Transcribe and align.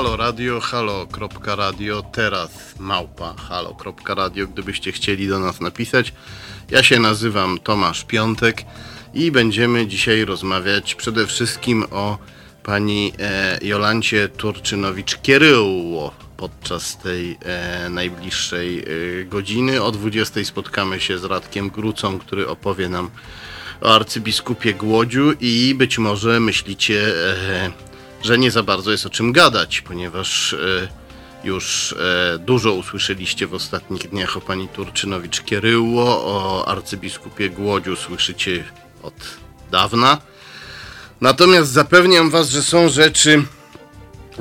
Halo 0.00 0.16
Radio, 0.16 0.60
halo.radio, 0.60 2.02
teraz 2.02 2.74
małpa 2.78 3.34
halo.radio, 3.34 4.46
gdybyście 4.46 4.92
chcieli 4.92 5.28
do 5.28 5.38
nas 5.38 5.60
napisać. 5.60 6.12
Ja 6.70 6.82
się 6.82 6.98
nazywam 6.98 7.58
Tomasz 7.58 8.04
Piątek 8.04 8.62
i 9.14 9.32
będziemy 9.32 9.86
dzisiaj 9.86 10.24
rozmawiać 10.24 10.94
przede 10.94 11.26
wszystkim 11.26 11.84
o 11.90 12.18
pani 12.62 13.12
e, 13.18 13.58
Jolancie 13.62 14.28
Turczynowicz-Kieryło 14.28 16.10
podczas 16.36 16.98
tej 16.98 17.38
e, 17.42 17.88
najbliższej 17.90 18.78
e, 18.78 18.84
godziny. 19.24 19.82
O 19.82 19.90
20 19.90 20.44
spotkamy 20.44 21.00
się 21.00 21.18
z 21.18 21.24
Radkiem 21.24 21.70
Grucą, 21.70 22.18
który 22.18 22.48
opowie 22.48 22.88
nam 22.88 23.10
o 23.80 23.94
arcybiskupie 23.94 24.74
Głodziu 24.74 25.32
i 25.40 25.74
być 25.78 25.98
może 25.98 26.40
myślicie, 26.40 27.14
e, 27.30 27.89
że 28.22 28.38
nie 28.38 28.50
za 28.50 28.62
bardzo 28.62 28.90
jest 28.90 29.06
o 29.06 29.10
czym 29.10 29.32
gadać, 29.32 29.80
ponieważ 29.80 30.52
e, 30.52 30.88
już 31.44 31.92
e, 31.92 32.38
dużo 32.38 32.72
usłyszeliście 32.72 33.46
w 33.46 33.54
ostatnich 33.54 34.10
dniach 34.10 34.36
o 34.36 34.40
pani 34.40 34.68
Turczynowicz-Kieryło, 34.68 36.04
o 36.04 36.64
arcybiskupie 36.68 37.50
Głodziu 37.50 37.96
słyszycie 37.96 38.64
od 39.02 39.14
dawna. 39.70 40.18
Natomiast 41.20 41.70
zapewniam 41.70 42.30
was, 42.30 42.50
że 42.50 42.62
są 42.62 42.88
rzeczy, 42.88 43.42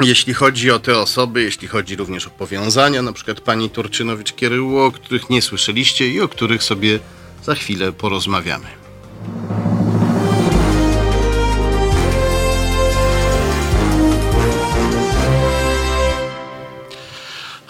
jeśli 0.01 0.33
chodzi 0.33 0.71
o 0.71 0.79
te 0.79 0.97
osoby, 0.97 1.41
jeśli 1.41 1.67
chodzi 1.67 1.95
również 1.95 2.27
o 2.27 2.29
powiązania, 2.29 3.01
na 3.01 3.13
przykład 3.13 3.41
pani 3.41 3.69
Turczynowicz-Kieryło, 3.69 4.85
o 4.85 4.91
których 4.91 5.29
nie 5.29 5.41
słyszeliście 5.41 6.07
i 6.07 6.21
o 6.21 6.27
których 6.27 6.63
sobie 6.63 6.99
za 7.43 7.55
chwilę 7.55 7.91
porozmawiamy. 7.91 8.67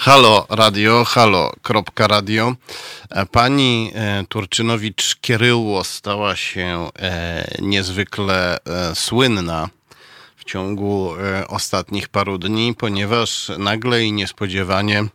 Halo 0.01 0.45
radio, 0.49 1.03
halo.radio. 1.03 2.55
Pani 3.31 3.91
e, 3.95 4.23
Turczynowicz-Kieryło 4.29 5.83
stała 5.83 6.35
się 6.35 6.89
e, 6.99 7.47
niezwykle 7.61 8.57
e, 8.57 8.95
słynna 8.95 9.69
w 10.35 10.43
ciągu 10.43 11.13
ostatnich 11.47 12.07
paru 12.07 12.37
dni, 12.37 12.75
ponieważ 12.75 13.51
nagle 13.57 14.03
i 14.03 14.11
niespodziewanie 14.11 15.05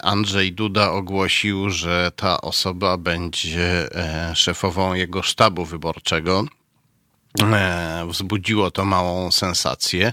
Andrzej 0.00 0.52
Duda 0.52 0.90
ogłosił, 0.90 1.70
że 1.70 2.12
ta 2.16 2.40
osoba 2.40 2.96
będzie 2.96 3.88
szefową 4.34 4.94
jego 4.94 5.22
sztabu 5.22 5.64
wyborczego. 5.64 6.44
Wzbudziło 8.08 8.70
to 8.70 8.84
małą 8.84 9.30
sensację. 9.30 10.12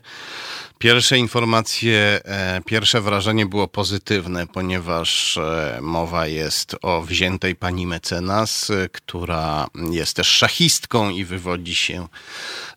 Pierwsze 0.80 1.17
informacje, 1.17 2.22
e, 2.25 2.61
pierwsze 2.66 3.02
wrażenie 3.02 3.45
było 3.45 3.67
pozytywne, 3.67 4.47
ponieważ 4.47 5.38
e, 5.38 5.80
mowa 5.81 6.28
jest 6.28 6.75
o 6.81 7.02
wziętej 7.02 7.56
pani 7.56 7.88
mecenas, 7.88 8.70
e, 8.70 8.89
która 8.89 9.67
jest 9.92 10.16
też 10.16 10.28
szachistką 10.28 11.09
i 11.09 11.25
wywodzi 11.25 11.75
się 11.75 12.08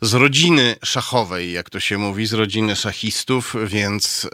z 0.03 0.15
rodziny 0.15 0.77
szachowej, 0.85 1.53
jak 1.53 1.71
to 1.71 1.81
się 1.81 1.99
mówi, 1.99 2.27
z 2.27 2.33
rodziny 2.33 2.77
szachistów, 2.77 3.57
więc 3.65 4.29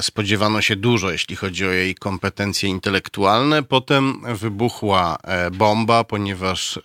spodziewano 0.00 0.62
się 0.62 0.76
dużo, 0.76 1.10
jeśli 1.10 1.36
chodzi 1.36 1.66
o 1.66 1.70
jej 1.70 1.94
kompetencje 1.94 2.68
intelektualne. 2.68 3.62
Potem 3.62 4.22
wybuchła 4.36 5.18
bomba, 5.52 6.04
ponieważ 6.04 6.78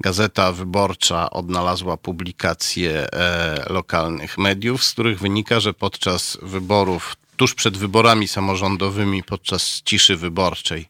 Gazeta 0.00 0.52
Wyborcza 0.52 1.30
odnalazła 1.30 1.96
publikacje 1.96 3.12
e, 3.12 3.72
lokalnych 3.72 4.38
mediów, 4.38 4.84
z 4.84 4.92
których 4.92 5.18
wynika, 5.18 5.60
że 5.60 5.74
podczas 5.74 6.38
wyborów, 6.42 7.16
tuż 7.36 7.54
przed 7.54 7.76
wyborami 7.76 8.28
samorządowymi, 8.28 9.22
podczas 9.22 9.82
ciszy 9.84 10.16
wyborczej 10.16 10.88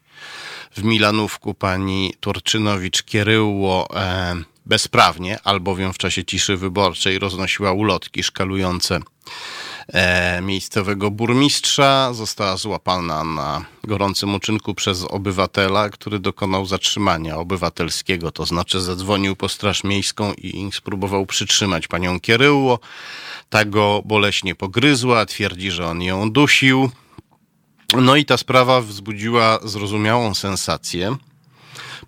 w 0.75 0.83
Milanówku 0.83 1.53
pani 1.53 2.13
Turczynowicz-Kieryło 2.19 3.95
e, 3.95 4.35
bezprawnie, 4.65 5.39
albowiem 5.43 5.93
w 5.93 5.97
czasie 5.97 6.25
ciszy 6.25 6.57
wyborczej 6.57 7.19
roznosiła 7.19 7.71
ulotki 7.71 8.23
szkalujące 8.23 8.99
miejscowego 10.41 11.11
burmistrza. 11.11 12.13
Została 12.13 12.57
złapana 12.57 13.23
na 13.23 13.65
gorącym 13.83 14.35
uczynku 14.35 14.73
przez 14.73 15.03
obywatela, 15.03 15.89
który 15.89 16.19
dokonał 16.19 16.65
zatrzymania 16.65 17.37
obywatelskiego, 17.37 18.31
to 18.31 18.45
znaczy 18.45 18.81
zadzwonił 18.81 19.35
po 19.35 19.49
Straż 19.49 19.83
Miejską 19.83 20.33
i 20.33 20.69
spróbował 20.73 21.25
przytrzymać 21.25 21.87
panią 21.87 22.19
Kieryło. 22.19 22.79
Ta 23.49 23.65
go 23.65 24.01
boleśnie 24.05 24.55
pogryzła, 24.55 25.25
twierdzi, 25.25 25.71
że 25.71 25.87
on 25.87 26.01
ją 26.01 26.31
dusił. 26.31 26.89
No 28.01 28.15
i 28.15 28.25
ta 28.25 28.37
sprawa 28.37 28.81
wzbudziła 28.81 29.59
zrozumiałą 29.63 30.33
sensację 30.33 31.17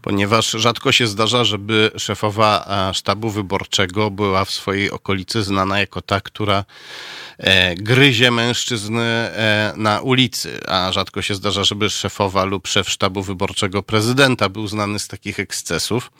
ponieważ 0.02 0.52
rzadko 0.52 0.92
się 0.92 1.08
zdarza, 1.08 1.44
żeby 1.44 1.92
szefowa 1.98 2.66
e, 2.90 2.94
sztabu 2.94 3.30
wyborczego 3.30 4.12
była 4.12 4.46
w 4.46 4.52
swojej 4.52 4.92
okolicy 4.92 5.44
znana 5.44 5.80
jako 5.80 6.02
ta, 6.02 6.22
która 6.22 6.66
e, 7.38 7.76
gryzie 7.76 8.32
mężczyzn 8.32 9.00
e, 9.00 9.74
na 9.76 10.02
ulicy, 10.02 10.60
a 10.68 10.92
rzadko 10.92 11.22
się 11.22 11.36
zdarza, 11.36 11.64
żeby 11.64 11.90
szefowa 11.90 12.46
lub 12.46 12.68
szef 12.68 12.90
sztabu 12.90 13.24
wyborczego 13.24 13.84
prezydenta 13.84 14.50
był 14.50 14.68
znany 14.68 15.00
z 15.00 15.08
takich 15.08 15.40
ekscesów. 15.40 16.12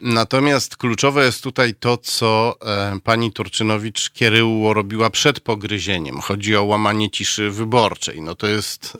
Natomiast 0.00 0.76
kluczowe 0.76 1.24
jest 1.24 1.42
tutaj 1.42 1.74
to, 1.74 1.96
co 1.96 2.58
pani 3.04 3.32
Turczynowicz-Kieryło 3.32 4.72
robiła 4.72 5.10
przed 5.10 5.40
pogryzieniem. 5.40 6.20
Chodzi 6.20 6.56
o 6.56 6.64
łamanie 6.64 7.10
ciszy 7.10 7.50
wyborczej. 7.50 8.22
No 8.22 8.34
to 8.34 8.46
jest 8.46 8.98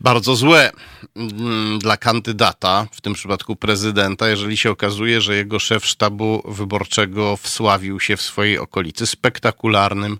bardzo 0.00 0.36
złe 0.36 0.70
mm, 1.16 1.78
dla 1.78 1.96
kandydata, 1.96 2.86
w 2.92 3.00
tym 3.00 3.14
przypadku 3.14 3.56
prezydenta, 3.56 4.28
jeżeli 4.28 4.56
się 4.56 4.70
okazuje, 4.70 5.20
że 5.20 5.36
jego 5.36 5.58
szef 5.58 5.86
sztabu 5.86 6.42
wyborczego 6.48 7.36
wsławił 7.36 8.00
się 8.00 8.16
w 8.16 8.22
swojej 8.22 8.58
okolicy 8.58 9.06
spektakularnym 9.06 10.18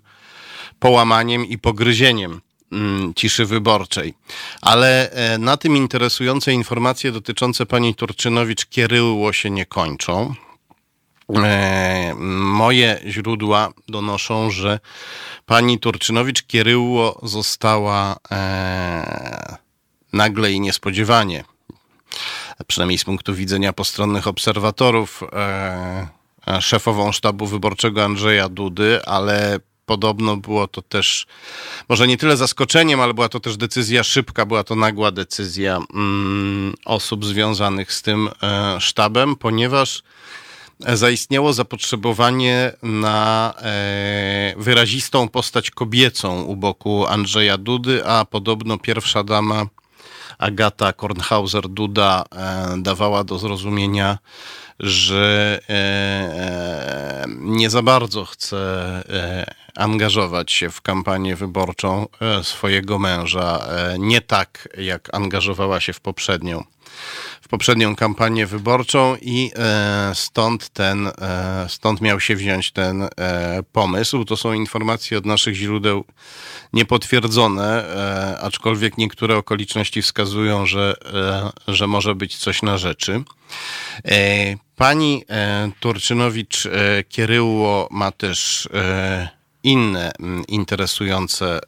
połamaniem 0.79 1.45
i 1.45 1.57
pogryzieniem 1.57 2.41
mm, 2.71 3.13
ciszy 3.13 3.45
wyborczej. 3.45 4.13
Ale 4.61 5.11
e, 5.11 5.37
na 5.37 5.57
tym 5.57 5.77
interesujące 5.77 6.53
informacje 6.53 7.11
dotyczące 7.11 7.65
pani 7.65 7.95
Turczynowicz 7.95 8.65
kieryło 8.65 9.33
się 9.33 9.49
nie 9.49 9.65
kończą. 9.65 10.33
E, 11.29 12.13
moje 12.39 13.01
źródła 13.07 13.73
donoszą, 13.87 14.51
że 14.51 14.79
pani 15.45 15.79
Turczynowicz-Kieryło 15.79 17.19
została 17.23 18.15
e, 18.31 19.57
nagle 20.13 20.51
i 20.51 20.59
niespodziewanie, 20.59 21.43
przynajmniej 22.67 22.97
z 22.97 23.03
punktu 23.03 23.35
widzenia 23.35 23.73
postronnych 23.73 24.27
obserwatorów, 24.27 25.23
e, 25.33 26.07
szefową 26.61 27.11
sztabu 27.11 27.45
wyborczego 27.47 28.03
Andrzeja 28.03 28.49
Dudy, 28.49 29.05
ale 29.05 29.59
podobno 29.85 30.37
było 30.37 30.67
to 30.67 30.81
też, 30.81 31.27
może 31.89 32.07
nie 32.07 32.17
tyle 32.17 32.37
zaskoczeniem, 32.37 32.99
ale 32.99 33.13
była 33.13 33.29
to 33.29 33.39
też 33.39 33.57
decyzja 33.57 34.03
szybka, 34.03 34.45
była 34.45 34.63
to 34.63 34.75
nagła 34.75 35.11
decyzja 35.11 35.79
mm, 35.93 36.73
osób 36.85 37.25
związanych 37.25 37.93
z 37.93 38.01
tym 38.01 38.29
e, 38.43 38.81
sztabem, 38.81 39.35
ponieważ 39.35 40.03
zaistniało 40.79 41.53
zapotrzebowanie 41.53 42.71
na 42.83 43.53
e, 43.57 44.53
wyrazistą 44.57 45.29
postać 45.29 45.71
kobiecą 45.71 46.41
u 46.43 46.55
boku 46.55 47.05
Andrzeja 47.07 47.57
Dudy, 47.57 48.05
a 48.05 48.25
podobno 48.25 48.77
pierwsza 48.77 49.23
dama 49.23 49.65
Agata 50.37 50.91
Kornhauser-Duda 50.91 52.23
e, 52.31 52.81
dawała 52.81 53.23
do 53.23 53.39
zrozumienia, 53.39 54.17
że 54.79 55.59
e, 55.69 57.25
nie 57.37 57.69
za 57.69 57.81
bardzo 57.81 58.25
chce 58.25 59.03
angażować 59.75 60.51
się 60.51 60.69
w 60.69 60.81
kampanię 60.81 61.35
wyborczą 61.35 62.07
swojego 62.43 62.99
męża, 62.99 63.67
nie 63.99 64.21
tak 64.21 64.69
jak 64.77 65.15
angażowała 65.15 65.79
się 65.79 65.93
w 65.93 65.99
poprzednią 65.99 66.63
w 67.41 67.47
poprzednią 67.47 67.95
kampanię 67.95 68.45
wyborczą 68.45 69.15
i 69.21 69.51
e, 69.55 70.11
stąd 70.15 70.69
ten, 70.69 71.07
e, 71.07 71.65
stąd 71.69 72.01
miał 72.01 72.19
się 72.19 72.35
wziąć 72.35 72.71
ten 72.71 73.03
e, 73.03 73.09
pomysł. 73.71 74.25
To 74.25 74.37
są 74.37 74.53
informacje 74.53 75.17
od 75.17 75.25
naszych 75.25 75.55
źródeł 75.55 76.05
niepotwierdzone, 76.73 77.83
aczkolwiek 78.41 78.97
niektóre 78.97 79.37
okoliczności 79.37 80.01
wskazują, 80.01 80.65
że, 80.65 80.95
że 81.67 81.87
może 81.87 82.15
być 82.15 82.37
coś 82.37 82.61
na 82.61 82.77
rzeczy. 82.77 83.23
Pani 84.75 85.23
Turczynowicz 85.79 86.67
Kieryło 87.09 87.87
ma 87.91 88.11
też 88.11 88.69
inne 89.63 90.11
interesujące 90.47 91.59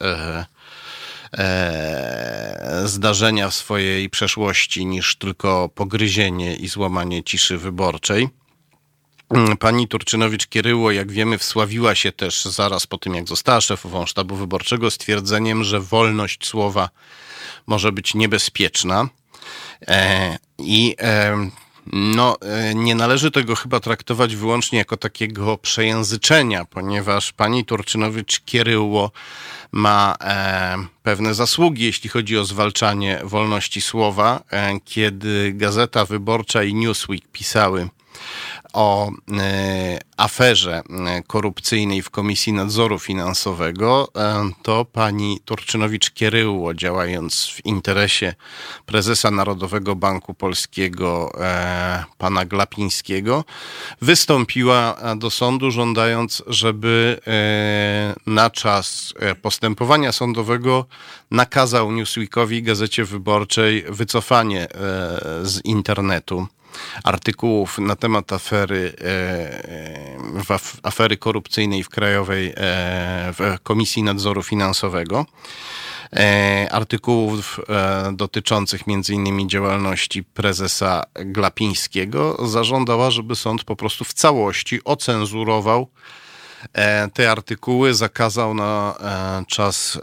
e, 1.38 2.82
zdarzenia 2.86 3.50
w 3.50 3.56
swojej 3.56 4.10
przeszłości 4.10 4.86
niż 4.86 5.16
tylko 5.16 5.70
pogryzienie 5.70 6.56
i 6.56 6.68
złamanie 6.68 7.24
ciszy 7.24 7.58
wyborczej. 7.58 8.30
Mm, 9.30 9.58
pani 9.58 9.88
Turczynowicz-Kieryło, 9.88 10.92
jak 10.92 11.12
wiemy, 11.12 11.38
wsławiła 11.38 11.96
się 11.96 12.12
też 12.12 12.46
zaraz 12.46 12.88
po 12.88 12.98
tym, 12.98 13.16
jak 13.16 13.28
została 13.28 13.62
szefową 13.62 14.06
sztabu 14.06 14.36
wyborczego, 14.36 14.92
stwierdzeniem, 14.92 15.64
że 15.64 15.80
wolność 15.80 16.48
słowa 16.48 16.90
może 17.68 17.92
być 17.92 18.14
niebezpieczna. 18.14 19.10
E, 19.88 20.38
I 20.58 20.96
e, 21.00 21.50
no, 21.94 22.38
e, 22.42 22.76
nie 22.76 22.96
należy 22.96 23.32
tego 23.32 23.56
chyba 23.56 23.80
traktować 23.80 24.36
wyłącznie 24.36 24.80
jako 24.80 24.98
takiego 24.98 25.58
przejęzyczenia, 25.58 26.66
ponieważ 26.66 27.34
pani 27.34 27.66
Turczynowicz-Kieryło 27.66 29.10
ma 29.72 30.16
pewne 31.04 31.34
zasługi, 31.34 31.84
jeśli 31.84 32.10
chodzi 32.10 32.38
o 32.38 32.46
zwalczanie 32.46 33.22
wolności 33.24 33.82
słowa. 33.82 34.44
Kiedy 34.86 35.54
Gazeta 35.56 36.06
Wyborcza 36.06 36.64
i 36.64 36.74
Newsweek 36.74 37.24
pisały 37.32 37.90
o 38.76 39.12
e, 39.32 40.00
aferze 40.18 40.84
e, 40.90 41.24
korupcyjnej 41.28 42.02
w 42.02 42.10
Komisji 42.10 42.54
Nadzoru 42.54 43.00
Finansowego, 43.00 44.12
e, 44.16 44.50
to 44.62 44.86
pani 44.86 45.40
Turczynowicz-Kieryło, 45.46 46.74
działając 46.74 47.48
w 47.48 47.66
interesie 47.66 48.34
prezesa 48.86 49.32
Narodowego 49.32 49.96
Banku 49.96 50.34
Polskiego, 50.34 51.32
pana 52.18 52.46
Glapińskiego, 52.46 53.44
wystąpiła 54.02 54.98
do 55.18 55.30
sądu, 55.30 55.72
żądając, 55.72 56.44
żeby 56.48 57.20
na 58.28 58.50
czas 58.50 59.14
postępowania 59.42 60.12
sądowego 60.12 60.86
nakazał 61.32 61.92
Newsweekowi, 61.92 62.64
Gazecie 62.64 63.06
Wyborczej, 63.06 63.86
wycofanie 63.90 64.68
z 65.44 65.66
internetu 65.66 66.48
artykułów 67.04 67.78
na 67.78 67.96
temat 67.96 68.34
afery, 68.34 68.94
e, 69.02 70.60
afery 70.84 71.18
korupcyjnej 71.18 71.84
w 71.84 71.90
Krajowej 71.90 72.48
e, 72.48 72.54
w 73.34 73.58
Komisji 73.64 74.04
Nadzoru 74.04 74.44
Finansowego. 74.44 75.26
E, 76.14 76.68
artykułów 76.72 77.60
dotyczących 78.14 78.82
innymi 79.10 79.48
działalności 79.48 80.24
prezesa 80.24 81.04
Glapińskiego, 81.14 82.48
zażądała, 82.48 83.12
żeby 83.12 83.36
sąd 83.36 83.64
po 83.64 83.76
prostu 83.76 84.04
w 84.04 84.14
całości 84.14 84.80
ocenzurował 84.84 85.88
te 87.14 87.32
artykuły, 87.32 87.94
zakazał 87.94 88.54
na 88.54 88.96
czas 89.48 90.00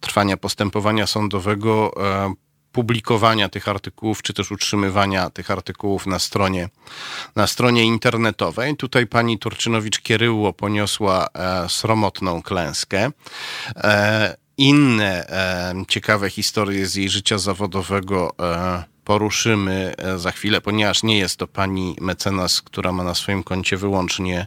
trwania 0.00 0.36
postępowania 0.36 1.06
sądowego 1.06 1.92
publikowania 2.76 3.48
tych 3.48 3.68
artykułów, 3.68 4.22
czy 4.22 4.34
też 4.34 4.50
utrzymywania 4.50 5.30
tych 5.30 5.50
artykułów 5.50 6.06
na 6.06 6.18
stronie, 6.18 6.68
na 7.36 7.46
stronie 7.46 7.84
internetowej. 7.84 8.76
Tutaj 8.76 9.06
pani 9.06 9.38
Turczynowicz-Kieryło 9.38 10.52
poniosła 10.52 11.26
e, 11.34 11.68
sromotną 11.68 12.42
klęskę. 12.42 13.10
E, 13.76 14.36
inne 14.58 15.26
e, 15.28 15.84
ciekawe 15.88 16.30
historie 16.30 16.86
z 16.86 16.94
jej 16.94 17.08
życia 17.08 17.38
zawodowego 17.38 18.34
e, 18.40 18.95
poruszymy 19.06 19.94
e, 19.98 20.18
za 20.18 20.32
chwilę, 20.32 20.60
ponieważ 20.60 21.02
nie 21.02 21.18
jest 21.18 21.36
to 21.36 21.46
pani 21.46 21.96
mecenas, 22.00 22.62
która 22.62 22.92
ma 22.92 23.04
na 23.04 23.14
swoim 23.14 23.42
koncie 23.42 23.76
wyłącznie, 23.76 24.46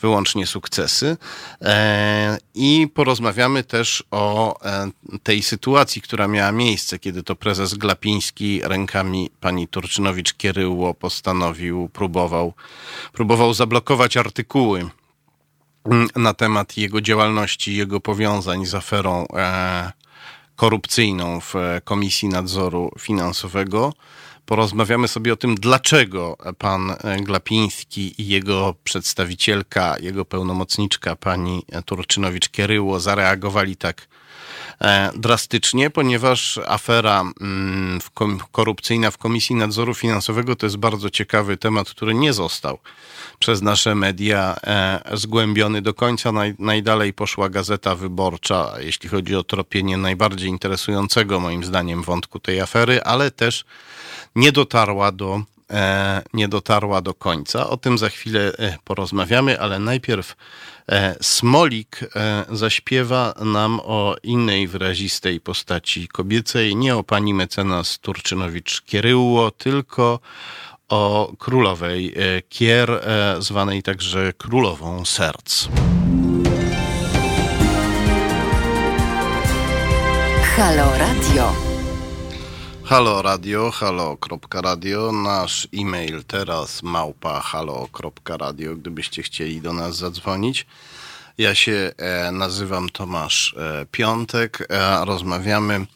wyłącznie 0.00 0.46
sukcesy. 0.46 1.16
E, 1.62 2.38
I 2.54 2.88
porozmawiamy 2.94 3.64
też 3.64 4.04
o 4.10 4.54
e, 4.64 4.90
tej 5.22 5.42
sytuacji, 5.42 6.02
która 6.02 6.28
miała 6.28 6.52
miejsce, 6.52 6.98
kiedy 6.98 7.22
to 7.22 7.36
prezes 7.36 7.74
Glapiński 7.74 8.60
rękami 8.64 9.30
pani 9.40 9.68
Turczynowicz-Kieryło 9.68 10.94
postanowił, 10.94 11.88
próbował, 11.88 12.54
próbował 13.12 13.54
zablokować 13.54 14.16
artykuły 14.16 14.86
mm, 15.84 16.08
na 16.16 16.34
temat 16.34 16.76
jego 16.76 17.00
działalności, 17.00 17.76
jego 17.76 18.00
powiązań 18.00 18.66
z 18.66 18.74
aferą 18.74 19.26
korupcyjną 20.58 21.40
w 21.40 21.56
e, 21.56 21.80
Komisji 21.84 22.28
Nadzoru 22.28 22.90
Finansowego. 22.98 23.92
Porozmawiamy 24.46 25.08
sobie 25.08 25.32
o 25.32 25.36
tym, 25.36 25.54
dlaczego 25.54 26.36
pan 26.58 26.90
e, 26.90 27.20
Glapiński 27.20 28.22
i 28.22 28.28
jego 28.28 28.74
przedstawicielka, 28.84 29.96
jego 30.00 30.24
pełnomocniczka, 30.24 31.16
pani 31.16 31.62
Turczynowicz-Kieryło, 31.86 33.00
zareagowali 33.00 33.76
tak 33.76 34.08
e, 34.80 35.10
drastycznie, 35.16 35.90
ponieważ 35.90 36.58
afera 36.66 37.20
mm, 37.20 38.00
korupcyjna 38.52 39.10
w 39.10 39.18
Komisji 39.18 39.56
Nadzoru 39.56 39.94
Finansowego 39.94 40.56
to 40.56 40.66
jest 40.66 40.76
bardzo 40.76 41.10
ciekawy 41.10 41.56
temat, 41.56 41.90
który 41.90 42.14
nie 42.14 42.32
został 42.32 42.78
przez 43.38 43.62
nasze 43.62 43.94
media 43.94 44.56
e, 44.66 45.00
zgłębiony 45.16 45.82
do 45.82 45.94
końca. 45.94 46.32
Naj, 46.32 46.54
najdalej 46.58 47.12
poszła 47.12 47.48
Gazeta 47.48 47.94
Wyborcza, 47.94 48.72
jeśli 48.78 49.08
chodzi 49.08 49.36
o 49.36 49.44
tropienie 49.44 49.96
najbardziej 49.96 50.48
interesującego 50.48 51.40
moim 51.40 51.64
zdaniem 51.64 52.02
wątku 52.02 52.40
tej 52.40 52.60
afery, 52.60 53.02
ale 53.02 53.30
też 53.30 53.64
nie 54.34 54.52
dotarła 54.52 55.12
do 55.12 55.42
e, 55.70 56.22
nie 56.32 56.48
dotarła 56.48 57.00
do 57.00 57.14
końca. 57.14 57.70
O 57.70 57.76
tym 57.76 57.98
za 57.98 58.08
chwilę 58.08 58.52
e, 58.58 58.78
porozmawiamy, 58.84 59.60
ale 59.60 59.78
najpierw 59.78 60.36
Smolik 61.20 62.00
zaśpiewa 62.50 63.34
nam 63.40 63.80
o 63.84 64.16
innej 64.22 64.68
wyrazistej 64.68 65.40
postaci 65.40 66.08
kobiecej, 66.08 66.76
nie 66.76 66.96
o 66.96 67.04
pani 67.04 67.34
mecenas 67.34 67.98
Turczynowicz-Kieryło, 68.02 69.50
tylko 69.50 70.20
o 70.88 71.32
królowej 71.38 72.14
e, 72.16 72.42
Kier, 72.42 72.90
e, 72.90 73.36
zwanej 73.38 73.82
także 73.82 74.32
królową 74.32 75.04
serc. 75.04 75.68
Halo 80.56 80.98
Radio. 80.98 81.52
Halo 82.84 83.22
Radio, 83.22 83.70
halo.radio. 83.70 85.12
Nasz 85.12 85.68
e-mail 85.74 86.24
teraz 86.24 86.82
małpa 86.82 87.40
halo.radio, 87.40 88.76
gdybyście 88.76 89.22
chcieli 89.22 89.60
do 89.60 89.72
nas 89.72 89.96
zadzwonić. 89.96 90.66
Ja 91.38 91.54
się 91.54 91.92
e, 91.96 92.32
nazywam 92.32 92.88
Tomasz 92.88 93.56
Piątek. 93.90 94.68
Rozmawiamy 95.04 95.86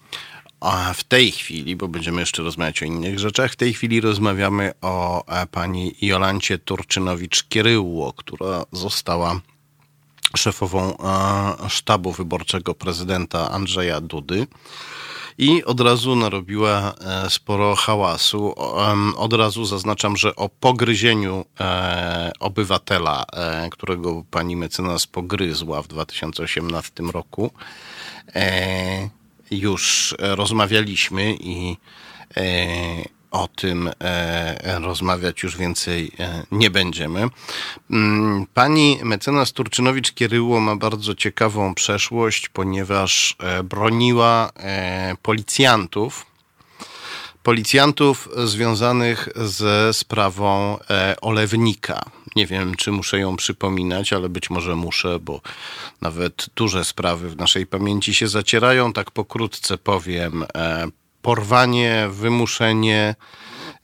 a 0.62 0.94
w 0.94 1.05
tej 1.05 1.32
chwili, 1.32 1.76
bo 1.76 1.88
będziemy 1.88 2.20
jeszcze 2.20 2.43
rozmawiać 2.43 2.82
o 2.82 2.84
innych 2.86 3.19
rzeczach, 3.19 3.53
w 3.53 3.56
tej 3.56 3.75
chwili 3.75 4.01
rozmawiamy 4.01 4.72
o 4.81 5.27
e, 5.27 5.46
pani 5.46 5.94
Jolancie 6.03 6.58
Turczynowicz-Kieryło, 6.58 8.13
która 8.17 8.65
została 8.72 9.41
szefową 10.36 10.96
e, 10.98 11.69
sztabu 11.69 12.13
wyborczego 12.13 12.75
prezydenta 12.75 13.51
Andrzeja 13.51 14.01
Dudy 14.01 14.46
i 15.39 15.65
od 15.65 15.81
razu 15.81 16.17
narobiła 16.17 16.94
e, 16.94 17.31
sporo 17.31 17.75
hałasu. 17.75 18.55
Od 19.17 19.32
razu 19.32 19.65
zaznaczam, 19.65 20.17
że 20.17 20.36
o 20.36 20.48
pogryzieniu 20.48 21.44
obywatela, 22.41 23.25
którego 23.70 24.25
pani 24.31 24.56
mecenas 24.56 25.06
pogryzła 25.06 25.82
w 25.82 25.89
2018 25.89 27.03
roku, 27.03 27.51
już 29.59 30.15
e, 30.19 30.37
rozmawialiśmy 30.37 31.37
i 31.41 31.77
e, 32.37 32.43
o 33.31 33.49
tym 33.49 33.91
e, 34.01 34.79
rozmawiać 34.79 35.43
już 35.43 35.56
więcej 35.56 36.13
nie 36.53 36.71
będziemy. 36.71 37.29
Mm, 37.91 38.47
pani 38.55 38.99
mecenas 39.03 39.53
Turczynowicz-Kieryło 39.53 40.61
ma 40.61 40.77
bardzo 40.77 41.15
ciekawą 41.15 41.75
przeszłość, 41.75 42.49
ponieważ 42.49 43.37
broniła 43.65 44.51
policjantów, 45.23 46.27
policjantów 47.43 48.29
związanych 48.44 49.29
ze 49.37 49.93
sprawą 49.93 50.79
Olewnika. 51.21 52.05
Nie 52.36 52.46
wiem, 52.46 52.74
czy 52.74 52.93
muszę 52.93 53.19
ją 53.19 53.36
przypominać, 53.36 54.12
ale 54.12 54.29
być 54.29 54.51
może 54.51 54.77
muszę, 54.77 55.19
bo 55.19 55.41
nawet 56.01 56.46
duże 56.56 56.84
sprawy 56.84 57.31
w 57.31 57.36
naszej 57.36 57.67
pamięci 57.67 58.15
się 58.15 58.29
zacierają. 58.29 58.93
Tak 58.93 59.10
pokrótce 59.10 59.79
powiem. 59.79 60.44
E, 60.55 60.86
porwanie, 61.22 62.08
wymuszenie, 62.10 63.15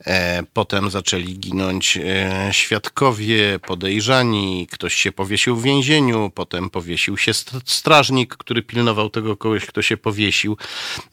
e, 0.05 0.43
Potem 0.53 0.89
zaczęli 0.89 1.39
ginąć 1.39 1.97
e, 1.97 2.49
świadkowie, 2.51 3.59
podejrzani, 3.59 4.67
ktoś 4.71 4.93
się 4.93 5.11
powiesił 5.11 5.55
w 5.55 5.63
więzieniu, 5.63 6.31
potem 6.35 6.69
powiesił 6.69 7.17
się 7.17 7.31
strażnik, 7.65 8.37
który 8.37 8.63
pilnował 8.63 9.09
tego 9.09 9.37
kogoś, 9.37 9.65
kto 9.65 9.81
się 9.81 9.97
powiesił. 9.97 10.57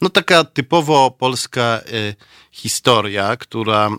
No 0.01 0.09
taka 0.09 0.43
typowo 0.43 1.11
polska 1.11 1.81
historia, 2.51 3.37
która 3.37 3.89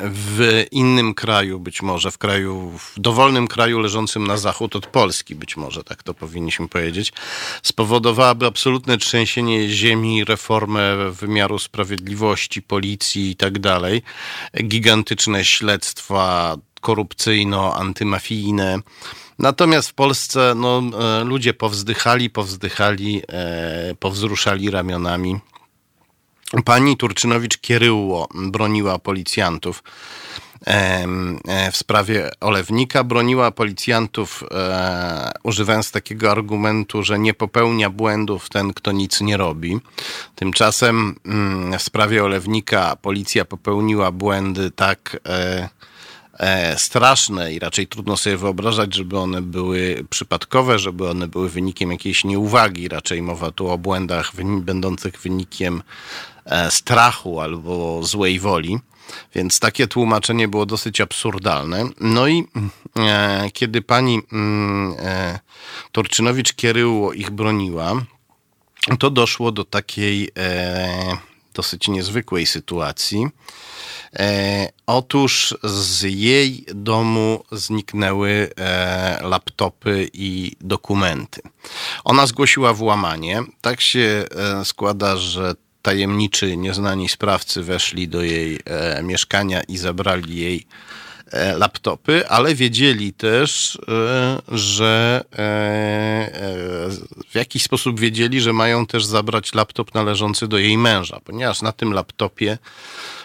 w 0.00 0.64
innym 0.70 1.14
kraju, 1.14 1.60
być 1.60 1.82
może 1.82 2.10
w 2.10 2.18
kraju, 2.18 2.72
w 2.78 3.00
dowolnym 3.00 3.48
kraju 3.48 3.78
leżącym 3.78 4.26
na 4.26 4.36
zachód 4.36 4.76
od 4.76 4.86
Polski, 4.86 5.34
być 5.34 5.56
może 5.56 5.84
tak 5.84 6.02
to 6.02 6.14
powinniśmy 6.14 6.68
powiedzieć, 6.68 7.12
spowodowałaby 7.62 8.46
absolutne 8.46 8.98
trzęsienie 8.98 9.68
ziemi, 9.68 10.24
reformę 10.24 11.10
wymiaru 11.10 11.58
sprawiedliwości, 11.58 12.62
policji 12.62 13.30
i 13.30 13.36
tak 13.36 13.58
dalej, 13.58 14.02
gigantyczne 14.64 15.44
śledztwa 15.44 16.56
korupcyjno-antymafijne. 16.80 18.80
Natomiast 19.38 19.88
w 19.88 19.94
Polsce 19.94 20.52
no, 20.56 20.82
e, 21.00 21.24
ludzie 21.24 21.54
powzdychali, 21.54 22.30
powzdychali, 22.30 23.22
e, 23.28 23.94
powzruszali 23.94 24.70
ramionami 24.70 25.40
Pani 26.64 26.96
Turczynowicz-Kieryło 26.96 28.26
broniła 28.34 28.98
policjantów 28.98 29.82
e, 30.66 31.06
w 31.72 31.76
sprawie 31.76 32.30
Olewnika. 32.40 33.04
Broniła 33.04 33.50
policjantów 33.50 34.44
e, 34.50 35.30
używając 35.42 35.90
takiego 35.90 36.30
argumentu, 36.30 37.02
że 37.02 37.18
nie 37.18 37.34
popełnia 37.34 37.90
błędów 37.90 38.48
ten, 38.48 38.74
kto 38.74 38.92
nic 38.92 39.20
nie 39.20 39.36
robi. 39.36 39.80
Tymczasem 40.34 41.14
mm, 41.24 41.78
w 41.78 41.82
sprawie 41.82 42.24
Olewnika 42.24 42.96
policja 42.96 43.44
popełniła 43.44 44.12
błędy 44.12 44.70
tak 44.70 45.20
e, 45.26 45.68
straszne 46.76 47.52
i 47.52 47.58
raczej 47.58 47.86
trudno 47.86 48.16
sobie 48.16 48.36
wyobrażać, 48.36 48.94
żeby 48.94 49.18
one 49.18 49.42
były 49.42 50.04
przypadkowe, 50.10 50.78
żeby 50.78 51.08
one 51.08 51.28
były 51.28 51.48
wynikiem 51.48 51.90
jakiejś 51.90 52.24
nieuwagi. 52.24 52.88
Raczej 52.88 53.22
mowa 53.22 53.50
tu 53.50 53.68
o 53.68 53.78
błędach 53.78 54.32
będących 54.60 55.20
wynikiem 55.20 55.82
strachu 56.70 57.40
albo 57.40 58.02
złej 58.02 58.40
woli. 58.40 58.78
Więc 59.34 59.60
takie 59.60 59.86
tłumaczenie 59.86 60.48
było 60.48 60.66
dosyć 60.66 61.00
absurdalne. 61.00 61.84
No 62.00 62.28
i 62.28 62.44
e, 62.96 63.50
kiedy 63.52 63.82
pani 63.82 64.20
mm, 64.32 64.94
e, 64.98 65.38
Torczynowicz-Kieryło 65.92 67.14
ich 67.14 67.30
broniła, 67.30 67.92
to 68.98 69.10
doszło 69.10 69.52
do 69.52 69.64
takiej 69.64 70.30
e, 70.38 71.16
dosyć 71.54 71.88
niezwykłej 71.88 72.46
sytuacji. 72.46 73.26
E, 74.16 74.68
otóż 74.86 75.54
z 75.62 76.02
jej 76.02 76.64
domu 76.74 77.44
zniknęły 77.52 78.50
e, 78.56 79.18
laptopy 79.22 80.10
i 80.12 80.52
dokumenty. 80.60 81.40
Ona 82.04 82.26
zgłosiła 82.26 82.72
włamanie. 82.72 83.42
Tak 83.60 83.80
się 83.80 84.24
e, 84.30 84.64
składa, 84.64 85.16
że 85.16 85.54
tajemniczy, 85.88 86.56
nieznani 86.56 87.08
sprawcy 87.08 87.62
weszli 87.62 88.08
do 88.08 88.22
jej 88.22 88.58
e, 88.64 89.02
mieszkania 89.02 89.62
i 89.62 89.78
zabrali 89.78 90.36
jej 90.36 90.66
e, 91.30 91.58
laptopy, 91.58 92.28
ale 92.28 92.54
wiedzieli 92.54 93.12
też, 93.12 93.78
e, 93.88 94.56
że 94.56 95.24
e, 95.32 95.38
e, 95.38 95.50
w 97.30 97.34
jakiś 97.34 97.62
sposób 97.62 98.00
wiedzieli, 98.00 98.40
że 98.40 98.52
mają 98.52 98.86
też 98.86 99.04
zabrać 99.04 99.54
laptop 99.54 99.94
należący 99.94 100.48
do 100.48 100.58
jej 100.58 100.78
męża, 100.78 101.20
ponieważ 101.24 101.62
na 101.62 101.72
tym 101.72 101.92
laptopie 101.92 102.58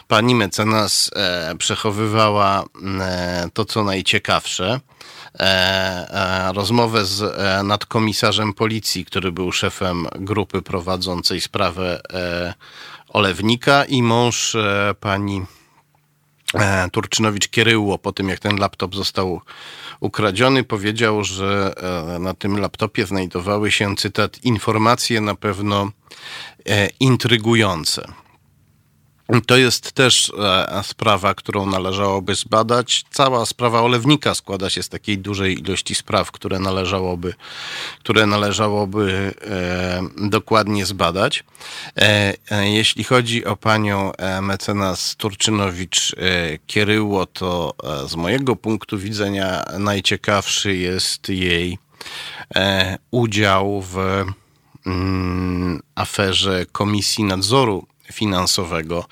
pani 0.07 0.35
mecenas 0.35 1.11
e, 1.15 1.55
przechowywała 1.57 2.63
to, 3.53 3.65
co 3.65 3.83
najciekawsze. 3.83 4.79
E, 5.39 6.49
e, 6.49 6.53
rozmowę 6.53 7.05
z 7.05 7.21
e, 7.21 7.63
nadkomisarzem 7.63 8.53
policji, 8.53 9.05
który 9.05 9.31
był 9.31 9.51
szefem 9.51 10.07
grupy 10.15 10.61
prowadzącej 10.61 11.41
sprawę 11.41 12.01
Olewnika 13.09 13.85
i 13.85 14.03
mąż 14.03 14.57
pani 14.99 15.45
Turczynowicz-Kieryło 16.91 17.97
po 17.97 18.11
tym, 18.11 18.29
jak 18.29 18.39
ten 18.39 18.57
laptop 18.57 18.95
został 18.95 19.41
ukradziony, 19.99 20.63
powiedział, 20.63 21.23
że 21.23 21.73
na 22.19 22.33
tym 22.33 22.59
laptopie 22.59 23.05
znajdowały 23.05 23.71
się, 23.71 23.95
cytat, 23.95 24.43
informacje 24.43 25.21
na 25.21 25.35
pewno 25.35 25.91
intrygujące. 26.99 28.22
To 29.47 29.57
jest 29.57 29.91
też 29.91 30.31
e, 30.39 30.83
sprawa, 30.83 31.33
którą 31.33 31.65
należałoby 31.65 32.35
zbadać. 32.35 33.05
Cała 33.11 33.45
sprawa 33.45 33.81
olewnika 33.81 34.35
składa 34.35 34.69
się 34.69 34.83
z 34.83 34.89
takiej 34.89 35.17
dużej 35.17 35.59
ilości 35.59 35.95
spraw, 35.95 36.31
które 36.31 36.59
należałoby, 36.59 37.33
które 37.99 38.25
należałoby 38.25 39.33
e, 39.41 40.29
dokładnie 40.29 40.85
zbadać. 40.85 41.43
E, 41.95 42.33
jeśli 42.69 43.03
chodzi 43.03 43.45
o 43.45 43.55
panią 43.55 44.11
mecenas 44.41 45.15
Turczynowicz-Kieryło, 45.17 47.27
to 47.33 47.73
z 48.07 48.15
mojego 48.15 48.55
punktu 48.55 48.97
widzenia 48.97 49.63
najciekawszy 49.79 50.75
jest 50.75 51.29
jej 51.29 51.77
udział 53.11 53.81
w 53.81 53.97
mm, 54.85 55.81
aferze 55.95 56.65
Komisji 56.71 57.23
Nadzoru 57.23 57.87
finansowego. 58.11 59.05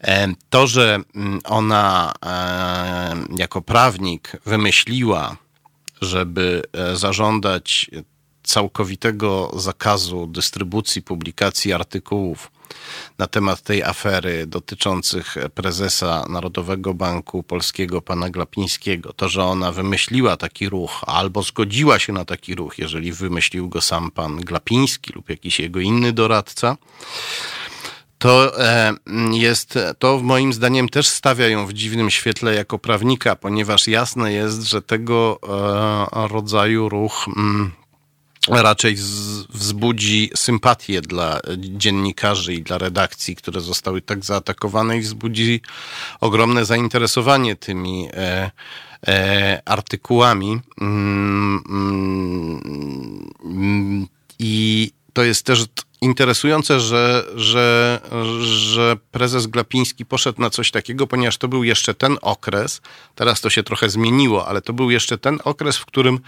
E, 0.00 0.28
to, 0.50 0.66
że 0.66 1.00
mm, 1.14 1.40
ona 1.44 2.12
e, 2.26 3.36
jako 3.36 3.62
prawnik 3.62 4.32
wymyśliła, 4.46 5.36
żeby 6.00 6.62
e, 6.72 6.96
zażądać 6.96 7.90
całkowitego 8.42 9.52
zakazu 9.56 10.26
dystrybucji, 10.26 11.02
publikacji 11.02 11.72
artykułów 11.72 12.50
na 13.18 13.26
temat 13.26 13.60
tej 13.60 13.82
afery 13.82 14.46
dotyczących 14.46 15.36
prezesa 15.54 16.24
Narodowego 16.28 16.94
Banku 16.94 17.42
Polskiego, 17.42 18.02
pana 18.02 18.30
Glapińskiego. 18.30 19.12
To, 19.12 19.28
że 19.28 19.44
ona 19.44 19.72
wymyśliła 19.72 20.36
taki 20.36 20.68
ruch, 20.68 21.04
albo 21.06 21.42
zgodziła 21.42 21.98
się 21.98 22.12
na 22.12 22.24
taki 22.24 22.54
ruch, 22.54 22.78
jeżeli 22.78 23.12
wymyślił 23.12 23.68
go 23.68 23.80
sam 23.80 24.10
pan 24.10 24.40
Glapiński 24.40 25.12
lub 25.12 25.30
jakiś 25.30 25.60
jego 25.60 25.80
inny 25.80 26.12
doradca, 26.12 26.76
to 28.22 28.64
e, 28.64 28.94
jest, 29.32 29.78
to 29.98 30.20
moim 30.22 30.52
zdaniem 30.52 30.88
też 30.88 31.08
stawia 31.08 31.48
ją 31.48 31.66
w 31.66 31.72
dziwnym 31.72 32.10
świetle 32.10 32.54
jako 32.54 32.78
prawnika, 32.78 33.36
ponieważ 33.36 33.88
jasne 33.88 34.32
jest, 34.32 34.62
że 34.62 34.82
tego 34.82 35.38
e, 36.14 36.28
rodzaju 36.28 36.88
ruch 36.88 37.26
mm, 37.36 37.72
raczej 38.48 38.96
wzbudzi 39.48 40.30
sympatię 40.36 41.00
dla 41.00 41.40
dziennikarzy 41.58 42.54
i 42.54 42.62
dla 42.62 42.78
redakcji, 42.78 43.36
które 43.36 43.60
zostały 43.60 44.02
tak 44.02 44.24
zaatakowane 44.24 44.98
i 44.98 45.00
wzbudzi 45.00 45.60
ogromne 46.20 46.64
zainteresowanie 46.64 47.56
tymi 47.56 48.08
e, 48.14 48.50
artykułami. 49.64 50.60
Mm, 50.80 51.62
mm, 53.44 54.06
I 54.38 54.90
to 55.12 55.22
jest 55.22 55.46
też 55.46 55.66
interesujące, 56.02 56.80
że, 56.80 57.24
że, 57.34 58.00
że 58.42 58.96
prezes 59.10 59.46
Glapiński 59.46 60.06
poszedł 60.06 60.40
na 60.40 60.50
coś 60.50 60.70
takiego, 60.70 61.06
ponieważ 61.06 61.36
to 61.38 61.48
był 61.48 61.64
jeszcze 61.64 61.94
ten 61.94 62.18
okres, 62.22 62.80
teraz 63.14 63.40
to 63.40 63.50
się 63.50 63.62
trochę 63.62 63.90
zmieniło, 63.90 64.48
ale 64.48 64.62
to 64.62 64.72
był 64.72 64.90
jeszcze 64.90 65.18
ten 65.18 65.38
okres, 65.44 65.76
w 65.76 65.86
którym 65.86 66.20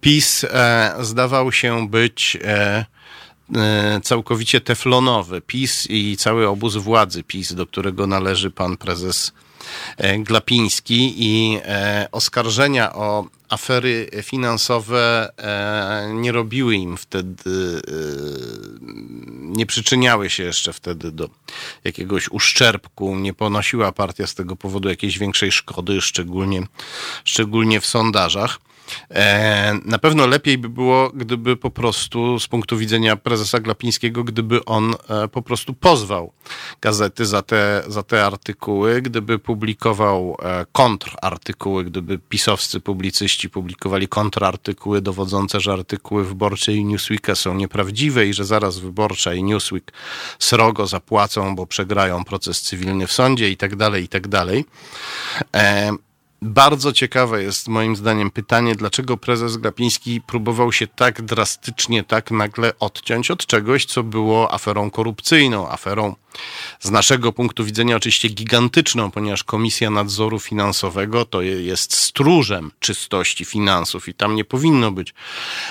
PiS 0.00 0.44
e, 0.44 0.94
zdawał 1.00 1.52
się 1.52 1.88
być 1.88 2.38
e, 2.44 2.86
e, 3.56 4.00
całkowicie 4.02 4.60
teflonowy. 4.60 5.40
PiS 5.40 5.86
i 5.90 6.16
cały 6.16 6.48
obóz 6.48 6.76
władzy 6.76 7.22
PiS, 7.22 7.54
do 7.54 7.66
którego 7.66 8.06
należy 8.06 8.50
pan 8.50 8.76
prezes 8.76 9.32
Glapiński 10.18 11.14
i 11.16 11.60
e, 11.64 12.08
oskarżenia 12.12 12.92
o 12.92 13.26
afery 13.48 14.10
finansowe 14.22 15.32
e, 15.38 16.12
nie 16.14 16.32
robiły 16.32 16.74
im 16.74 16.96
wtedy, 16.96 17.82
e, 17.88 17.90
nie 19.40 19.66
przyczyniały 19.66 20.30
się 20.30 20.42
jeszcze 20.42 20.72
wtedy 20.72 21.12
do 21.12 21.28
jakiegoś 21.84 22.28
uszczerbku, 22.28 23.16
nie 23.16 23.34
ponosiła 23.34 23.92
partia 23.92 24.26
z 24.26 24.34
tego 24.34 24.56
powodu 24.56 24.88
jakiejś 24.88 25.18
większej 25.18 25.52
szkody, 25.52 26.00
szczególnie, 26.00 26.62
szczególnie 27.24 27.80
w 27.80 27.86
sondażach. 27.86 28.58
E, 29.10 29.78
na 29.84 29.98
pewno 29.98 30.26
lepiej 30.26 30.58
by 30.58 30.68
było, 30.68 31.10
gdyby 31.14 31.56
po 31.56 31.70
prostu 31.70 32.40
z 32.40 32.48
punktu 32.48 32.78
widzenia 32.78 33.16
prezesa 33.16 33.60
Glapińskiego, 33.60 34.24
gdyby 34.24 34.64
on 34.64 34.94
e, 35.08 35.28
po 35.28 35.42
prostu 35.42 35.74
pozwał 35.74 36.32
gazety 36.80 37.26
za 37.26 37.42
te, 37.42 37.82
za 37.86 38.02
te 38.02 38.26
artykuły, 38.26 39.02
gdyby 39.02 39.38
publikował 39.38 40.36
e, 40.42 40.66
kontrartykuły, 40.72 41.84
gdyby 41.84 42.18
pisowscy 42.18 42.80
publicyści 42.80 43.50
publikowali 43.50 44.08
kontrartykuły 44.08 45.00
dowodzące, 45.00 45.60
że 45.60 45.72
artykuły 45.72 46.24
wyborcze 46.24 46.72
i 46.72 46.84
Newsweeka 46.84 47.34
są 47.34 47.54
nieprawdziwe 47.54 48.26
i 48.26 48.34
że 48.34 48.44
zaraz 48.44 48.78
wyborcza 48.78 49.34
i 49.34 49.42
Newsweek 49.42 49.92
srogo 50.38 50.86
zapłacą, 50.86 51.56
bo 51.56 51.66
przegrają 51.66 52.24
proces 52.24 52.62
cywilny 52.62 53.06
w 53.06 53.12
sądzie 53.12 53.50
i 53.50 53.56
tak 53.56 53.76
dalej, 53.76 54.04
i 54.04 54.08
tak 54.08 54.28
dalej. 54.28 54.64
Bardzo 56.42 56.92
ciekawe 56.92 57.42
jest 57.42 57.68
moim 57.68 57.96
zdaniem 57.96 58.30
pytanie, 58.30 58.74
dlaczego 58.74 59.16
prezes 59.16 59.56
Glapiński 59.56 60.20
próbował 60.20 60.72
się 60.72 60.86
tak 60.86 61.22
drastycznie, 61.22 62.04
tak 62.04 62.30
nagle 62.30 62.72
odciąć 62.78 63.30
od 63.30 63.46
czegoś, 63.46 63.84
co 63.84 64.02
było 64.02 64.54
aferą 64.54 64.90
korupcyjną, 64.90 65.68
aferą 65.68 66.14
z 66.80 66.90
naszego 66.90 67.32
punktu 67.32 67.64
widzenia 67.64 67.96
oczywiście 67.96 68.28
gigantyczną, 68.28 69.10
ponieważ 69.10 69.44
Komisja 69.44 69.90
Nadzoru 69.90 70.38
Finansowego 70.38 71.24
to 71.24 71.42
jest 71.42 71.96
stróżem 71.96 72.70
czystości 72.80 73.44
finansów 73.44 74.08
i 74.08 74.14
tam 74.14 74.34
nie 74.34 74.44
powinno 74.44 74.90
być 74.90 75.14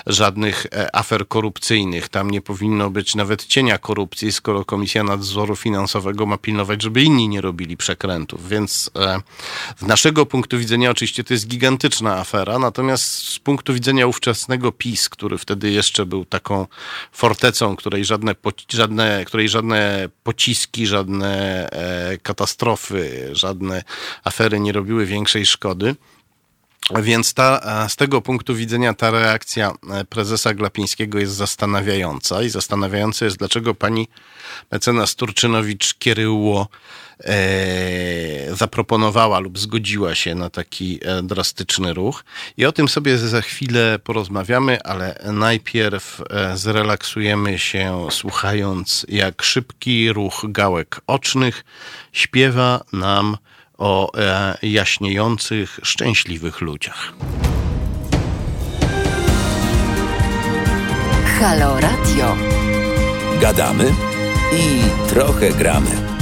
żadnych 0.08 0.66
e, 0.66 0.96
afer 0.96 1.28
korupcyjnych, 1.28 2.10
tam 2.10 2.32
nie 2.32 2.42
powinno 2.42 2.90
być 2.90 3.16
nawet 3.16 3.46
cienia 3.46 3.78
korupcji, 3.78 4.32
skoro 4.32 4.66
Komisja 4.66 5.04
Nadzoru 5.04 5.56
Finansowego 5.56 6.26
ma 6.26 6.38
pilnować, 6.38 6.82
żeby 6.82 7.02
inni 7.02 7.30
nie 7.30 7.42
robili 7.42 7.78
przekrętów. 7.78 8.50
Więc 8.50 8.92
e, 8.96 9.22
z 9.78 9.82
naszego 9.82 10.26
punktu 10.26 10.58
widzenia 10.58 10.92
oczywiście 10.92 11.24
to 11.24 11.34
jest 11.34 11.48
gigantyczna 11.48 12.18
afera, 12.18 12.60
natomiast 12.60 13.06
z 13.06 13.40
punktu 13.40 13.74
widzenia 13.74 14.08
ówczesnego 14.08 14.72
PiS, 14.72 15.10
który 15.10 15.38
wtedy 15.38 15.72
jeszcze 15.72 16.06
był 16.06 16.26
taką 16.26 16.68
fortecą, 17.12 17.76
której 17.76 18.06
żadne, 18.06 18.36
żadne, 18.70 19.26
której 19.26 19.50
żadne 19.50 20.10
pociski, 20.24 20.55
żadne 20.88 21.68
e, 21.72 22.18
katastrofy, 22.18 23.30
żadne 23.32 23.84
afery 24.24 24.60
nie 24.60 24.72
robiły 24.72 25.06
większej 25.06 25.46
szkody. 25.46 25.96
Więc 27.02 27.34
ta, 27.34 27.62
z 27.90 27.96
tego 27.96 28.22
punktu 28.22 28.56
widzenia 28.56 28.94
ta 28.94 29.12
reakcja 29.12 29.74
e, 29.92 30.06
prezesa 30.06 30.54
Glapińskiego 30.54 31.20
jest 31.20 31.34
zastanawiająca 31.34 32.44
i 32.44 32.50
zastanawiające 32.50 33.26
jest, 33.26 33.38
dlaczego 33.38 33.74
pani 33.74 34.08
mecenas 34.72 35.16
Turczynowicz-Kieryło 35.16 36.66
zaproponowała 38.54 39.40
lub 39.40 39.60
zgodziła 39.60 40.16
się 40.16 40.36
na 40.36 40.50
taki 40.50 41.00
e, 41.02 41.24
drastyczny 41.24 41.94
ruch. 41.94 42.24
I 42.58 42.66
o 42.66 42.72
tym 42.72 42.88
sobie 42.88 43.18
za 43.18 43.42
chwilę 43.42 44.00
porozmawiamy, 44.04 44.84
ale 44.84 45.20
najpierw 45.34 46.22
e, 46.30 46.58
zrelaksujemy 46.58 47.60
się 47.60 48.08
słuchając, 48.12 49.06
jak 49.10 49.44
szybki 49.44 50.14
ruch 50.14 50.46
gałek 50.50 51.02
ocznych 51.08 51.66
śpiewa 52.12 52.84
nam 52.94 53.38
o 53.78 54.18
e, 54.18 54.58
jaśniejących, 54.62 55.80
szczęśliwych 55.84 56.62
ludziach. 56.62 57.14
Halo 61.40 61.80
Radio. 61.80 62.38
Gadamy 63.42 63.94
i 64.54 64.82
trochę 65.10 65.50
gramy. 65.50 66.15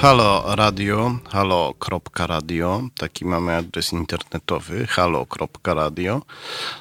Halo 0.00 0.44
Radio, 0.56 1.18
halo.radio, 1.28 2.82
taki 2.98 3.24
mamy 3.24 3.56
adres 3.56 3.92
internetowy, 3.92 4.86
halo.radio. 4.86 6.22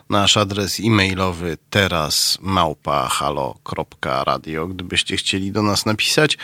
Nasz 0.09 0.37
adres 0.37 0.79
e-mailowy 0.79 1.57
teraz 1.69 2.37
małpa 2.41 3.07
halo.radio, 3.07 4.67
gdybyście 4.67 5.17
chcieli 5.17 5.51
do 5.51 5.63
nas 5.63 5.85
napisać. 5.85 6.37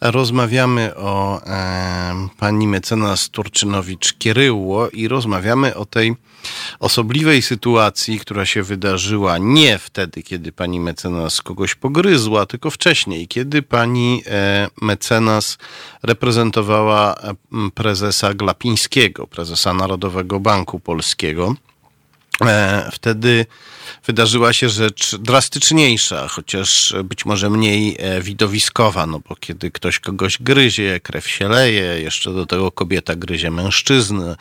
Rozmawiamy 0.00 0.96
o 0.96 1.42
e, 1.46 2.28
pani 2.38 2.68
mecenas 2.68 3.30
Turczynowicz-Kieryło 3.30 4.88
i 4.92 5.08
rozmawiamy 5.08 5.74
o 5.74 5.86
tej 5.86 6.16
osobliwej 6.78 7.42
sytuacji, 7.42 8.20
która 8.20 8.46
się 8.46 8.62
wydarzyła 8.62 9.38
nie 9.38 9.78
wtedy, 9.78 10.22
kiedy 10.22 10.52
pani 10.52 10.80
mecenas 10.80 11.42
kogoś 11.42 11.74
pogryzła, 11.74 12.46
tylko 12.46 12.70
wcześniej, 12.70 13.28
kiedy 13.28 13.62
pani 13.62 14.22
e, 14.26 14.68
mecenas 14.82 15.58
reprezentowała 16.02 17.14
prezesa 17.74 18.34
Glapińskiego, 18.34 19.26
prezesa 19.26 19.74
Narodowego 19.74 20.40
Banku 20.40 20.80
Polskiego. 20.80 21.54
E, 22.46 22.90
wtedy 22.92 23.46
wydarzyła 24.06 24.52
się 24.52 24.68
rzecz 24.68 25.16
drastyczniejsza, 25.16 26.28
chociaż 26.28 26.94
być 27.04 27.24
może 27.24 27.50
mniej 27.50 27.96
e, 27.98 28.22
widowiskowa, 28.22 29.06
no 29.06 29.20
bo 29.28 29.36
kiedy 29.36 29.70
ktoś 29.70 29.98
kogoś 29.98 30.38
gryzie, 30.38 31.00
krew 31.00 31.28
się 31.28 31.48
leje, 31.48 32.00
jeszcze 32.00 32.32
do 32.32 32.46
tego 32.46 32.72
kobieta 32.72 33.16
gryzie 33.16 33.50
mężczyznę, 33.50 34.36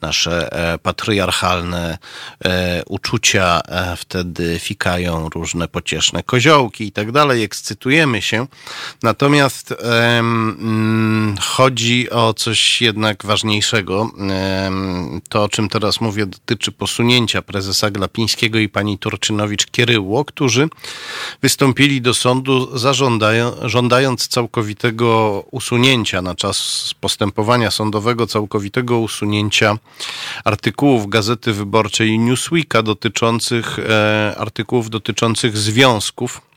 nasze 0.00 0.52
e, 0.52 0.78
patriarchalne 0.78 1.98
e, 2.44 2.82
uczucia 2.86 3.60
wtedy 3.96 4.58
fikają 4.58 5.28
różne 5.28 5.68
pocieszne 5.68 6.22
koziołki 6.22 6.84
i 6.84 6.92
tak 6.92 7.12
dalej, 7.12 7.42
ekscytujemy 7.42 8.22
się. 8.22 8.46
Natomiast 9.02 9.74
um, 10.16 11.36
chodzi 11.40 12.10
o 12.10 12.34
coś 12.34 12.82
jednak 12.82 13.24
ważniejszego. 13.26 14.10
To, 15.28 15.42
o 15.42 15.48
czym 15.48 15.68
teraz 15.68 16.00
mówię, 16.00 16.26
dotyczy 16.26 16.72
posunięcia 16.72 17.42
prezesa 17.42 17.90
Glapińskiego 17.90 18.58
i 18.58 18.68
pani 18.68 18.79
Turczynowicz-Kieryło, 18.98 20.24
którzy 20.24 20.68
wystąpili 21.42 22.00
do 22.00 22.14
sądu 22.14 22.78
żądając 23.62 24.28
całkowitego 24.28 25.44
usunięcia 25.50 26.22
na 26.22 26.34
czas 26.34 26.90
postępowania 27.00 27.70
sądowego, 27.70 28.26
całkowitego 28.26 28.98
usunięcia 28.98 29.78
artykułów 30.44 31.08
Gazety 31.08 31.52
Wyborczej 31.52 32.18
Newsweeka 32.18 32.82
dotyczących 32.82 33.78
e, 33.78 34.34
artykułów 34.38 34.90
dotyczących 34.90 35.56
związków 35.56 36.49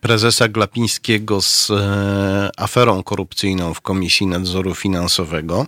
prezesa 0.00 0.48
Glapińskiego 0.48 1.42
z 1.42 1.70
e, 1.70 2.50
aferą 2.56 3.02
korupcyjną 3.02 3.74
w 3.74 3.80
Komisji 3.80 4.26
Nadzoru 4.26 4.74
Finansowego 4.74 5.66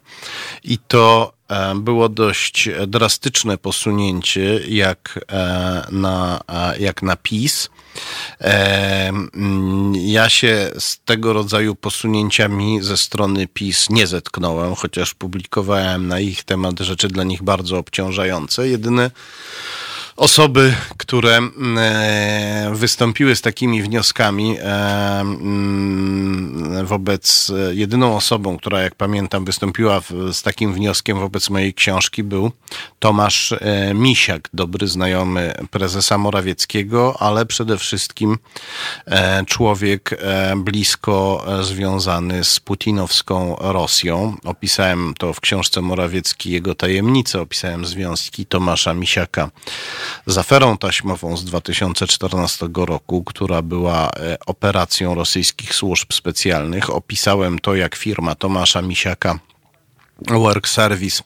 i 0.64 0.78
to 0.78 1.32
E, 1.52 1.74
było 1.74 2.08
dość 2.08 2.68
drastyczne 2.86 3.58
posunięcie 3.58 4.60
jak 4.68 5.20
e, 5.32 5.86
na, 5.90 6.40
jak 6.78 7.02
na 7.02 7.16
PiS. 7.16 7.70
E, 8.40 9.12
ja 9.94 10.28
się 10.28 10.70
z 10.78 10.98
tego 11.04 11.32
rodzaju 11.32 11.74
posunięciami 11.74 12.82
ze 12.82 12.96
strony 12.96 13.46
PiS 13.46 13.90
nie 13.90 14.06
zetknąłem, 14.06 14.74
chociaż 14.74 15.14
publikowałem 15.14 16.08
na 16.08 16.20
ich 16.20 16.44
temat 16.44 16.80
rzeczy 16.80 17.08
dla 17.08 17.24
nich 17.24 17.42
bardzo 17.42 17.78
obciążające. 17.78 18.68
Jedyne 18.68 19.10
osoby, 20.16 20.74
które 20.96 21.36
mm, 21.36 21.78
e, 21.78 22.70
wystąpiły 22.74 23.36
z 23.36 23.40
takimi 23.40 23.82
wnioskami 23.82 24.56
e, 24.58 25.20
mm, 25.20 26.86
wobec, 26.86 27.52
e, 27.70 27.74
jedyną 27.74 28.16
osobą, 28.16 28.58
która 28.58 28.82
jak 28.82 28.94
pamiętam 28.94 29.44
wystąpiła 29.44 30.00
z 30.32 30.42
takim 30.42 30.72
wnioskiem 30.72 31.18
wobec 31.20 31.50
mojej 31.50 31.74
książki 31.74 32.22
był 32.22 32.52
Tomasz 32.98 33.54
Misiak, 33.94 34.48
dobry 34.54 34.88
znajomy 34.88 35.54
prezesa 35.70 36.18
Morawieckiego, 36.18 37.16
ale 37.22 37.46
przede 37.46 37.78
wszystkim 37.78 38.38
człowiek 39.46 40.22
blisko 40.56 41.46
związany 41.62 42.44
z 42.44 42.60
putinowską 42.60 43.56
Rosją. 43.60 44.36
Opisałem 44.44 45.14
to 45.18 45.32
w 45.32 45.40
książce 45.40 45.80
Morawiecki, 45.80 46.50
jego 46.50 46.74
tajemnice, 46.74 47.40
opisałem 47.40 47.86
związki 47.86 48.46
Tomasza 48.46 48.94
Misiaka 48.94 49.50
z 50.26 50.38
aferą 50.38 50.78
taśmową 50.78 51.36
z 51.36 51.44
2014 51.44 52.68
roku, 52.76 53.24
która 53.24 53.62
była 53.62 54.10
e, 54.10 54.36
operacją 54.46 55.14
rosyjskich 55.14 55.74
służb 55.74 56.12
specjalnych. 56.12 56.90
Opisałem 56.90 57.58
to, 57.58 57.74
jak 57.74 57.94
firma 57.96 58.34
Tomasza 58.34 58.82
Misiaka 58.82 59.38
Work 60.30 60.68
Service 60.68 61.22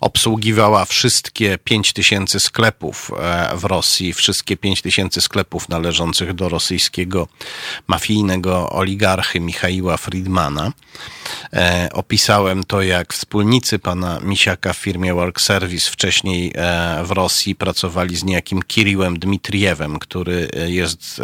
obsługiwała 0.00 0.84
wszystkie 0.84 1.58
5000 1.64 2.40
sklepów 2.40 3.10
e, 3.18 3.56
w 3.56 3.64
Rosji, 3.64 4.12
wszystkie 4.12 4.56
5000 4.56 5.20
sklepów 5.20 5.68
należących 5.68 6.34
do 6.34 6.48
rosyjskiego 6.48 7.28
mafijnego 7.86 8.70
oligarchy 8.70 9.40
Michaiła 9.40 9.96
Friedmana. 9.96 10.72
E, 11.52 11.88
opisałem 11.92 12.64
to, 12.64 12.82
jak 12.82 13.12
wspólnicy 13.12 13.78
pana 13.78 14.20
Misiaka 14.20 14.72
w 14.72 14.76
firmie 14.76 15.14
Work 15.14 15.40
Service 15.40 15.90
wcześniej 15.90 16.52
e, 16.54 17.04
w 17.04 17.10
Rosji 17.10 17.54
pracowali 17.54 18.16
z 18.16 18.24
niejakim 18.24 18.62
Kiriłem 18.62 19.18
Dmitriewem, 19.18 19.98
który 19.98 20.48
jest 20.66 21.20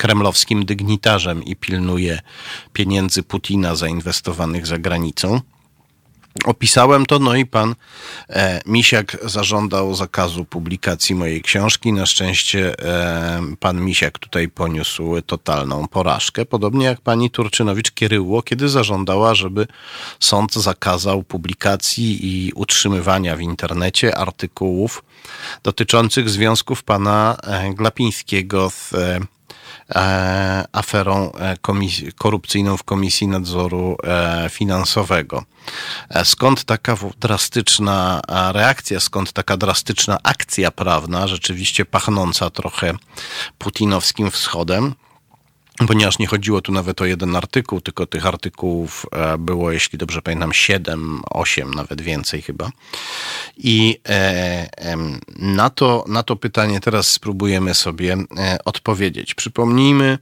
kremlowskim 0.00 0.64
dygnitarzem 0.64 1.44
i 1.44 1.56
pilnuje 1.56 2.20
pieniędzy 2.72 3.22
Putina 3.22 3.74
zainwestowanych 3.74 4.66
za 4.66 4.78
granicą. 4.78 5.40
Opisałem 6.44 7.06
to, 7.06 7.18
no 7.18 7.34
i 7.34 7.46
pan 7.46 7.74
e, 8.28 8.60
Misiak 8.66 9.16
zażądał 9.24 9.94
zakazu 9.94 10.44
publikacji 10.44 11.14
mojej 11.14 11.42
książki. 11.42 11.92
Na 11.92 12.06
szczęście 12.06 12.78
e, 12.78 13.40
pan 13.60 13.80
Misiak 13.80 14.18
tutaj 14.18 14.48
poniósł 14.48 15.20
totalną 15.26 15.88
porażkę, 15.88 16.46
podobnie 16.46 16.86
jak 16.86 17.00
pani 17.00 17.30
Turczynowicz-Kieryło, 17.30 18.42
kiedy 18.42 18.68
zażądała, 18.68 19.34
żeby 19.34 19.66
sąd 20.20 20.54
zakazał 20.54 21.22
publikacji 21.22 22.18
i 22.22 22.52
utrzymywania 22.52 23.36
w 23.36 23.40
internecie 23.40 24.16
artykułów 24.16 25.02
dotyczących 25.62 26.30
związków 26.30 26.82
pana 26.82 27.36
e, 27.42 27.74
Glapińskiego 27.74 28.70
z 28.70 28.94
e, 28.94 29.20
e 29.94 30.64
aferą 30.72 31.32
e, 31.32 31.56
korupcyjną 32.18 32.76
w 32.76 32.84
Komisji 32.84 33.28
Nadzoru 33.28 33.96
Finansowego. 34.50 35.44
Skąd 36.24 36.64
taka 36.64 36.96
drastyczna 37.20 38.20
reakcja, 38.52 39.00
skąd 39.00 39.32
taka 39.32 39.56
drastyczna 39.56 40.18
akcja 40.22 40.70
prawna, 40.70 41.28
rzeczywiście 41.28 41.84
pachnąca 41.84 42.50
trochę 42.50 42.94
putinowskim 43.58 44.30
wschodem? 44.30 44.94
ponieważ 45.86 46.18
nie 46.18 46.26
chodziło 46.26 46.60
tu 46.60 46.72
nawet 46.72 47.00
o 47.00 47.04
jeden 47.04 47.36
artykuł, 47.36 47.80
tylko 47.80 48.06
tych 48.06 48.26
artykułów 48.26 49.06
e, 49.12 49.38
było, 49.38 49.72
jeśli 49.72 49.98
dobrze 49.98 50.22
pamiętam, 50.22 50.52
7, 50.52 51.22
8, 51.30 51.74
nawet 51.74 52.00
więcej 52.00 52.42
chyba. 52.42 52.70
I 53.56 54.00
e, 54.08 54.96
na 55.36 55.70
to, 55.70 56.04
na 56.08 56.22
to 56.22 56.36
pytanie 56.36 56.80
teraz 56.80 57.06
spróbujemy 57.06 57.74
sobie 57.74 58.16
e, 58.38 58.58
odpowiedzieć. 58.64 59.34
Przypomnijmy, 59.34 60.18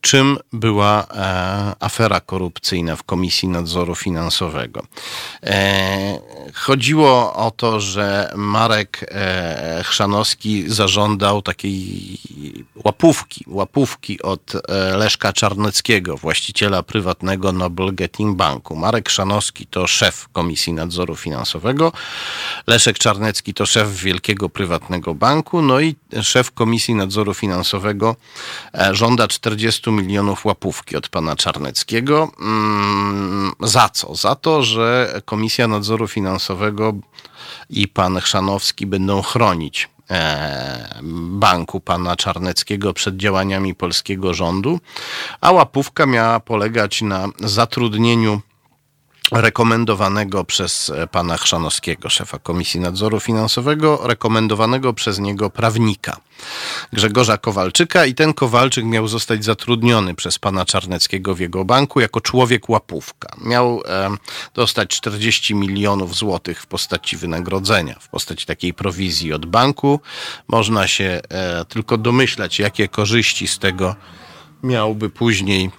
czym 0.00 0.38
była 0.52 1.06
e, 1.10 1.74
afera 1.80 2.20
korupcyjna 2.20 2.96
w 2.96 3.02
Komisji 3.02 3.48
Nadzoru 3.48 3.94
Finansowego. 3.94 4.82
E, 5.42 6.18
chodziło 6.54 7.34
o 7.34 7.50
to, 7.50 7.80
że 7.80 8.32
Marek 8.36 9.06
e, 9.08 9.82
Chrzanowski 9.84 10.64
zażądał 10.66 11.42
takiej 11.42 12.18
łapówki, 12.84 13.44
łapówki 13.46 14.22
od 14.22 14.54
e, 14.54 14.96
Leszka 14.96 15.32
Czarneckiego, 15.32 16.16
właściciela 16.16 16.82
prywatnego 16.82 17.52
Noble 17.52 17.92
Getting 17.92 18.36
Banku. 18.36 18.76
Marek 18.76 19.08
Chrzanowski 19.08 19.66
to 19.66 19.86
szef 19.86 20.28
Komisji 20.32 20.72
Nadzoru 20.72 21.16
Finansowego, 21.16 21.92
Leszek 22.66 22.98
Czarnecki 22.98 23.54
to 23.54 23.66
szef 23.66 24.02
Wielkiego 24.02 24.48
Prywatnego 24.48 25.14
Banku, 25.14 25.62
no 25.62 25.80
i 25.80 25.96
szef 26.22 26.50
Komisji 26.50 26.94
Nadzoru 26.94 27.34
Finansowego 27.34 28.16
e, 28.74 28.94
żąda 28.94 29.28
40 29.28 29.87
milionów 29.92 30.44
łapówki 30.44 30.96
od 30.96 31.08
pana 31.08 31.36
Czarneckiego. 31.36 32.30
Mm, 32.40 33.52
za 33.60 33.88
co? 33.88 34.14
Za 34.14 34.34
to, 34.34 34.62
że 34.62 35.20
Komisja 35.24 35.68
Nadzoru 35.68 36.08
Finansowego 36.08 36.92
i 37.70 37.88
pan 37.88 38.20
Chrzanowski 38.20 38.86
będą 38.86 39.22
chronić 39.22 39.88
e, 40.10 41.00
banku 41.12 41.80
pana 41.80 42.16
Czarneckiego 42.16 42.94
przed 42.94 43.16
działaniami 43.16 43.74
polskiego 43.74 44.34
rządu, 44.34 44.80
a 45.40 45.52
łapówka 45.52 46.06
miała 46.06 46.40
polegać 46.40 47.02
na 47.02 47.28
zatrudnieniu 47.40 48.40
rekomendowanego 49.32 50.44
przez 50.44 50.90
e, 50.90 51.06
pana 51.06 51.36
Chrzanowskiego, 51.36 52.08
szefa 52.08 52.38
Komisji 52.38 52.80
Nadzoru 52.80 53.20
Finansowego, 53.20 54.00
rekomendowanego 54.02 54.92
przez 54.92 55.18
niego 55.18 55.50
prawnika 55.50 56.20
Grzegorza 56.92 57.38
Kowalczyka 57.38 58.06
i 58.06 58.14
ten 58.14 58.34
Kowalczyk 58.34 58.84
miał 58.84 59.08
zostać 59.08 59.44
zatrudniony 59.44 60.14
przez 60.14 60.38
pana 60.38 60.64
Czarneckiego 60.64 61.34
w 61.34 61.40
jego 61.40 61.64
banku 61.64 62.00
jako 62.00 62.20
człowiek 62.20 62.68
łapówka. 62.68 63.36
Miał 63.44 63.82
e, 63.86 64.10
dostać 64.54 64.88
40 64.88 65.54
milionów 65.54 66.16
złotych 66.16 66.62
w 66.62 66.66
postaci 66.66 67.16
wynagrodzenia, 67.16 67.96
w 68.00 68.08
postaci 68.08 68.46
takiej 68.46 68.74
prowizji 68.74 69.32
od 69.32 69.46
banku. 69.46 70.00
Można 70.48 70.88
się 70.88 71.20
e, 71.28 71.64
tylko 71.64 71.98
domyślać, 71.98 72.58
jakie 72.58 72.88
korzyści 72.88 73.48
z 73.48 73.58
tego 73.58 73.96
miałby 74.62 75.10
później 75.10 75.70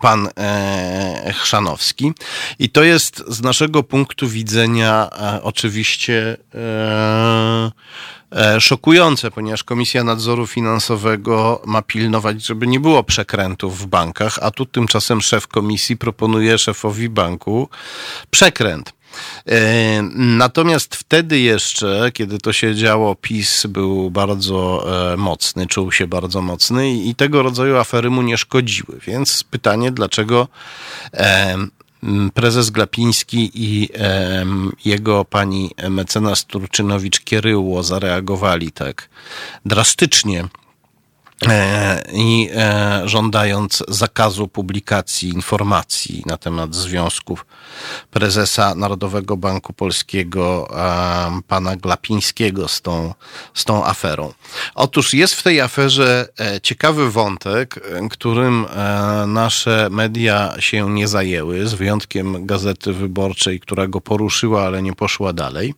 pan 0.00 0.28
e, 0.38 1.32
Chrzanowski. 1.36 2.12
I 2.58 2.70
to 2.70 2.84
jest 2.84 3.24
z 3.28 3.42
naszego 3.42 3.82
punktu 3.82 4.28
widzenia 4.28 5.10
e, 5.12 5.42
oczywiście 5.42 6.36
e, 6.54 7.70
szokujące, 8.60 9.30
ponieważ 9.30 9.64
Komisja 9.64 10.04
Nadzoru 10.04 10.46
Finansowego 10.46 11.62
ma 11.66 11.82
pilnować, 11.82 12.46
żeby 12.46 12.66
nie 12.66 12.80
było 12.80 13.02
przekrętów 13.02 13.78
w 13.78 13.86
bankach, 13.86 14.38
a 14.42 14.50
tu 14.50 14.66
tymczasem 14.66 15.20
szef 15.20 15.46
komisji 15.46 15.96
proponuje 15.96 16.58
szefowi 16.58 17.08
banku 17.08 17.68
przekręt. 18.30 18.95
E, 19.48 20.02
natomiast 20.16 20.96
wtedy 20.96 21.38
jeszcze, 21.40 22.10
kiedy 22.14 22.38
to 22.38 22.52
się 22.52 22.74
działo, 22.74 23.14
PiS 23.14 23.66
był 23.66 24.10
bardzo 24.10 24.86
e, 25.12 25.16
mocny, 25.16 25.66
czuł 25.66 25.92
się 25.92 26.06
bardzo 26.06 26.42
mocny 26.42 26.94
i 26.94 27.14
tego 27.14 27.42
rodzaju 27.42 27.76
afery 27.76 28.10
mu 28.10 28.22
nie 28.22 28.38
szkodziły. 28.38 29.00
Więc 29.06 29.44
pytanie, 29.44 29.92
dlaczego 29.92 30.48
e, 31.14 31.56
prezes 32.34 32.70
Glapiński 32.70 33.50
i 33.54 33.88
jego 34.84 35.24
pani 35.24 35.70
mecenas 35.90 36.46
Turczynowicz-Kieryło 36.46 37.82
zareagowali 37.82 38.72
tak 38.72 39.08
drastycznie 39.64 40.44
i 42.12 42.50
e, 42.54 43.02
żądając 43.04 43.82
zakazu 43.88 44.48
publikacji 44.48 45.28
informacji 45.28 46.22
na 46.26 46.36
temat 46.36 46.74
związków 46.74 47.46
prezesa 48.10 48.74
Narodowego 48.74 49.36
Banku 49.36 49.72
Polskiego 49.72 50.68
e, 50.70 51.40
pana 51.48 51.76
Glapińskiego 51.76 52.68
z 52.68 52.82
tą, 52.82 53.14
z 53.54 53.64
tą 53.64 53.84
aferą. 53.84 54.32
Otóż 54.74 55.14
jest 55.14 55.34
w 55.34 55.42
tej 55.42 55.60
aferze 55.60 56.28
ciekawy 56.62 57.10
wątek, 57.10 57.80
którym 58.10 58.66
nasze 59.26 59.88
media 59.90 60.54
się 60.58 60.90
nie 60.90 61.08
zajęły, 61.08 61.68
z 61.68 61.74
wyjątkiem 61.74 62.46
Gazety 62.46 62.92
Wyborczej, 62.92 63.60
która 63.60 63.86
go 63.86 64.00
poruszyła, 64.00 64.66
ale 64.66 64.82
nie 64.82 64.92
poszła 64.92 65.32
dalej. 65.32 65.74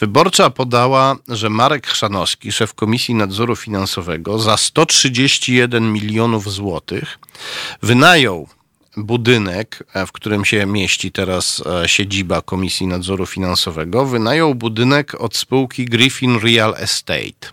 Wyborcza 0.00 0.50
podała, 0.50 1.16
że 1.28 1.50
Marek 1.50 1.86
Chrzanowski, 1.86 2.52
szef 2.52 2.74
Komisji 2.74 3.14
Nadzoru 3.14 3.56
Finansowego, 3.56 4.38
za 4.38 4.56
131 4.74 5.92
milionów 5.92 6.52
złotych 6.52 7.18
wynajął 7.82 8.48
budynek, 8.96 9.84
e, 9.94 10.06
w 10.06 10.12
którym 10.12 10.44
się 10.44 10.66
mieści 10.66 11.12
teraz 11.12 11.62
e, 11.66 11.88
siedziba 11.88 12.42
Komisji 12.42 12.86
Nadzoru 12.86 13.26
Finansowego, 13.26 14.06
wynajął 14.06 14.54
budynek 14.54 15.20
od 15.20 15.36
spółki 15.36 15.84
Griffin 15.84 16.38
Real 16.38 16.74
Estate. 16.78 17.52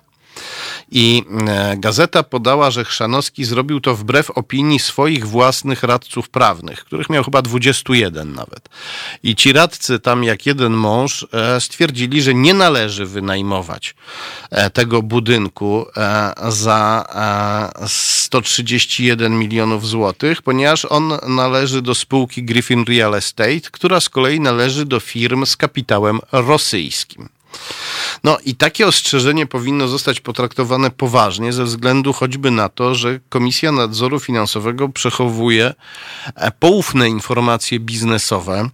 I 0.91 1.23
e, 1.47 1.77
gazeta 1.77 2.23
podała, 2.23 2.71
że 2.71 2.85
Chrzanowski 2.85 3.45
zrobił 3.45 3.81
to 3.81 3.95
wbrew 3.95 4.31
opinii 4.31 4.79
swoich 4.79 5.27
własnych 5.27 5.83
radców 5.83 6.29
prawnych, 6.29 6.85
których 6.85 7.09
miał 7.09 7.23
chyba 7.23 7.41
21 7.41 8.33
nawet. 8.33 8.69
I 9.23 9.35
ci 9.35 9.53
radcy 9.53 9.99
tam 9.99 10.23
jak 10.23 10.45
jeden 10.45 10.73
mąż 10.73 11.27
e, 11.33 11.61
stwierdzili, 11.61 12.21
że 12.21 12.33
nie 12.33 12.53
należy 12.53 13.05
wynajmować 13.05 13.95
e, 14.49 14.69
tego 14.69 15.01
budynku 15.01 15.85
za 16.49 17.05
131 17.87 19.39
milionów 19.39 19.87
złotych, 19.87 20.41
ponieważ 20.41 20.85
on 20.85 21.13
należy 21.27 21.81
do 21.81 21.95
spółki 21.95 22.43
Griffin 22.43 22.85
Real 22.87 23.15
Estate, 23.15 23.61
która 23.71 23.99
z 23.99 24.09
kolei 24.09 24.39
należy 24.39 24.85
do 24.85 24.99
firm 24.99 25.45
z 25.45 25.57
kapitałem 25.57 26.19
rosyjskim. 26.31 27.29
No 28.23 28.37
i 28.45 28.55
takie 28.55 28.87
ostrzeżenie 28.87 29.47
powinno 29.47 29.87
zostać 29.87 30.19
potraktowane 30.19 30.91
poważnie 30.91 31.53
ze 31.53 31.63
względu 31.63 32.13
choćby 32.13 32.51
na 32.51 32.69
to, 32.69 32.95
że 32.95 33.19
Komisja 33.29 33.71
Nadzoru 33.71 34.19
Finansowego 34.19 34.89
przechowuje 34.89 35.73
e, 36.35 36.51
poufne 36.51 37.09
informacje 37.09 37.79
biznesowe 37.79 38.69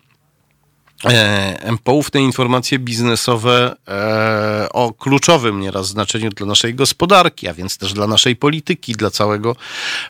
e, 1.06 1.78
poufne 1.84 2.22
informacje 2.22 2.80
biznesowe 2.80 3.76
e, 3.88 4.68
o 4.74 4.94
kluczowym 4.94 5.60
nieraz 5.60 5.88
znaczeniu 5.88 6.30
dla 6.30 6.48
naszej 6.48 6.76
gospodarki, 6.76 7.48
a 7.48 7.54
więc 7.54 7.78
też 7.78 7.94
dla 7.94 8.08
naszej 8.08 8.36
polityki, 8.36 8.94
dla 8.94 9.10
całego 9.10 9.56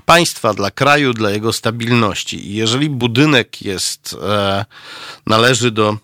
państwa, 0.05 0.53
dla 0.53 0.71
kraju, 0.71 1.13
dla 1.13 1.31
jego 1.31 1.53
stabilności. 1.53 2.47
I 2.51 2.55
jeżeli 2.55 2.89
budynek 2.89 3.61
jest, 3.61 4.15
należy 5.25 5.71
do 5.71 5.97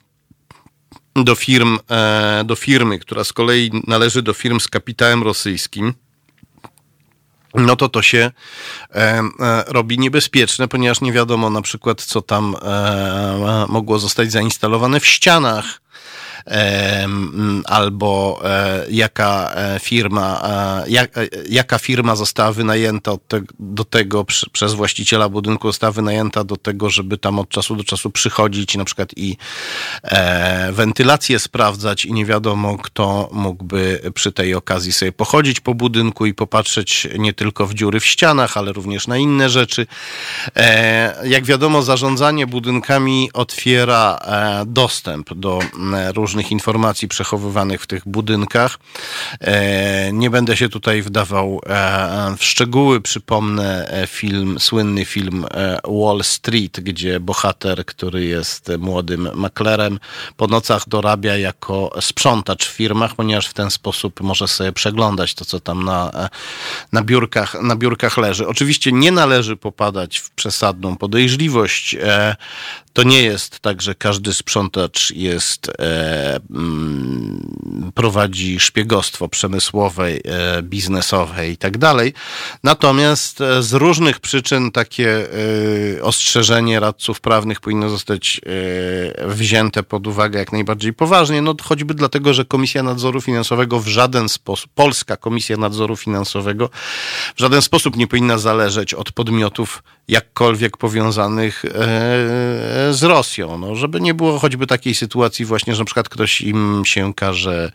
do 1.16 1.36
firm, 1.36 1.80
e, 1.92 2.44
do 2.46 2.56
firmy, 2.56 3.00
która 3.00 3.24
z 3.24 3.34
kolei 3.34 3.72
należy 3.88 4.22
do 4.22 4.34
firm 4.34 4.60
z 4.60 4.68
kapitałem 4.68 5.24
rosyjskim, 5.24 5.94
no 7.56 7.76
to 7.76 7.90
to 7.90 8.02
się 8.02 8.32
e, 8.92 9.22
e, 9.40 9.64
robi 9.68 10.00
niebezpieczne, 10.00 10.68
ponieważ 10.68 11.02
nie 11.02 11.12
wiadomo 11.12 11.50
na 11.50 11.62
przykład, 11.62 12.02
co 12.02 12.22
tam 12.22 12.56
mogło 13.68 14.00
zostać 14.00 14.32
zainstalowane 14.32 15.00
w 15.00 15.06
ścianach 15.06 15.83
albo 17.66 18.42
e, 18.44 18.86
jaka 18.90 19.52
e, 19.56 19.80
firma, 19.80 20.42
e, 20.44 20.90
jak, 20.90 21.20
jaka 21.50 21.78
firma 21.78 22.16
została 22.16 22.52
wynajęta 22.52 23.12
te, 23.28 23.42
do 23.60 23.86
tego 23.86 24.26
przez 24.52 24.74
właściciela 24.74 25.30
budynku, 25.30 25.68
została 25.68 25.92
wynajęta 25.92 26.44
do 26.44 26.58
tego, 26.58 26.90
żeby 26.90 27.18
tam 27.18 27.40
od 27.40 27.50
czasu 27.50 27.76
do 27.76 27.84
czasu 27.84 28.12
przychodzić 28.12 28.76
na 28.78 28.86
przykład 28.86 29.10
i 29.16 29.38
wentylację 30.72 31.40
sprawdzać 31.40 32.06
i 32.06 32.14
nie 32.14 32.26
wiadomo, 32.26 32.78
kto 32.78 33.30
mógłby 33.32 34.12
przy 34.14 34.32
tej 34.32 34.56
okazji 34.56 34.94
sobie 34.94 35.12
pochodzić 35.12 35.60
po 35.60 35.74
budynku 35.74 36.26
i 36.26 36.34
popatrzeć 36.34 37.08
nie 37.20 37.34
tylko 37.34 37.68
w 37.68 37.74
dziury 37.74 38.00
w 38.00 38.06
ścianach, 38.06 38.58
ale 38.58 38.72
również 38.74 39.08
na 39.08 39.18
inne 39.18 39.50
rzeczy. 39.50 39.88
Jak 41.24 41.46
wiadomo, 41.46 41.82
zarządzanie 41.82 42.48
budynkami 42.48 43.30
otwiera 43.34 44.20
dostęp 44.66 45.34
do 45.34 45.60
różnych 46.14 46.33
różnych 46.34 46.52
informacji 46.52 47.08
przechowywanych 47.08 47.82
w 47.82 47.88
tych 47.88 48.08
budynkach. 48.08 48.80
Nie 50.14 50.30
będę 50.30 50.58
się 50.58 50.70
tutaj 50.70 51.02
wdawał 51.02 51.62
w 52.38 52.44
szczegóły. 52.44 53.02
Przypomnę 53.02 53.88
film, 54.08 54.60
słynny 54.60 55.06
film 55.06 55.46
Wall 55.88 56.24
Street, 56.24 56.80
gdzie 56.80 57.20
bohater, 57.20 57.86
który 57.86 58.26
jest 58.26 58.72
młodym 58.80 59.30
maklerem, 59.34 60.00
po 60.38 60.48
nocach 60.48 60.90
dorabia 60.90 61.38
jako 61.38 61.92
sprzątacz 62.02 62.66
w 62.66 62.72
firmach, 62.72 63.16
ponieważ 63.16 63.48
w 63.48 63.54
ten 63.54 63.72
sposób 63.72 64.22
może 64.22 64.48
sobie 64.48 64.72
przeglądać 64.72 65.34
to, 65.34 65.46
co 65.46 65.60
tam 65.60 65.84
na, 65.84 66.30
na, 66.92 67.02
biurkach, 67.02 67.62
na 67.62 67.76
biurkach 67.76 68.18
leży. 68.18 68.48
Oczywiście 68.48 68.92
nie 68.92 69.12
należy 69.12 69.58
popadać 69.58 70.18
w 70.18 70.30
przesadną 70.32 70.98
podejrzliwość. 70.98 71.96
To 72.94 73.04
nie 73.04 73.24
jest 73.24 73.60
tak, 73.60 73.82
że 73.82 73.96
każdy 73.96 74.34
sprzątacz 74.34 75.12
jest, 75.12 75.70
e, 75.80 76.40
mm, 76.50 77.92
prowadzi 77.94 78.60
szpiegostwo 78.60 79.28
przemysłowe, 79.28 80.08
e, 80.08 80.64
biznesowe 80.64 81.50
i 81.50 81.58
tak 81.58 81.78
dalej. 81.78 82.14
Natomiast 82.64 83.42
e, 83.42 83.64
z 83.64 83.74
różnych 83.74 84.20
przyczyn 84.20 84.72
takie 84.72 85.28
e, 85.98 86.04
ostrzeżenie 86.04 86.80
radców 86.80 87.22
prawnych 87.22 87.60
powinno 87.60 87.90
zostać 87.90 88.42
e, 89.18 89.28
wzięte 89.28 89.84
pod 89.84 90.08
uwagę 90.08 90.40
jak 90.40 90.52
najbardziej 90.52 90.94
poważnie. 90.94 91.42
No 91.42 91.56
choćby 91.64 91.94
dlatego, 91.94 92.34
że 92.34 92.46
Komisja 92.46 92.84
Nadzoru 92.84 93.22
Finansowego 93.22 93.80
w 93.80 93.88
żaden 93.88 94.30
sposób, 94.30 94.72
Polska 94.76 95.18
Komisja 95.18 95.58
Nadzoru 95.58 95.96
Finansowego 95.96 96.70
w 97.36 97.40
żaden 97.40 97.62
sposób 97.62 97.96
nie 97.96 98.08
powinna 98.08 98.38
zależeć 98.38 98.94
od 98.94 99.12
podmiotów 99.12 99.84
jakkolwiek 100.08 100.78
powiązanych 100.78 101.66
e, 101.66 101.70
z 102.92 103.04
Rosją. 103.04 103.58
No, 103.58 103.76
żeby 103.76 104.02
nie 104.02 104.14
było 104.14 104.40
choćby 104.40 104.68
takiej 104.68 104.96
sytuacji 104.96 105.46
właśnie, 105.46 105.76
że 105.76 105.80
na 105.82 105.86
przykład 105.86 106.10
ktoś 106.10 106.42
im 106.42 106.82
się 106.86 107.14
każe 107.14 107.72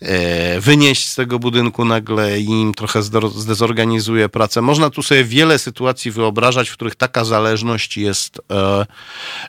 e, 0.00 0.60
wynieść 0.60 1.08
z 1.08 1.14
tego 1.14 1.38
budynku 1.38 1.84
nagle 1.84 2.40
i 2.40 2.44
im 2.44 2.74
trochę 2.74 3.02
zdezorganizuje 3.34 4.28
pracę. 4.28 4.62
Można 4.62 4.90
tu 4.90 5.02
sobie 5.02 5.24
wiele 5.24 5.58
sytuacji 5.58 6.10
wyobrażać, 6.10 6.68
w 6.68 6.72
których 6.72 6.96
taka 6.96 7.24
zależność 7.24 7.96
jest, 7.96 8.40
e, 8.50 8.86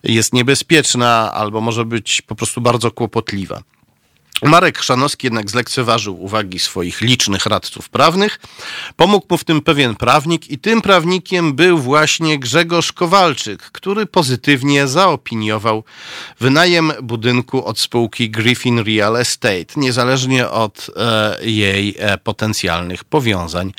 jest 0.03 0.33
niebezpieczna 0.33 1.33
albo 1.33 1.61
może 1.61 1.85
być 1.85 2.21
po 2.21 2.35
prostu 2.35 2.61
bardzo 2.61 2.91
kłopotliwa. 2.91 3.61
Marek 4.41 4.77
Chrzanowski 4.77 5.27
jednak 5.27 5.49
zlekceważył 5.49 6.23
uwagi 6.23 6.59
swoich 6.59 7.01
licznych 7.01 7.45
radców 7.45 7.89
prawnych. 7.89 8.39
Pomógł 8.95 9.25
mu 9.29 9.37
w 9.37 9.43
tym 9.43 9.61
pewien 9.61 9.95
prawnik 9.95 10.49
i 10.49 10.57
tym 10.57 10.81
prawnikiem 10.81 11.53
był 11.53 11.77
właśnie 11.77 12.39
Grzegorz 12.39 12.91
Kowalczyk, 12.91 13.61
który 13.61 14.05
pozytywnie 14.05 14.87
zaopiniował 14.87 15.83
wynajem 16.39 16.91
budynku 17.03 17.65
od 17.65 17.79
spółki 17.79 18.29
Griffin 18.29 18.79
Real 18.79 19.17
Estate, 19.17 19.65
niezależnie 19.75 20.49
od 20.49 20.87
e, 20.95 21.37
jej 21.41 21.95
e, 21.99 22.17
potencjalnych 22.17 23.03
powiązań 23.03 23.73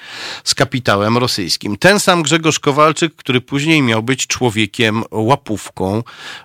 z 0.44 0.54
kapitałem 0.54 1.18
rosyjskim. 1.18 1.76
Ten 1.76 2.00
sam 2.00 2.22
Grzegorz 2.22 2.58
Kowalczyk, 2.58 3.14
który 3.16 3.40
później 3.40 3.82
miał 3.82 4.02
być 4.02 4.26
człowiekiem 4.26 5.04
łapówką 5.10 6.02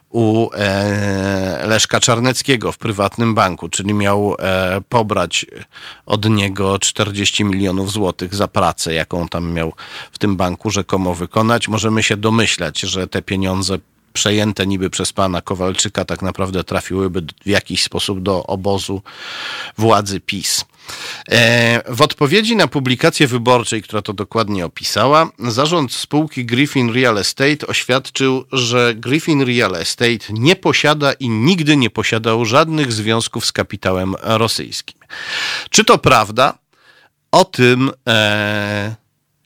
u 0.10 0.50
e, 0.54 1.68
Leszka 1.68 2.00
Czarneckiego 2.00 2.72
w 2.72 2.78
prywatnym 2.78 3.36
banku, 3.36 3.70
czyli 3.70 3.94
miał 3.94 4.36
e, 4.40 4.82
pobrać 4.90 5.46
od 6.06 6.30
niego 6.30 6.80
40 6.80 7.44
milionów 7.44 7.92
złotych 7.92 8.36
za 8.36 8.48
pracę, 8.48 8.94
jaką 8.94 9.28
tam 9.28 9.54
miał 9.54 9.74
w 10.12 10.18
tym 10.20 10.36
banku 10.36 10.70
rzekomo 10.70 11.16
wykonać. 11.16 11.68
Możemy 11.68 12.04
się 12.04 12.18
domyślać, 12.18 12.80
że 12.80 13.08
te 13.08 13.22
pieniądze 13.22 13.78
przejęte 14.14 14.68
niby 14.68 14.90
przez 14.90 15.14
pana 15.14 15.42
Kowalczyka 15.42 16.06
tak 16.06 16.22
naprawdę 16.22 16.64
trafiłyby 16.64 17.22
w 17.46 17.50
jakiś 17.50 17.84
sposób 17.84 18.22
do 18.22 18.44
obozu 18.44 19.02
władzy 19.78 20.20
PiS. 20.20 20.66
E, 21.32 21.94
w 21.94 22.02
odpowiedzi 22.02 22.56
na 22.56 22.68
publikację 22.68 23.28
wyborczej, 23.28 23.82
która 23.82 24.02
to 24.02 24.14
dokładnie 24.14 24.66
opisała, 24.66 25.30
zarząd 25.40 25.94
spółki 25.94 26.46
Griffin 26.46 26.94
Real 26.94 27.18
Estate 27.18 27.68
oświadczył, 27.68 28.46
że 28.52 28.94
Griffin 28.96 29.42
Real 29.42 29.76
Estate 29.76 30.26
nie 30.30 30.56
posiada 30.56 31.14
i 31.14 31.30
nigdy 31.30 31.78
nie 31.78 31.90
posiadał 31.90 32.46
żadnych 32.46 32.94
związków 32.94 33.46
z 33.46 33.52
kapitałem 33.52 34.16
rosyjskim. 34.22 35.00
Czy 35.70 35.84
to 35.84 35.98
prawda? 35.98 36.58
O 37.32 37.46
tym 37.46 37.92
e, 38.08 38.96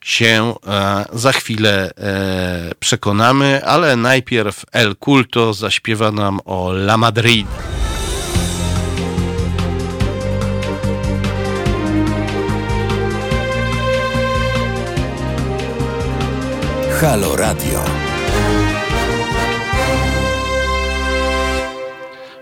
się 0.04 0.54
e, 0.66 1.04
za 1.12 1.32
chwilę 1.32 1.90
e, 1.96 2.74
przekonamy, 2.80 3.64
ale 3.64 3.96
najpierw 3.96 4.64
El 4.72 4.96
Culto 5.04 5.54
zaśpiewa 5.54 6.12
nam 6.12 6.40
o 6.44 6.70
La 6.72 6.96
Madrid. 6.96 7.81
Halo 17.02 17.36
Radio. 17.36 17.84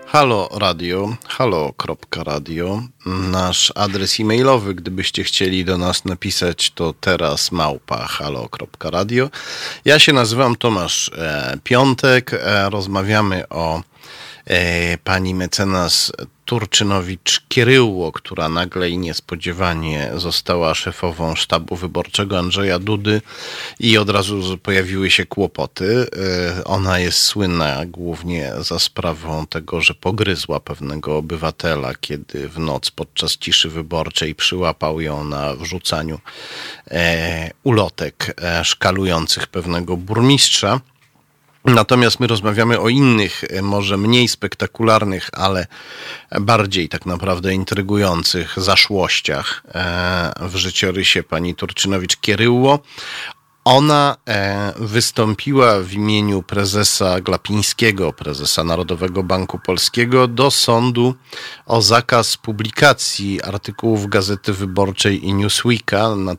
Halo 0.05 0.49
Radio, 0.51 1.15
halo.radio, 1.27 2.83
nasz 3.05 3.71
adres 3.75 4.19
e-mailowy, 4.19 4.75
gdybyście 4.75 5.23
chcieli 5.23 5.65
do 5.65 5.77
nas 5.77 6.05
napisać, 6.05 6.71
to 6.71 6.93
teraz 6.93 7.51
małpa 7.51 7.97
halo.radio. 8.07 9.29
Ja 9.85 9.99
się 9.99 10.13
nazywam 10.13 10.55
Tomasz 10.55 11.11
e, 11.17 11.57
Piątek, 11.63 12.33
e, 12.33 12.69
rozmawiamy 12.69 13.49
o 13.49 13.81
e, 14.45 14.97
pani 14.97 15.35
mecenas 15.35 16.11
Turczynowicz-Kieryło, 16.51 18.11
która 18.11 18.49
nagle 18.49 18.89
i 18.89 18.97
niespodziewanie 18.97 20.11
została 20.15 20.75
szefową 20.75 21.35
sztabu 21.35 21.75
wyborczego 21.75 22.39
Andrzeja 22.39 22.79
Dudy 22.79 23.21
i 23.79 23.97
od 23.97 24.09
razu 24.09 24.57
pojawiły 24.57 25.11
się 25.11 25.25
kłopoty. 25.25 26.07
E, 26.57 26.63
ona 26.63 26.99
jest 26.99 27.17
słynna 27.17 27.85
głównie 27.85 28.51
za 28.59 28.79
sprawą 28.79 29.47
tego, 29.47 29.81
że 29.81 29.93
pogryzła 29.93 30.59
pewnego 30.59 31.17
obywatela, 31.17 31.93
kiedy 32.01 32.49
w 32.49 32.59
noc 32.59 32.91
podczas 32.91 33.37
ciszy 33.37 33.69
wyborczej 33.69 34.35
przyłapał 34.35 35.01
ją 35.01 35.23
na 35.23 35.55
wrzucaniu 35.55 36.19
e, 36.87 37.51
ulotek 37.63 38.35
e, 38.41 38.65
szkalujących 38.65 39.47
pewnego 39.47 39.97
burmistrza. 39.97 40.79
Natomiast 41.65 42.19
my 42.19 42.27
rozmawiamy 42.27 42.79
o 42.79 42.89
innych, 42.89 43.43
e, 43.43 43.61
może 43.61 43.97
mniej 43.97 44.27
spektakularnych, 44.27 45.29
ale 45.33 45.67
bardziej 46.41 46.89
tak 46.89 47.05
naprawdę 47.05 47.53
intrygujących 47.53 48.53
zaszłościach 48.57 49.63
e, 49.67 50.33
w 50.49 50.55
życiorysie 50.55 51.23
pani 51.23 51.55
Turczynowicz-Kieryło. 51.55 52.79
Ona 53.65 54.17
e, 54.27 54.73
wystąpiła 54.79 55.79
w 55.79 55.93
imieniu 55.93 56.43
prezesa 56.43 57.21
Glapińskiego, 57.21 58.13
prezesa 58.13 58.63
Narodowego 58.63 59.23
Banku 59.23 59.59
Polskiego, 59.59 60.27
do 60.27 60.51
sądu 60.51 61.15
o 61.65 61.81
zakaz 61.81 62.37
publikacji 62.37 63.41
artykułów 63.41 64.07
Gazety 64.07 64.53
Wyborczej 64.53 65.25
i 65.25 65.33
Newsweeka 65.33 66.15
na 66.15 66.35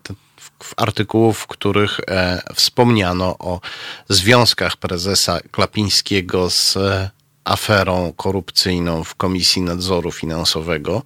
artykułów, 0.76 1.38
w 1.38 1.46
których 1.46 2.00
e, 2.08 2.42
wspomniano 2.54 3.38
o 3.38 3.60
związkach 4.08 4.76
prezesa 4.76 5.40
Klapińskiego 5.50 6.50
z 6.50 6.76
e, 6.76 7.10
aferą 7.44 8.12
korupcyjną 8.16 9.04
w 9.04 9.14
Komisji 9.14 9.62
Nadzoru 9.62 10.12
Finansowego. 10.12 11.02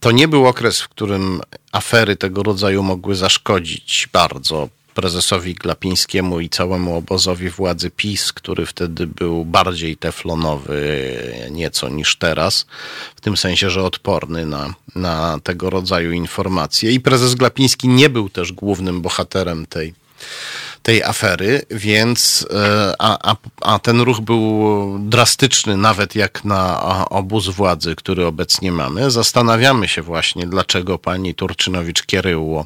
To 0.00 0.10
nie 0.10 0.28
był 0.28 0.46
okres, 0.46 0.80
w 0.80 0.88
którym 0.88 1.40
afery 1.72 2.16
tego 2.16 2.42
rodzaju 2.42 2.82
mogły 2.82 3.14
zaszkodzić 3.14 4.08
bardzo 4.12 4.68
prezesowi 5.00 5.54
Glapińskiemu 5.54 6.40
i 6.40 6.48
całemu 6.48 6.96
obozowi 6.96 7.50
władzy 7.50 7.90
PiS, 7.90 8.32
który 8.32 8.66
wtedy 8.66 9.06
był 9.06 9.44
bardziej 9.44 9.96
teflonowy 9.96 10.78
nieco 11.50 11.88
niż 11.88 12.16
teraz, 12.16 12.66
w 13.16 13.20
tym 13.20 13.36
sensie, 13.36 13.70
że 13.70 13.84
odporny 13.84 14.46
na, 14.46 14.74
na 14.94 15.40
tego 15.42 15.70
rodzaju 15.70 16.12
informacje. 16.12 16.92
I 16.92 17.00
prezes 17.00 17.34
Glapiński 17.34 17.88
nie 17.88 18.08
był 18.08 18.28
też 18.28 18.52
głównym 18.52 19.02
bohaterem 19.02 19.66
tej 19.66 19.94
tej 20.82 21.02
afery, 21.02 21.62
więc 21.70 22.46
e, 22.54 22.94
a, 22.98 23.32
a, 23.32 23.36
a 23.60 23.78
ten 23.78 24.00
ruch 24.00 24.20
był 24.20 24.98
drastyczny 24.98 25.76
nawet 25.76 26.14
jak 26.14 26.44
na 26.44 26.80
obóz 27.08 27.48
władzy, 27.48 27.96
który 27.96 28.26
obecnie 28.26 28.72
mamy. 28.72 29.10
Zastanawiamy 29.10 29.88
się 29.88 30.02
właśnie, 30.02 30.46
dlaczego 30.46 30.98
pani 30.98 31.34
Turczynowicz-Kieryło 31.34 32.64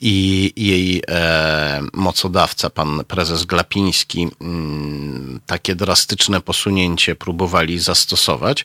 i 0.00 0.52
jej 0.56 1.02
e, 1.08 1.82
mocodawca, 1.92 2.70
pan 2.70 3.04
prezes 3.08 3.44
Glapiński, 3.44 4.22
m, 4.22 4.30
mm, 4.40 5.40
takie 5.46 5.74
drastyczne 5.74 6.40
posunięcie 6.40 7.14
próbowali 7.14 7.78
zastosować. 7.78 8.64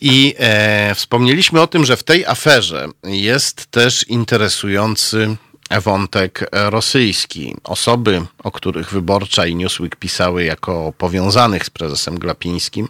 I 0.00 0.34
e, 0.38 0.94
wspomnieliśmy 0.94 1.60
o 1.60 1.66
tym, 1.66 1.84
że 1.84 1.96
w 1.96 2.02
tej 2.02 2.26
aferze 2.26 2.88
jest 3.04 3.66
też 3.66 4.04
interesujący 4.08 5.36
wątek 5.70 6.48
rosyjski. 6.52 7.56
Osoby, 7.64 8.22
o 8.44 8.50
których 8.50 8.90
Wyborcza 8.90 9.46
i 9.46 9.54
Newsweek 9.54 9.96
pisały 9.96 10.44
jako 10.44 10.92
powiązanych 10.98 11.64
z 11.64 11.70
prezesem 11.70 12.18
Glapińskim, 12.18 12.88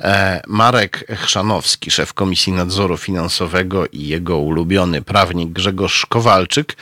e, 0.00 0.42
Marek 0.46 1.04
Chrzanowski, 1.16 1.90
szef 1.90 2.14
Komisji 2.14 2.52
Nadzoru 2.52 2.96
Finansowego 2.96 3.86
i 3.86 4.08
jego 4.08 4.38
ulubiony 4.38 5.02
prawnik 5.02 5.48
Grzegorz 5.50 6.06
Kowalczyk, 6.06 6.76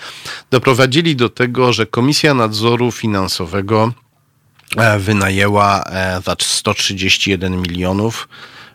doprowadzili 0.51 1.17
do 1.17 1.29
tego, 1.29 1.73
że 1.73 1.87
Komisja 1.87 2.35
Nadzoru 2.35 2.93
Finansowego 2.93 3.93
e, 4.77 4.99
wynajęła 4.99 5.85
e, 5.85 6.21
za 6.25 6.37
131 6.41 7.63
milionów 7.63 8.29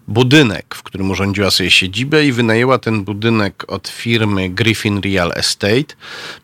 budynek, 0.07 0.75
w 0.75 0.83
którym 0.83 1.11
urządziła 1.11 1.51
sobie 1.51 1.71
siedzibę 1.71 2.25
i 2.25 2.31
wynajęła 2.31 2.77
ten 2.77 3.03
budynek 3.03 3.65
od 3.67 3.87
firmy 3.87 4.49
Griffin 4.49 5.01
Real 5.01 5.31
Estate, 5.35 5.95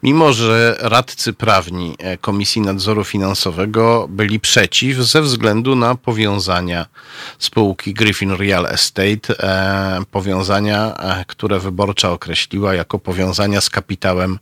mimo 0.04 0.34
że 0.34 0.78
radcy 0.80 1.34
prawni 1.34 1.95
e, 2.00 2.17
Komisji 2.17 2.62
Nadzoru 2.62 3.04
Finansowego 3.04 4.08
byli 4.10 4.39
przeciw 4.39 4.98
ze 4.98 5.22
względu 5.22 5.76
na 5.76 5.95
powiązania 5.95 6.86
spółki 7.39 7.93
Griffin 7.93 8.32
Real 8.32 8.65
Estate, 8.65 9.39
e, 9.39 10.02
powiązania, 10.12 10.93
e, 10.98 11.26
które 11.28 11.60
wyborcza 11.60 12.12
określiła 12.12 12.74
jako 12.74 13.00
powiązania 13.00 13.62
z 13.62 13.69
kapitałem 13.69 14.39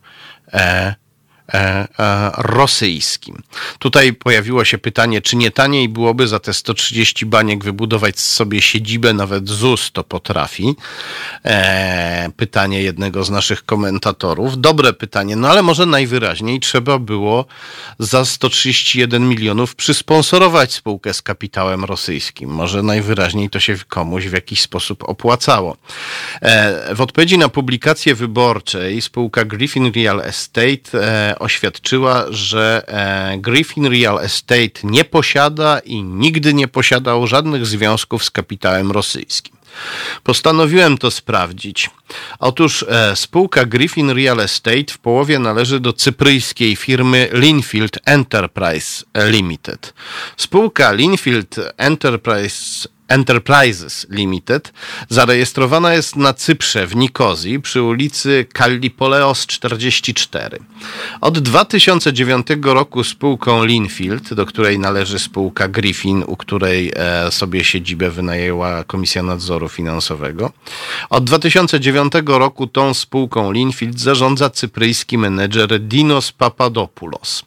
rosyjskim. 2.37 3.43
Tutaj 3.79 4.13
pojawiło 4.13 4.65
się 4.65 4.77
pytanie, 4.77 5.21
czy 5.21 5.35
nie 5.35 5.51
taniej 5.51 5.89
byłoby 5.89 6.27
za 6.27 6.39
te 6.39 6.53
130 6.53 7.25
baniek 7.25 7.63
wybudować 7.63 8.19
sobie 8.19 8.61
siedzibę, 8.61 9.13
nawet 9.13 9.49
ZUS 9.49 9.91
to 9.93 10.03
potrafi. 10.03 10.75
E, 11.45 12.29
pytanie 12.37 12.81
jednego 12.81 13.23
z 13.23 13.29
naszych 13.29 13.65
komentatorów. 13.65 14.61
Dobre 14.61 14.93
pytanie, 14.93 15.35
no 15.35 15.49
ale 15.49 15.63
może 15.63 15.85
najwyraźniej 15.85 16.59
trzeba 16.59 16.99
było 16.99 17.45
za 17.99 18.25
131 18.25 19.29
milionów 19.29 19.75
przysponsorować 19.75 20.73
spółkę 20.73 21.13
z 21.13 21.21
kapitałem 21.21 21.85
rosyjskim. 21.85 22.49
Może 22.49 22.83
najwyraźniej 22.83 23.49
to 23.49 23.59
się 23.59 23.75
komuś 23.87 24.27
w 24.27 24.33
jakiś 24.33 24.61
sposób 24.61 25.03
opłacało. 25.03 25.77
W 26.95 27.01
odpowiedzi 27.01 27.37
na 27.37 27.49
publikację 27.49 28.15
wyborczej 28.15 29.01
spółka 29.01 29.45
Griffin 29.45 29.91
Real 29.95 30.21
Estate 30.21 31.36
oświadczyła, 31.39 32.25
że 32.29 32.83
e, 32.87 33.37
Griffin 33.37 33.85
Real 33.85 34.19
Estate 34.19 34.79
nie 34.83 35.05
posiada 35.05 35.79
i 35.79 36.03
nigdy 36.03 36.53
nie 36.53 36.67
posiadał 36.67 37.27
żadnych 37.27 37.65
związków 37.65 38.23
z 38.23 38.31
kapitałem 38.31 38.91
rosyjskim. 38.91 39.57
Postanowiłem 40.23 40.97
to 40.97 41.11
sprawdzić. 41.11 41.89
Otóż 42.39 42.85
e, 42.89 43.15
spółka 43.15 43.65
Griffin 43.65 44.09
Real 44.09 44.39
Estate 44.39 44.93
w 44.93 44.97
połowie 44.97 45.39
należy 45.39 45.79
do 45.79 45.93
cypryjskiej 45.93 46.75
firmy 46.75 47.29
Linfield 47.33 47.97
Enterprise 48.05 49.03
Limited. 49.15 49.93
Spółka 50.37 50.91
Linfield 50.91 51.55
Enterprise 51.77 52.89
Enterprises 53.07 54.07
Limited 54.09 54.73
zarejestrowana 55.09 55.93
jest 55.93 56.15
na 56.15 56.33
Cyprze 56.33 56.87
w 56.87 56.95
Nikozji 56.95 57.61
przy 57.61 57.81
ulicy 57.81 58.45
Kallipoleos 58.53 59.45
44. 59.45 60.59
Od 61.21 61.39
2009 61.39 62.47
roku 62.63 63.03
spółką 63.03 63.65
Linfield, 63.65 64.33
do 64.33 64.45
której 64.45 64.79
należy 64.79 65.19
spółka 65.19 65.67
Griffin, 65.67 66.23
u 66.27 66.37
której 66.37 66.91
e, 66.95 67.31
sobie 67.31 67.63
siedzibę 67.63 68.09
wynajęła 68.09 68.83
Komisja 68.83 69.23
Nadzoru 69.23 69.69
Finansowego. 69.69 70.51
Od 71.09 71.23
2009 71.23 72.13
roku 72.25 72.67
tą 72.67 72.93
spółką 72.93 73.51
Linfield 73.51 73.99
zarządza 73.99 74.49
cypryjski 74.49 75.17
menedżer 75.17 75.79
Dinos 75.79 76.31
Papadopoulos. 76.31 77.43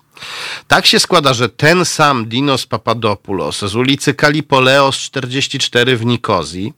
Tak 0.68 0.86
się 0.86 1.00
składa, 1.00 1.34
że 1.34 1.48
ten 1.48 1.84
sam 1.84 2.28
Dinos 2.28 2.66
Papadopoulos 2.66 3.58
z 3.58 3.76
ulicy 3.76 4.14
Kalipoleos 4.14 4.96
44 4.96 5.96
w 5.96 6.06
Nikozji, 6.06 6.72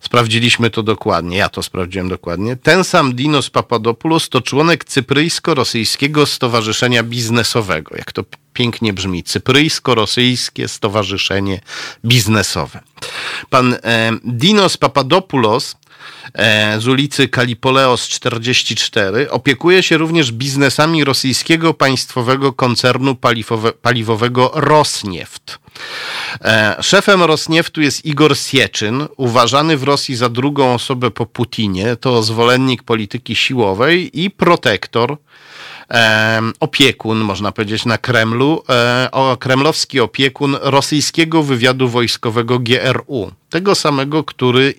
sprawdziliśmy 0.00 0.70
to 0.70 0.82
dokładnie, 0.82 1.36
ja 1.36 1.48
to 1.48 1.62
sprawdziłem 1.62 2.08
dokładnie, 2.08 2.56
ten 2.56 2.84
sam 2.84 3.14
Dinos 3.14 3.50
Papadopoulos 3.50 4.28
to 4.28 4.40
członek 4.40 4.84
Cypryjsko-Rosyjskiego 4.84 6.26
Stowarzyszenia 6.26 7.02
Biznesowego. 7.02 7.96
Jak 7.96 8.12
to 8.12 8.24
pięknie 8.52 8.92
brzmi, 8.92 9.24
Cypryjsko-Rosyjskie 9.24 10.68
Stowarzyszenie 10.68 11.60
Biznesowe. 12.04 12.80
Pan 13.50 13.74
e, 13.74 14.12
Dinos 14.24 14.76
Papadopoulos 14.76 15.76
z 16.78 16.86
ulicy 16.88 17.28
Kalipoleos 17.28 18.08
44 18.08 19.30
opiekuje 19.30 19.82
się 19.82 19.96
również 19.96 20.32
biznesami 20.32 21.04
rosyjskiego 21.04 21.74
państwowego 21.74 22.52
koncernu 22.52 23.14
paliwowe, 23.14 23.72
paliwowego 23.72 24.50
Rosnieft. 24.54 25.58
E, 26.44 26.76
szefem 26.80 27.22
Rosnieftu 27.22 27.80
jest 27.80 28.04
Igor 28.04 28.36
Sieczyn, 28.36 29.06
uważany 29.16 29.76
w 29.76 29.82
Rosji 29.82 30.16
za 30.16 30.28
drugą 30.28 30.74
osobę 30.74 31.10
po 31.10 31.26
Putinie. 31.26 31.96
To 31.96 32.22
zwolennik 32.22 32.82
polityki 32.82 33.36
siłowej 33.36 34.20
i 34.20 34.30
protektor 34.30 35.16
e, 35.90 36.40
opiekun, 36.60 37.18
można 37.18 37.52
powiedzieć, 37.52 37.84
na 37.84 37.98
Kremlu, 37.98 38.62
e, 38.68 39.08
o, 39.12 39.36
kremlowski 39.36 40.00
opiekun 40.00 40.56
rosyjskiego 40.60 41.42
wywiadu 41.42 41.88
wojskowego 41.88 42.58
GRU. 42.58 43.32
Tego 43.50 43.74
samego, 43.74 44.24
który 44.24 44.74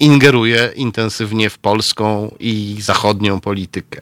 ingeruje 0.00 0.72
intensywnie 0.76 1.50
w 1.50 1.58
polską 1.58 2.34
i 2.40 2.76
zachodnią 2.80 3.40
politykę. 3.40 4.00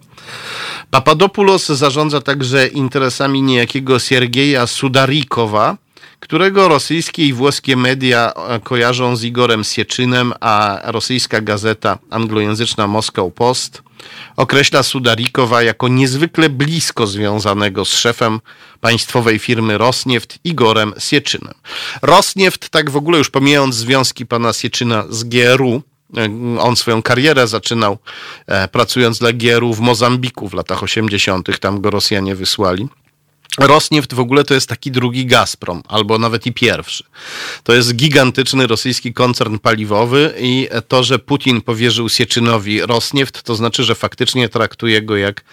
Papadopoulos 0.91 1.67
zarządza 1.67 2.21
także 2.21 2.67
interesami 2.69 3.43
niejakiego 3.43 3.99
Siergieja 3.99 4.67
Sudarikowa, 4.67 5.77
którego 6.21 6.69
rosyjskie 6.69 7.27
i 7.27 7.33
włoskie 7.33 7.77
media 7.77 8.33
kojarzą 8.65 9.17
z 9.17 9.25
Igorem 9.25 9.65
Sieczynem, 9.65 10.33
a 10.41 10.81
rosyjska 10.85 11.41
gazeta 11.41 11.99
anglojęzyczna 12.11 12.87
Moscow 12.87 13.35
Post 13.35 13.83
określa 14.37 14.83
Sudarikowa 14.83 15.63
jako 15.63 15.89
niezwykle 15.89 16.51
blisko 16.51 17.07
związanego 17.07 17.85
z 17.85 17.89
szefem 17.89 18.41
państwowej 18.81 19.39
firmy 19.39 19.79
Rosnieft 19.79 20.39
Igorem 20.45 20.93
Sieczynem. 20.99 21.55
Rosnieft, 22.03 22.69
tak 22.71 22.91
w 22.91 22.97
ogóle 22.97 23.19
już 23.19 23.31
pomijając 23.31 23.75
związki 23.75 24.27
pana 24.27 24.53
Sieczyna 24.53 25.05
z 25.11 25.25
GRU, 25.25 25.83
on 26.61 26.77
swoją 26.77 27.03
karierę 27.03 27.47
zaczynał 27.47 27.99
e, 28.47 28.69
pracując 28.69 29.19
dla 29.19 29.33
GRU 29.33 29.75
w 29.75 29.81
Mozambiku 29.81 30.49
w 30.49 30.55
latach 30.55 30.83
80., 30.83 31.61
tam 31.61 31.81
go 31.81 31.91
Rosjanie 31.91 32.35
wysłali. 32.35 32.89
Rosnieft 33.59 34.15
w 34.15 34.21
ogóle 34.21 34.45
to 34.45 34.55
jest 34.55 34.69
taki 34.69 34.91
drugi 34.91 35.27
Gazprom, 35.27 35.83
albo 35.89 36.19
nawet 36.19 36.47
i 36.47 36.53
pierwszy. 36.53 37.05
To 37.63 37.75
jest 37.75 37.95
gigantyczny 37.95 38.67
rosyjski 38.67 39.15
koncern 39.15 39.59
paliwowy 39.59 40.35
i 40.41 40.69
to, 40.89 41.05
że 41.05 41.19
Putin 41.19 41.61
powierzył 41.61 42.09
Sieczynowi 42.09 42.81
Rosnieft, 42.81 43.43
to 43.43 43.55
znaczy, 43.55 43.85
że 43.85 43.95
faktycznie 43.95 44.49
traktuje 44.49 45.03
go 45.03 45.17
jak 45.17 45.45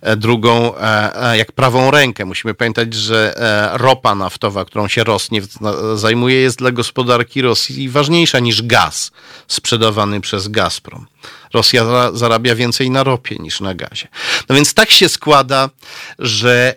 e, 0.00 0.16
drugą, 0.16 0.76
e, 0.76 1.30
e, 1.30 1.38
jak 1.38 1.52
prawą 1.52 1.90
rękę. 1.90 2.24
Musimy 2.24 2.54
pamiętać, 2.54 2.94
że 2.94 3.34
ropa 3.72 4.14
naftowa, 4.14 4.64
którą 4.64 4.88
się 4.88 5.04
Rosnieft 5.04 5.50
zajmuje, 5.94 6.40
jest 6.40 6.58
dla 6.58 6.70
gospodarki 6.70 7.42
Rosji 7.42 7.88
ważniejsza 7.88 8.38
niż 8.38 8.62
gaz 8.62 9.10
sprzedawany 9.48 10.20
przez 10.20 10.48
Gazprom. 10.48 11.06
Rosja 11.54 11.84
zarabia 12.14 12.54
więcej 12.54 12.90
na 12.90 13.04
ropie 13.04 13.36
niż 13.36 13.60
na 13.60 13.74
gazie. 13.74 14.08
No 14.48 14.54
więc 14.54 14.74
tak 14.74 14.90
się 14.90 15.08
składa, 15.08 15.70
że 16.18 16.74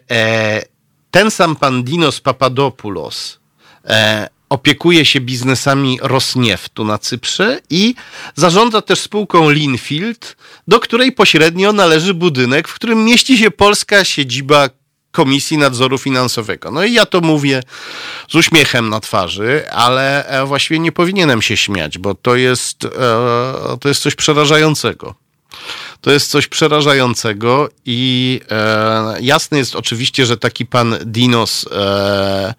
ten 1.12 1.32
sam 1.32 1.56
pan 1.56 1.84
Dinos 1.84 2.22
Papadopoulos 2.22 3.40
e, 3.86 4.30
opiekuje 4.50 5.06
się 5.06 5.22
biznesami 5.22 6.00
Rosnieftu 6.02 6.86
na 6.86 6.98
Cyprze 6.98 7.60
i 7.70 7.96
zarządza 8.36 8.82
też 8.82 9.00
spółką 9.00 9.50
Linfield, 9.50 10.38
do 10.68 10.80
której 10.80 11.12
pośrednio 11.12 11.74
należy 11.74 12.14
budynek, 12.14 12.68
w 12.68 12.74
którym 12.74 13.06
mieści 13.06 13.38
się 13.38 13.52
polska 13.52 14.06
siedziba 14.06 14.70
Komisji 15.12 15.58
Nadzoru 15.58 15.98
Finansowego. 15.98 16.72
No 16.72 16.84
i 16.84 16.94
ja 16.94 17.06
to 17.06 17.22
mówię 17.22 17.64
z 18.30 18.36
uśmiechem 18.36 18.90
na 18.90 19.00
twarzy, 19.00 19.72
ale 19.72 20.26
e, 20.26 20.46
właściwie 20.46 20.80
nie 20.80 20.92
powinienem 20.92 21.42
się 21.42 21.58
śmiać, 21.58 21.98
bo 21.98 22.16
to 22.16 22.36
jest, 22.36 22.86
e, 22.86 22.90
to 23.82 23.88
jest 23.88 24.02
coś 24.02 24.16
przerażającego. 24.16 25.16
To 26.02 26.12
jest 26.12 26.32
coś 26.32 26.48
przerażającego 26.48 27.70
i 27.86 28.42
e, 28.52 29.18
jasne 29.22 29.58
jest 29.58 29.76
oczywiście, 29.76 30.26
że 30.26 30.38
taki 30.38 30.66
pan 30.66 30.96
Dinos 31.06 31.66
e, 31.72 32.54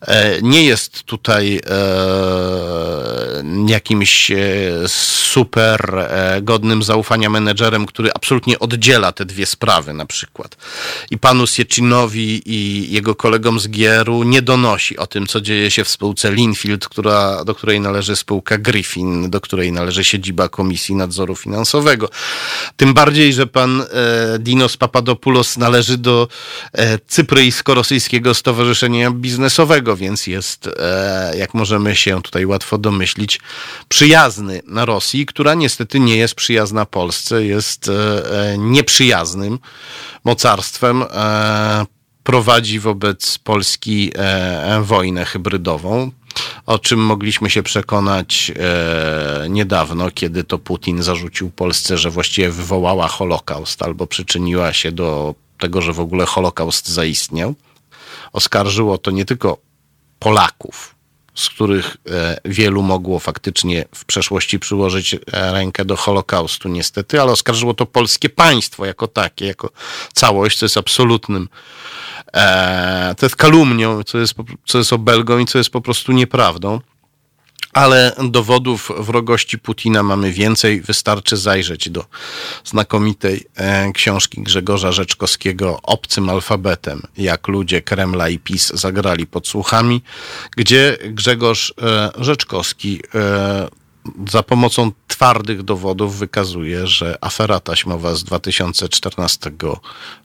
e, 0.00 0.42
nie 0.42 0.64
jest 0.64 1.02
tutaj 1.02 1.60
e, 1.66 1.76
jakimś 3.68 4.30
e, 4.30 4.36
super 4.86 5.94
e, 5.98 6.38
godnym 6.42 6.82
zaufania 6.82 7.30
menedżerem, 7.30 7.86
który 7.86 8.10
absolutnie 8.14 8.58
oddziela 8.58 9.12
te 9.12 9.24
dwie 9.24 9.46
sprawy 9.46 9.92
na 9.92 10.06
przykład. 10.06 10.56
I 11.10 11.18
panu 11.18 11.46
Siecinowi 11.46 12.42
i 12.46 12.92
jego 12.92 13.14
kolegom 13.14 13.60
z 13.60 13.68
Gieru 13.68 14.22
nie 14.22 14.42
donosi 14.42 14.98
o 14.98 15.06
tym, 15.06 15.26
co 15.26 15.40
dzieje 15.40 15.70
się 15.70 15.84
w 15.84 15.88
spółce 15.88 16.32
Linfield, 16.32 16.88
która, 16.88 17.44
do 17.44 17.54
której 17.54 17.80
należy 17.80 18.16
spółka 18.16 18.58
Griffin, 18.58 19.30
do 19.30 19.40
której 19.40 19.72
należy 19.72 20.04
siedziba 20.04 20.48
Komisji 20.48 20.94
Nadzoru 20.94 21.36
Finansowego. 21.36 22.08
Tym 22.76 22.94
bardziej, 22.94 23.32
że 23.32 23.46
pan 23.46 23.80
e, 23.80 23.84
Dinos 24.38 24.76
Papadopoulos 24.76 25.56
należy 25.56 25.98
do 25.98 26.28
e, 26.72 26.98
Cypryjsko-Rosyjskiego 26.98 28.34
Stowarzyszenia 28.34 29.10
Biznesowego, 29.10 29.96
więc 29.96 30.26
jest, 30.26 30.70
e, 30.78 31.32
jak 31.38 31.54
możemy 31.54 31.96
się 31.96 32.22
tutaj 32.22 32.46
łatwo 32.46 32.78
domyślić, 32.78 33.40
przyjazny 33.88 34.62
na 34.66 34.84
Rosji, 34.84 35.26
która 35.26 35.54
niestety 35.54 36.00
nie 36.00 36.16
jest 36.16 36.34
przyjazna 36.34 36.86
Polsce, 36.86 37.44
jest 37.44 37.90
nieprzyjaznym 38.58 39.58
mocarstwem. 40.24 41.04
Prowadzi 42.24 42.78
wobec 42.80 43.38
Polski 43.38 44.12
wojnę 44.82 45.24
hybrydową 45.24 46.10
o 46.66 46.78
czym 46.78 47.00
mogliśmy 47.00 47.50
się 47.50 47.62
przekonać 47.62 48.52
e, 48.56 49.46
niedawno, 49.48 50.10
kiedy 50.10 50.44
to 50.44 50.58
Putin 50.58 51.02
zarzucił 51.02 51.50
Polsce, 51.50 51.98
że 51.98 52.10
właściwie 52.10 52.50
wywołała 52.50 53.08
Holokaust 53.08 53.82
albo 53.82 54.06
przyczyniła 54.06 54.72
się 54.72 54.92
do 54.92 55.34
tego, 55.58 55.82
że 55.82 55.92
w 55.92 56.00
ogóle 56.00 56.26
Holokaust 56.26 56.88
zaistniał. 56.88 57.54
Oskarżyło 58.32 58.98
to 58.98 59.10
nie 59.10 59.24
tylko 59.24 59.58
Polaków, 60.18 60.94
z 61.34 61.48
których 61.48 61.96
e, 62.10 62.40
wielu 62.44 62.82
mogło 62.82 63.18
faktycznie 63.18 63.84
w 63.94 64.04
przeszłości 64.04 64.58
przyłożyć 64.58 65.14
e, 65.14 65.18
rękę 65.52 65.84
do 65.84 65.96
Holokaustu, 65.96 66.68
niestety, 66.68 67.20
ale 67.20 67.32
oskarżyło 67.32 67.74
to 67.74 67.86
polskie 67.86 68.28
państwo 68.28 68.86
jako 68.86 69.08
takie, 69.08 69.46
jako 69.46 69.70
całość, 70.12 70.58
co 70.58 70.64
jest 70.64 70.76
absolutnym 70.76 71.48
E, 72.36 73.14
to 73.18 73.26
jest 73.26 73.36
kalumnią, 73.36 74.02
co 74.02 74.18
jest, 74.18 74.34
co 74.66 74.78
jest 74.78 74.92
obelgą 74.92 75.38
i 75.38 75.46
co 75.46 75.58
jest 75.58 75.70
po 75.70 75.80
prostu 75.80 76.12
nieprawdą. 76.12 76.80
Ale 77.72 78.12
dowodów 78.30 78.92
wrogości 78.98 79.58
Putina 79.58 80.02
mamy 80.02 80.32
więcej. 80.32 80.80
Wystarczy 80.80 81.36
zajrzeć 81.36 81.90
do 81.90 82.04
znakomitej 82.64 83.44
e, 83.56 83.92
książki 83.92 84.42
Grzegorza 84.42 84.92
Rzeczkowskiego 84.92 85.80
Obcym 85.82 86.30
alfabetem, 86.30 87.02
jak 87.16 87.48
ludzie 87.48 87.82
Kremla 87.82 88.28
i 88.28 88.38
PiS 88.38 88.72
zagrali 88.74 89.26
podsłuchami, 89.26 90.02
gdzie 90.56 90.98
Grzegorz 91.10 91.74
e, 91.82 92.10
Rzeczkowski 92.18 93.00
za 94.30 94.42
pomocą 94.42 94.92
twardych 95.08 95.62
dowodów 95.62 96.18
wykazuje, 96.18 96.86
że 96.86 97.18
afera 97.20 97.60
taśmowa 97.60 98.14
z 98.14 98.24
2014 98.24 99.50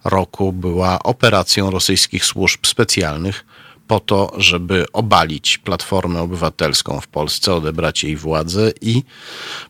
roku 0.03 0.53
była 0.53 1.03
operacją 1.03 1.71
rosyjskich 1.71 2.25
służb 2.25 2.65
specjalnych 2.65 3.45
po 3.91 3.99
to, 3.99 4.31
żeby 4.37 4.85
obalić 4.93 5.57
Platformę 5.57 6.21
Obywatelską 6.21 7.01
w 7.01 7.07
Polsce, 7.07 7.53
odebrać 7.53 8.03
jej 8.03 8.15
władzę 8.15 8.71
i 8.81 9.03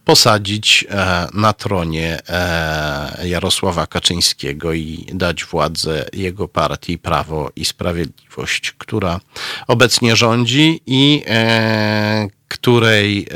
posadzić 0.05 0.85
e, 0.89 1.27
na 1.33 1.53
tronie 1.53 2.19
e, 2.29 3.27
Jarosława 3.27 3.87
Kaczyńskiego 3.87 4.73
i 4.73 5.05
dać 5.13 5.45
władzę 5.45 6.05
jego 6.13 6.47
partii 6.47 6.97
Prawo 6.97 7.51
i 7.55 7.65
Sprawiedliwość, 7.65 8.71
która 8.71 9.19
obecnie 9.67 10.15
rządzi 10.15 10.81
i 10.85 11.23
e, 11.27 12.27
której 12.47 13.27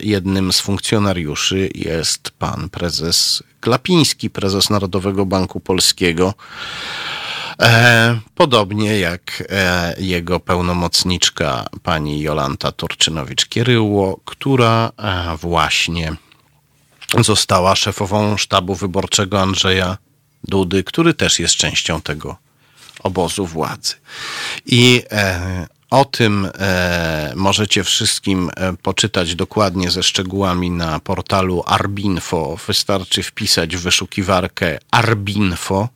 jednym 0.00 0.52
z 0.52 0.60
funkcjonariuszy 0.60 1.70
jest 1.74 2.30
pan 2.30 2.68
prezes 2.68 3.42
Glapiński, 3.62 4.30
prezes 4.30 4.70
Narodowego 4.70 5.26
Banku 5.26 5.60
Polskiego. 5.60 6.34
E, 7.62 8.20
podobnie 8.34 8.98
jak 8.98 9.44
e, 9.50 9.94
jego 9.98 10.40
pełnomocniczka 10.40 11.66
pani 11.82 12.20
Jolanta 12.20 12.72
Turczynowicz-Kieryło, 12.72 14.16
która 14.24 14.92
e, 14.96 15.36
właśnie 15.36 16.16
została 17.18 17.76
szefową 17.76 18.36
sztabu 18.36 18.74
wyborczego 18.74 19.40
Andrzeja 19.40 19.98
Dudy, 20.44 20.84
który 20.84 21.14
też 21.14 21.38
jest 21.38 21.54
częścią 21.54 22.00
tego 22.00 22.36
obozu 23.02 23.46
władzy. 23.46 23.94
I 24.66 25.02
o 25.90 26.04
tym 26.04 26.48
możecie 27.34 27.84
wszystkim 27.84 28.50
poczytać 28.82 29.34
dokładnie 29.34 29.90
ze 29.90 30.02
szczegółami 30.02 30.70
na 30.70 31.00
portalu 31.00 31.62
Arbinfo. 31.66 32.56
Wystarczy 32.66 33.22
wpisać 33.22 33.76
w 33.76 33.80
wyszukiwarkę 33.82 34.78
Arbinfo 34.90 35.88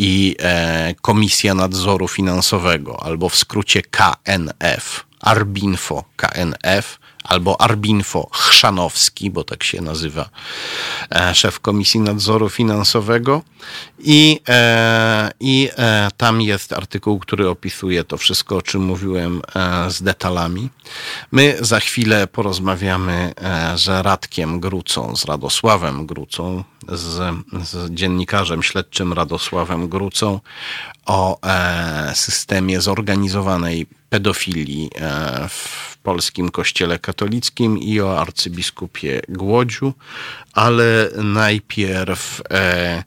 i 0.00 0.36
e, 0.38 0.94
Komisja 1.00 1.54
Nadzoru 1.54 2.08
Finansowego, 2.08 3.02
albo 3.02 3.28
w 3.28 3.36
skrócie 3.36 3.82
KNF, 3.82 5.04
Arbinfo 5.20 6.04
KNF, 6.16 6.99
albo 7.24 7.60
Arbinfo 7.60 8.28
Chrzanowski, 8.32 9.30
bo 9.30 9.44
tak 9.44 9.64
się 9.64 9.80
nazywa 9.80 10.30
e, 11.10 11.34
szef 11.34 11.60
Komisji 11.60 12.00
Nadzoru 12.00 12.48
Finansowego. 12.48 13.42
I, 13.98 14.40
e, 14.48 15.30
i 15.40 15.68
e, 15.78 16.08
tam 16.16 16.40
jest 16.40 16.72
artykuł, 16.72 17.18
który 17.18 17.48
opisuje 17.48 18.04
to 18.04 18.16
wszystko, 18.16 18.56
o 18.56 18.62
czym 18.62 18.82
mówiłem 18.82 19.42
z 19.88 20.02
detalami. 20.02 20.68
My 21.32 21.56
za 21.60 21.80
chwilę 21.80 22.26
porozmawiamy 22.26 23.32
z 23.74 24.04
Radkiem 24.04 24.60
Grucą, 24.60 25.16
z 25.16 25.24
Radosławem 25.24 26.06
Grucą, 26.06 26.64
z, 26.88 27.34
z 27.62 27.90
dziennikarzem 27.90 28.62
śledczym 28.62 29.12
Radosławem 29.12 29.88
Grucą 29.88 30.40
o 31.06 31.38
systemie 32.14 32.80
zorganizowanej 32.80 33.86
pedofilii 34.10 34.90
w 35.48 35.89
polskim 36.02 36.50
kościele 36.50 36.98
katolickim 36.98 37.78
i 37.78 38.00
o 38.00 38.20
arcybiskupie 38.20 39.20
Głodziu, 39.28 39.92
ale 40.52 41.10
najpierw 41.16 42.42
e, 42.50 43.04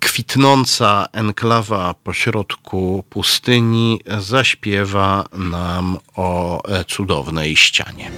kwitnąca 0.00 1.06
enklawa 1.12 1.94
pośrodku 1.94 3.04
pustyni 3.10 4.00
zaśpiewa 4.18 5.24
nam 5.32 5.96
o 6.16 6.62
e, 6.68 6.84
cudownej 6.84 7.56
ścianie. 7.56 8.10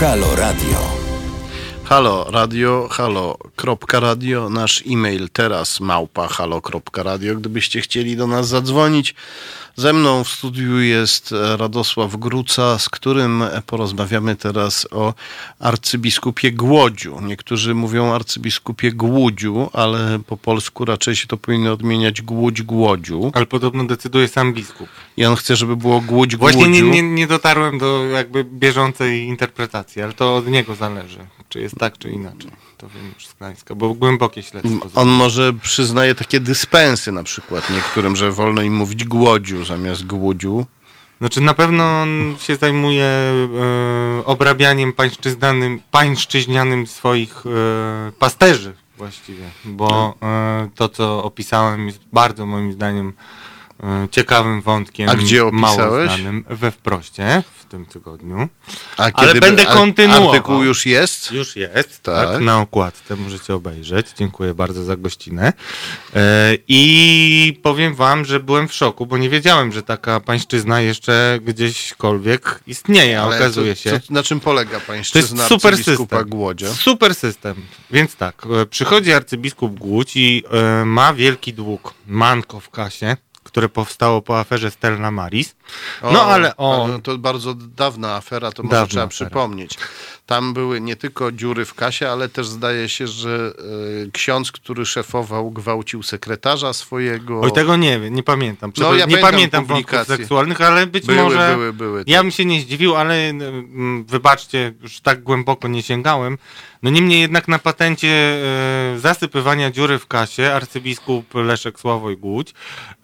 Halo 0.00 0.36
Radio. 0.36 1.01
Halo 1.92 2.24
radio, 2.30 2.88
halo.radio, 2.90 4.48
nasz 4.48 4.82
e-mail 4.86 5.28
teraz 5.32 5.80
małpa 5.80 6.28
halo.radio, 6.28 7.34
gdybyście 7.34 7.80
chcieli 7.80 8.16
do 8.16 8.26
nas 8.26 8.48
zadzwonić. 8.48 9.14
Ze 9.76 9.92
mną 9.92 10.24
w 10.24 10.28
studiu 10.28 10.80
jest 10.80 11.34
Radosław 11.56 12.16
Gruca, 12.16 12.78
z 12.78 12.88
którym 12.88 13.44
porozmawiamy 13.66 14.36
teraz 14.36 14.88
o 14.90 15.14
arcybiskupie 15.58 16.52
Głodziu. 16.52 17.20
Niektórzy 17.22 17.74
mówią 17.74 18.12
arcybiskupie 18.14 18.92
Głudziu, 18.92 19.70
ale 19.72 20.18
po 20.26 20.36
polsku 20.36 20.84
raczej 20.84 21.16
się 21.16 21.26
to 21.26 21.36
powinno 21.36 21.72
odmieniać 21.72 22.22
Głódź 22.22 22.62
Głodziu. 22.62 23.30
Ale 23.34 23.46
podobno 23.46 23.84
decyduje 23.84 24.28
sam 24.28 24.54
biskup. 24.54 24.88
I 25.16 25.24
on 25.24 25.36
chce, 25.36 25.56
żeby 25.56 25.76
było 25.76 26.00
Głódź 26.00 26.36
Głodziu. 26.36 26.58
Właśnie 26.58 26.82
nie, 26.82 26.90
nie, 26.90 27.02
nie 27.02 27.26
dotarłem 27.26 27.78
do 27.78 28.04
jakby 28.04 28.44
bieżącej 28.44 29.22
interpretacji, 29.22 30.02
ale 30.02 30.12
to 30.12 30.36
od 30.36 30.46
niego 30.46 30.74
zależy, 30.74 31.18
czy 31.48 31.60
jest 31.60 31.78
tak, 31.78 31.98
czy 31.98 32.10
inaczej 32.10 32.50
to 32.82 32.88
wiem 32.88 33.12
już 33.14 33.26
z 33.26 33.34
Gdańska, 33.34 33.74
bo 33.74 33.94
głębokie 33.94 34.42
śledztwo. 34.42 34.88
On 34.94 35.08
może 35.08 35.52
przyznaje 35.52 36.14
takie 36.14 36.40
dyspensy 36.40 37.12
na 37.12 37.22
przykład 37.22 37.70
niektórym, 37.70 38.16
że 38.16 38.32
wolno 38.32 38.62
im 38.62 38.74
mówić 38.74 39.04
głodziu 39.04 39.64
zamiast 39.64 40.06
głudziu. 40.06 40.66
Znaczy 41.18 41.40
na 41.40 41.54
pewno 41.54 42.02
on 42.02 42.36
się 42.38 42.56
zajmuje 42.56 43.04
e, 43.04 44.24
obrabianiem 44.24 44.92
pańszczyznanym, 44.92 45.80
pańszczyźnianym 45.90 46.86
swoich 46.86 47.44
e, 47.46 48.12
pasterzy 48.18 48.74
właściwie, 48.98 49.44
bo 49.64 50.14
e, 50.22 50.68
to 50.74 50.88
co 50.88 51.24
opisałem 51.24 51.86
jest 51.86 52.00
bardzo 52.12 52.46
moim 52.46 52.72
zdaniem 52.72 53.12
ciekawym 54.10 54.62
wątkiem. 54.62 55.08
A 55.08 55.14
gdzie 55.14 55.44
opisałeś? 55.44 55.78
Mało 55.78 56.04
znanym 56.06 56.44
we 56.50 56.70
wproście 56.70 57.42
w 57.58 57.64
tym 57.64 57.86
tygodniu. 57.86 58.48
A 58.96 59.10
kiedy 59.10 59.30
Ale 59.30 59.40
będę 59.40 59.66
kontynuował. 59.66 60.28
Artykuł 60.28 60.62
już 60.62 60.86
jest? 60.86 61.32
Już 61.32 61.56
jest, 61.56 62.02
tak. 62.02 62.28
tak. 62.28 62.42
Na 62.42 62.60
okładce 62.60 63.16
możecie 63.16 63.54
obejrzeć. 63.54 64.06
Dziękuję 64.18 64.54
bardzo 64.54 64.84
za 64.84 64.96
gościnę. 64.96 65.52
E, 66.14 66.56
I 66.68 67.60
powiem 67.62 67.94
wam, 67.94 68.24
że 68.24 68.40
byłem 68.40 68.68
w 68.68 68.74
szoku, 68.74 69.06
bo 69.06 69.18
nie 69.18 69.30
wiedziałem, 69.30 69.72
że 69.72 69.82
taka 69.82 70.20
pańszczyzna 70.20 70.80
jeszcze 70.80 71.38
gdzieśkolwiek 71.42 72.60
istnieje. 72.66 73.22
Ale 73.22 73.36
okazuje 73.36 73.76
się. 73.76 74.00
Co, 74.00 74.12
na 74.14 74.22
czym 74.22 74.40
polega 74.40 74.80
pańszczyzna 74.80 75.36
to 75.36 75.42
jest 75.42 75.48
super 75.48 75.76
system. 75.76 76.28
Głodzia? 76.28 76.68
Super 76.68 77.14
system. 77.14 77.54
Więc 77.90 78.16
tak, 78.16 78.46
e, 78.62 78.66
przychodzi 78.66 79.12
arcybiskup 79.12 79.78
Głódź 79.78 80.16
i 80.16 80.44
ma 80.84 81.14
wielki 81.14 81.52
dług, 81.52 81.94
manko 82.06 82.60
w 82.60 82.70
kasie 82.70 83.16
które 83.52 83.68
powstało 83.68 84.22
po 84.22 84.40
aferze 84.40 84.70
Stella 84.70 85.10
Maris. 85.10 85.54
No 86.02 86.20
o, 86.22 86.26
ale 86.26 86.56
o... 86.56 86.88
To 87.02 87.18
bardzo 87.18 87.54
dawna 87.54 88.14
afera, 88.14 88.52
to 88.52 88.62
może 88.62 88.86
trzeba 88.86 89.04
afera. 89.04 89.06
przypomnieć. 89.08 89.78
Tam 90.26 90.54
były 90.54 90.80
nie 90.80 90.96
tylko 90.96 91.32
dziury 91.32 91.64
w 91.64 91.74
kasie, 91.74 92.08
ale 92.08 92.28
też 92.28 92.46
zdaje 92.46 92.88
się, 92.88 93.06
że 93.06 93.52
e, 94.06 94.10
ksiądz, 94.10 94.52
który 94.52 94.86
szefował, 94.86 95.50
gwałcił 95.50 96.02
sekretarza 96.02 96.72
swojego. 96.72 97.40
Oj, 97.40 97.52
tego 97.52 97.76
nie 97.76 98.00
wiem, 98.00 98.14
nie 98.14 98.22
pamiętam. 98.22 98.72
No, 98.78 98.94
ja 98.94 99.06
nie 99.06 99.18
pamiętam 99.18 99.64
wątków 99.64 100.06
seksualnych, 100.06 100.60
ale 100.60 100.86
być 100.86 101.06
Były, 101.06 101.22
może... 101.22 101.52
były, 101.54 101.72
były. 101.72 102.04
Ja 102.06 102.22
bym 102.22 102.30
się 102.30 102.44
nie 102.44 102.60
zdziwił, 102.60 102.96
ale 102.96 103.32
wybaczcie, 104.06 104.72
już 104.82 105.00
tak 105.00 105.22
głęboko 105.22 105.68
nie 105.68 105.82
sięgałem. 105.82 106.38
No 106.82 106.90
niemniej 106.90 107.20
jednak 107.20 107.48
na 107.48 107.58
patencie 107.58 108.08
e, 108.08 108.98
zasypywania 108.98 109.70
dziury 109.70 109.98
w 109.98 110.06
kasie 110.06 110.52
arcybiskup 110.52 111.34
Leszek 111.34 111.80
Sławoj 111.80 112.16
Głódź 112.16 112.54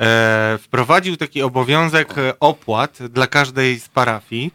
e, 0.00 0.58
wprowadził 0.62 1.16
taki 1.16 1.42
obowiązek 1.42 2.14
opłat 2.40 2.98
dla 3.02 3.26
każdej 3.26 3.80
z 3.80 3.88
parafii. 3.88 4.50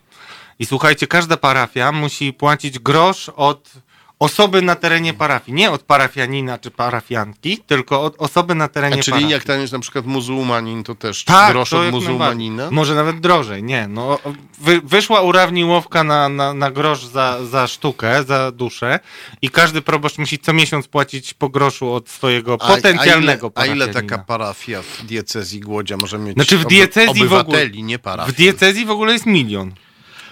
I 0.64 0.66
słuchajcie, 0.66 1.08
każda 1.08 1.38
parafia 1.38 1.92
musi 1.92 2.34
płacić 2.34 2.80
grosz 2.80 3.30
od 3.36 3.72
osoby 4.20 4.62
na 4.62 4.76
terenie 4.76 5.14
parafii. 5.14 5.56
Nie 5.56 5.72
od 5.72 5.82
parafianina 5.84 6.58
czy 6.58 6.72
parafianki, 6.72 7.58
tylko 7.58 8.02
od 8.04 8.16
osoby 8.18 8.56
na 8.56 8.68
terenie 8.68 8.94
A 9.00 9.04
czyli 9.04 9.12
parafii. 9.12 9.32
jak 9.32 9.44
tam 9.44 9.62
jest 9.62 9.74
na 9.74 9.80
przykład 9.80 10.06
muzułmanin, 10.06 10.84
to 10.84 10.96
też 10.96 11.24
Tak, 11.24 11.52
grosz 11.52 11.70
to 11.70 11.80
od 11.82 11.92
muzułmanina? 11.92 12.72
Może 12.72 12.96
nawet 12.96 13.20
drożej, 13.20 13.64
nie. 13.64 13.88
No, 13.88 14.20
wy, 14.60 14.82
wyszła 14.84 15.22
urawniłowka 15.22 16.04
na, 16.04 16.30
na, 16.30 16.54
na 16.54 16.72
grosz 16.72 17.06
za, 17.06 17.46
za 17.46 17.68
sztukę, 17.68 18.24
za 18.24 18.52
duszę 18.52 19.00
i 19.42 19.50
każdy 19.50 19.82
proboszcz 19.82 20.18
musi 20.18 20.40
co 20.40 20.54
miesiąc 20.54 20.88
płacić 20.88 21.34
po 21.34 21.50
groszu 21.50 21.94
od 21.94 22.10
swojego 22.10 22.54
A- 22.62 22.68
potencjalnego 22.68 23.52
a 23.56 23.66
ile, 23.66 23.74
a 23.74 23.76
ile 23.76 23.94
taka 23.94 24.18
parafia 24.18 24.82
w 24.82 25.06
diecezji 25.06 25.60
Głodzia 25.60 25.98
może 25.98 26.18
mieć 26.20 26.34
Znaczy 26.34 26.58
w 26.58 26.66
diecezji 26.66 27.22
w 27.28 27.34
ogóle- 27.34 27.40
obywateli, 27.42 27.84
nie 27.84 27.98
W 27.98 28.02
parafii? 28.02 28.36
diecezji 28.38 28.86
w 28.86 28.92
ogóle 28.92 29.14
jest 29.14 29.26
milion, 29.26 29.72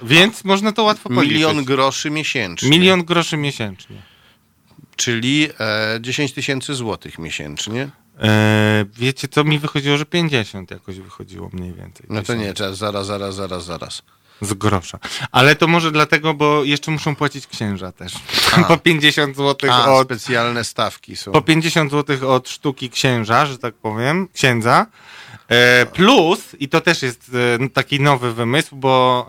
więc 0.04 0.44
można 0.44 0.72
to 0.72 0.84
łatwo 0.84 1.10
policzyć. 1.10 1.34
Milion 1.34 1.64
groszy 1.64 2.10
miesięcznie. 2.10 2.70
Milion 2.70 3.04
groszy 3.04 3.38
miesięcznie. 3.38 3.96
Czyli 4.96 5.50
e, 5.60 6.00
10 6.02 6.34
tysięcy 6.34 6.76
złotych 6.76 7.20
miesięcznie. 7.20 7.90
E, 8.20 8.86
wiecie 8.96 9.28
co, 9.28 9.44
mi 9.44 9.60
wychodziło, 9.60 9.98
że 9.98 10.06
50 10.06 10.72
jakoś 10.72 11.00
wychodziło 11.00 11.50
mniej 11.54 11.74
więcej. 11.74 12.06
No 12.10 12.22
to 12.22 12.34
10 12.34 12.48
nie, 12.48 12.54
czas, 12.54 12.78
zaraz, 12.78 13.08
zaraz, 13.08 13.36
zaraz, 13.36 13.66
zaraz. 13.66 14.02
Z 14.42 14.54
grosza. 14.54 15.00
Ale 15.32 15.56
to 15.56 15.68
może 15.68 15.92
dlatego, 15.92 16.34
bo 16.34 16.64
jeszcze 16.64 16.92
muszą 16.92 17.16
płacić 17.16 17.48
księża 17.48 17.92
też. 17.92 18.14
po 18.68 18.78
50 18.78 19.38
zł 19.38 19.72
A, 19.74 19.94
od 19.94 20.08
specjalne 20.08 20.64
stawki 20.64 21.16
są. 21.16 21.32
po 21.32 21.42
50 21.42 21.92
zł 21.92 22.32
od 22.32 22.50
sztuki 22.50 22.90
księża, 22.90 23.46
że 23.46 23.58
tak 23.58 23.74
powiem, 23.74 24.28
księdza. 24.34 24.86
E, 25.52 25.86
plus, 25.86 26.56
i 26.60 26.70
to 26.70 26.82
też 26.82 27.02
jest 27.02 27.32
e, 27.64 27.70
taki 27.70 28.00
nowy 28.00 28.34
wymysł, 28.34 28.76
bo 28.76 29.28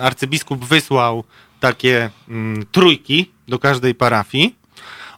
arcybiskup 0.00 0.64
wysłał 0.64 1.24
takie 1.60 2.10
mm, 2.28 2.66
trójki 2.72 3.30
do 3.48 3.58
każdej 3.58 3.94
parafii. 3.94 4.54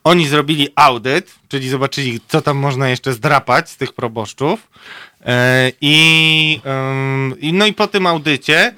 Oni 0.04 0.26
zrobili 0.26 0.68
audyt, 0.76 1.34
czyli 1.48 1.68
zobaczyli, 1.68 2.20
co 2.28 2.42
tam 2.42 2.56
można 2.56 2.88
jeszcze 2.88 3.12
zdrapać 3.12 3.70
z 3.70 3.76
tych 3.76 3.92
proboszczów. 3.92 4.68
E, 5.26 5.72
i, 5.80 6.60
no 7.52 7.66
i 7.66 7.72
po 7.72 7.86
tym 7.86 8.06
audycie 8.06 8.74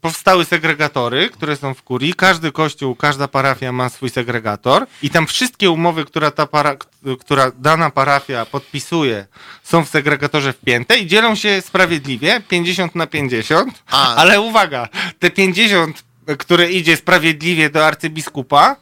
powstały 0.00 0.44
segregatory, 0.44 1.30
które 1.30 1.56
są 1.56 1.74
w 1.74 1.82
kurii. 1.82 2.14
Każdy 2.14 2.52
kościół, 2.52 2.94
każda 2.94 3.28
parafia 3.28 3.72
ma 3.72 3.88
swój 3.88 4.10
segregator 4.10 4.86
i 5.02 5.10
tam 5.10 5.26
wszystkie 5.26 5.70
umowy, 5.70 6.04
która, 6.04 6.30
ta 6.30 6.46
para, 6.46 6.76
która 7.20 7.50
dana 7.58 7.90
parafia 7.90 8.46
podpisuje, 8.46 9.26
są 9.62 9.84
w 9.84 9.88
segregatorze 9.88 10.52
wpięte 10.52 10.98
i 10.98 11.06
dzielą 11.06 11.34
się 11.34 11.62
sprawiedliwie 11.62 12.42
50 12.48 12.94
na 12.94 13.06
50. 13.06 13.82
A. 13.90 14.14
Ale 14.14 14.40
uwaga, 14.40 14.88
te 15.18 15.30
50, 15.30 16.04
które 16.38 16.70
idzie 16.70 16.96
sprawiedliwie 16.96 17.70
do 17.70 17.86
arcybiskupa, 17.86 18.76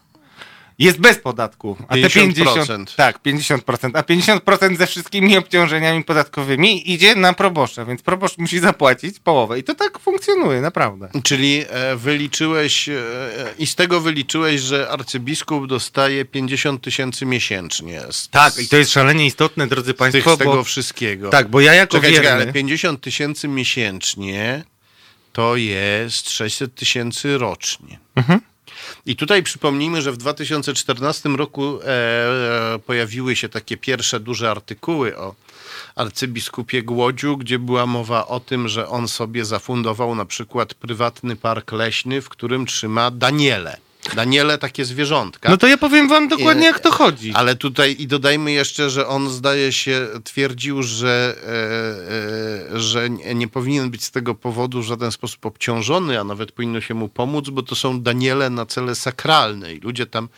jest 0.79 0.99
bez 0.99 1.19
podatku. 1.19 1.77
A 1.89 1.95
te 1.95 2.11
50, 2.11 2.37
50%. 2.69 2.97
tak, 2.97 3.23
50%. 3.23 3.91
A 3.95 4.03
50% 4.03 4.77
ze 4.77 4.87
wszystkimi 4.87 5.37
obciążeniami 5.37 6.05
podatkowymi 6.05 6.93
idzie 6.93 7.15
na 7.15 7.33
proboszcza, 7.33 7.85
więc 7.85 8.03
proboszcz 8.03 8.39
musi 8.39 8.59
zapłacić 8.59 9.19
połowę. 9.19 9.59
I 9.59 9.63
to 9.65 9.75
tak 9.75 9.99
funkcjonuje, 9.99 10.61
naprawdę. 10.61 11.09
Czyli 11.25 11.65
e, 11.69 11.97
wyliczyłeś 11.97 12.89
e, 12.89 12.95
i 13.59 13.67
z 13.67 13.75
tego 13.75 14.01
wyliczyłeś, 14.01 14.61
że 14.61 14.89
arcybiskup 14.91 15.67
dostaje 15.67 16.25
50 16.25 16.83
tysięcy 16.83 17.27
miesięcznie. 17.27 18.03
Z, 18.11 18.29
Tak, 18.29 18.59
i 18.59 18.69
to 18.69 18.77
jest 18.77 18.91
szalenie 18.93 19.27
istotne, 19.27 19.67
drodzy 19.67 19.91
z, 19.91 19.93
tych, 19.93 19.97
Państwo, 19.97 20.35
z 20.35 20.39
tego 20.39 20.55
bo, 20.55 20.65
wszystkiego. 20.65 21.31
tak, 21.31 21.49
bo 21.49 21.61
ja 21.61 21.75
jako 21.75 21.97
Czekaj, 21.97 22.11
wierny... 22.11 22.29
czekaj, 22.29 22.43
ale 22.43 22.53
50 22.53 23.01
tysięcy 23.01 23.49
miesięcznie 23.49 24.65
to 25.33 25.57
jest 25.57 26.31
600 26.31 26.75
tysięcy 26.75 27.39
rocznie. 27.39 27.99
Mhm. 28.15 28.41
I 29.09 29.17
tutaj 29.17 29.43
przypomnijmy, 29.43 30.03
że 30.03 30.13
w 30.13 30.17
2014 30.17 31.29
roku 31.29 31.81
e, 31.83 31.85
e, 32.75 32.79
pojawiły 32.79 33.37
się 33.37 33.49
takie 33.49 33.77
pierwsze 33.77 34.21
duże 34.21 34.51
artykuły 34.51 35.19
o 35.19 35.35
arcybiskupie 35.97 36.83
Głodziu, 36.83 37.37
gdzie 37.37 37.59
była 37.59 37.87
mowa 37.87 38.27
o 38.27 38.41
tym, 38.41 38.69
że 38.69 38.89
on 38.89 39.09
sobie 39.09 39.45
zafundował 39.45 40.15
na 40.15 40.25
przykład 40.25 40.75
prywatny 40.75 41.37
park 41.37 41.73
leśny, 41.73 42.23
w 42.23 42.29
którym 42.29 42.67
trzyma 42.67 43.11
Daniele. 43.11 43.77
Daniele 44.15 44.59
takie 44.59 44.85
zwierzątka. 44.85 45.51
No 45.51 45.57
to 45.57 45.67
ja 45.67 45.79
powiem 45.79 46.09
wam 46.09 46.29
dokładnie, 46.29 46.63
E, 46.63 46.67
jak 46.67 46.81
to 46.81 46.91
chodzi. 46.91 47.33
Ale 47.35 47.57
tutaj 47.57 47.97
i 47.99 48.07
dodajmy 48.07 48.53
jeszcze, 48.53 48.91
że 48.91 49.07
on 49.07 49.31
zdaje 49.31 49.73
się 49.73 50.09
twierdził, 50.25 50.83
że, 50.83 51.37
e, 52.71 52.75
e, 52.75 52.81
że 52.81 53.11
nie, 53.11 53.35
nie 53.35 53.49
powinien 53.49 53.91
być 53.91 54.05
z 54.05 54.11
tego 54.11 54.35
powodu 54.35 54.83
w 54.83 54.85
żaden 54.85 55.13
sposób 55.13 55.47
obciążony, 55.47 56.21
a 56.21 56.25
nawet 56.25 56.53
powinno 56.53 56.81
się 56.81 56.95
mu 56.95 57.09
pomóc, 57.09 57.51
bo 57.51 57.63
to 57.63 57.75
są 57.75 58.01
Daniele 58.01 58.51
na 58.51 58.67
cele 58.67 58.95
sakralne 58.95 59.75
i 59.75 59.81
ludzie 59.81 60.07
tam 60.07 60.29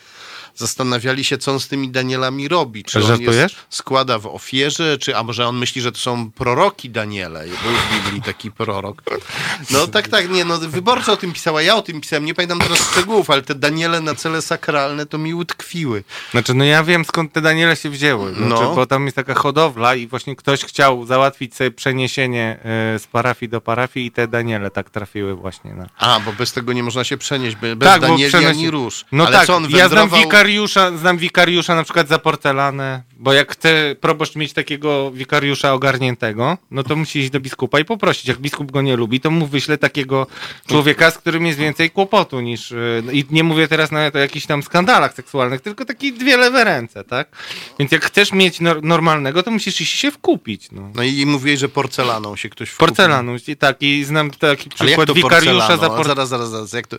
zastanawiali 0.61 1.24
się, 1.24 1.38
co 1.38 1.52
on 1.52 1.61
z 1.61 1.68
tymi 1.68 1.88
Danielami 1.88 2.48
robi. 2.48 2.84
Czy 2.84 2.98
on 3.04 3.20
jest, 3.20 3.54
składa 3.70 4.18
w 4.18 4.26
ofierze, 4.26 4.98
czy, 4.98 5.16
a 5.16 5.22
może 5.22 5.46
on 5.46 5.56
myśli, 5.58 5.82
że 5.82 5.92
to 5.92 5.98
są 5.98 6.30
proroki 6.30 6.90
Daniele. 6.90 7.44
Był 7.44 7.56
w 7.56 8.04
Biblii 8.04 8.22
taki 8.22 8.50
prorok. 8.50 9.02
No 9.70 9.86
tak, 9.86 10.08
tak, 10.08 10.30
nie, 10.30 10.44
no 10.44 10.58
wyborcza 10.58 11.12
o 11.12 11.16
tym 11.16 11.32
pisała, 11.32 11.62
ja 11.62 11.76
o 11.76 11.82
tym 11.82 12.00
pisałem, 12.00 12.24
nie 12.24 12.34
pamiętam 12.34 12.58
teraz 12.58 12.90
szczegółów, 12.90 13.30
ale 13.30 13.42
te 13.42 13.54
Daniele 13.54 14.00
na 14.00 14.14
cele 14.14 14.42
sakralne 14.42 15.06
to 15.06 15.18
mi 15.18 15.34
utkwiły. 15.34 16.04
Znaczy, 16.30 16.54
no 16.54 16.64
ja 16.64 16.84
wiem 16.84 17.04
skąd 17.04 17.32
te 17.32 17.40
Daniele 17.40 17.76
się 17.76 17.90
wzięły. 17.90 18.34
Znaczy, 18.34 18.48
No. 18.62 18.74
Bo 18.74 18.86
tam 18.86 19.04
jest 19.04 19.16
taka 19.16 19.34
hodowla 19.34 19.94
i 19.94 20.06
właśnie 20.06 20.36
ktoś 20.36 20.64
chciał 20.64 21.06
załatwić 21.06 21.54
sobie 21.56 21.70
przeniesienie 21.70 22.58
e, 22.94 22.98
z 22.98 23.06
parafii 23.06 23.48
do 23.48 23.61
parafii 23.61 24.06
i 24.06 24.11
te 24.11 24.28
Daniele 24.28 24.70
tak 24.70 24.90
trafiły 24.90 25.34
właśnie 25.34 25.74
na... 25.74 25.86
A, 25.98 26.20
bo 26.20 26.32
bez 26.32 26.52
tego 26.52 26.72
nie 26.72 26.82
można 26.82 27.04
się 27.04 27.16
przenieść, 27.16 27.56
be- 27.56 27.76
bez 27.76 27.88
Tak, 27.88 28.00
Danieli 28.00 28.32
przenosi- 28.32 28.46
ani 28.46 28.70
róż. 28.70 29.04
No 29.12 29.26
Ale 29.26 29.36
tak, 29.36 29.46
co 29.46 29.56
on 29.56 29.62
ja 29.62 29.68
znam 29.68 29.88
wędrował... 29.88 30.20
wikariusza, 30.51 30.98
znam 30.98 31.18
wikariusza 31.18 31.74
na 31.74 31.84
przykład 31.84 32.09
za 32.09 32.18
porcelanę, 32.18 33.03
bo 33.22 33.32
jak 33.32 33.52
chce 33.52 33.96
proboszcz 34.00 34.36
mieć 34.36 34.52
takiego 34.52 35.10
wikariusza 35.10 35.72
ogarniętego, 35.72 36.58
no 36.70 36.82
to 36.82 36.96
musi 36.96 37.18
iść 37.18 37.30
do 37.30 37.40
biskupa 37.40 37.80
i 37.80 37.84
poprosić. 37.84 38.26
Jak 38.28 38.38
biskup 38.38 38.70
go 38.72 38.82
nie 38.82 38.96
lubi, 38.96 39.20
to 39.20 39.30
mu 39.30 39.46
wyśle 39.46 39.78
takiego 39.78 40.26
człowieka, 40.68 41.10
z 41.10 41.18
którym 41.18 41.46
jest 41.46 41.58
więcej 41.58 41.90
kłopotu 41.90 42.40
niż... 42.40 42.72
y, 42.72 43.02
I 43.12 43.24
nie 43.30 43.44
mówię 43.44 43.68
teraz 43.68 43.90
nawet 43.90 44.16
o 44.16 44.18
jakichś 44.18 44.46
tam 44.46 44.62
skandalach 44.62 45.14
seksualnych, 45.14 45.60
tylko 45.60 45.84
taki 45.84 46.12
dwie 46.12 46.36
lewe 46.36 46.64
ręce, 46.64 47.04
tak? 47.04 47.28
Więc 47.78 47.92
jak 47.92 48.04
chcesz 48.04 48.32
mieć 48.32 48.60
nor- 48.60 48.82
normalnego, 48.82 49.42
to 49.42 49.50
musisz 49.50 49.80
iść 49.80 49.98
się 49.98 50.10
wkupić, 50.10 50.70
no. 50.72 50.90
No 50.94 51.02
i 51.02 51.26
mówiłeś, 51.26 51.60
że 51.60 51.68
porcelaną 51.68 52.36
się 52.36 52.48
ktoś 52.48 52.70
wkupił. 52.70 52.86
Porcelanu, 52.88 53.36
i 53.48 53.56
tak, 53.56 53.76
i 53.82 54.04
znam 54.04 54.30
taki 54.30 54.70
przykład 54.70 55.12
wikariusza 55.12 55.66
porcelaną? 55.66 55.80
za 55.82 55.90
por... 55.90 56.06
Zaraz, 56.06 56.28
zaraz, 56.28 56.50
zaraz. 56.50 56.72
Jak 56.72 56.86
to... 56.86 56.96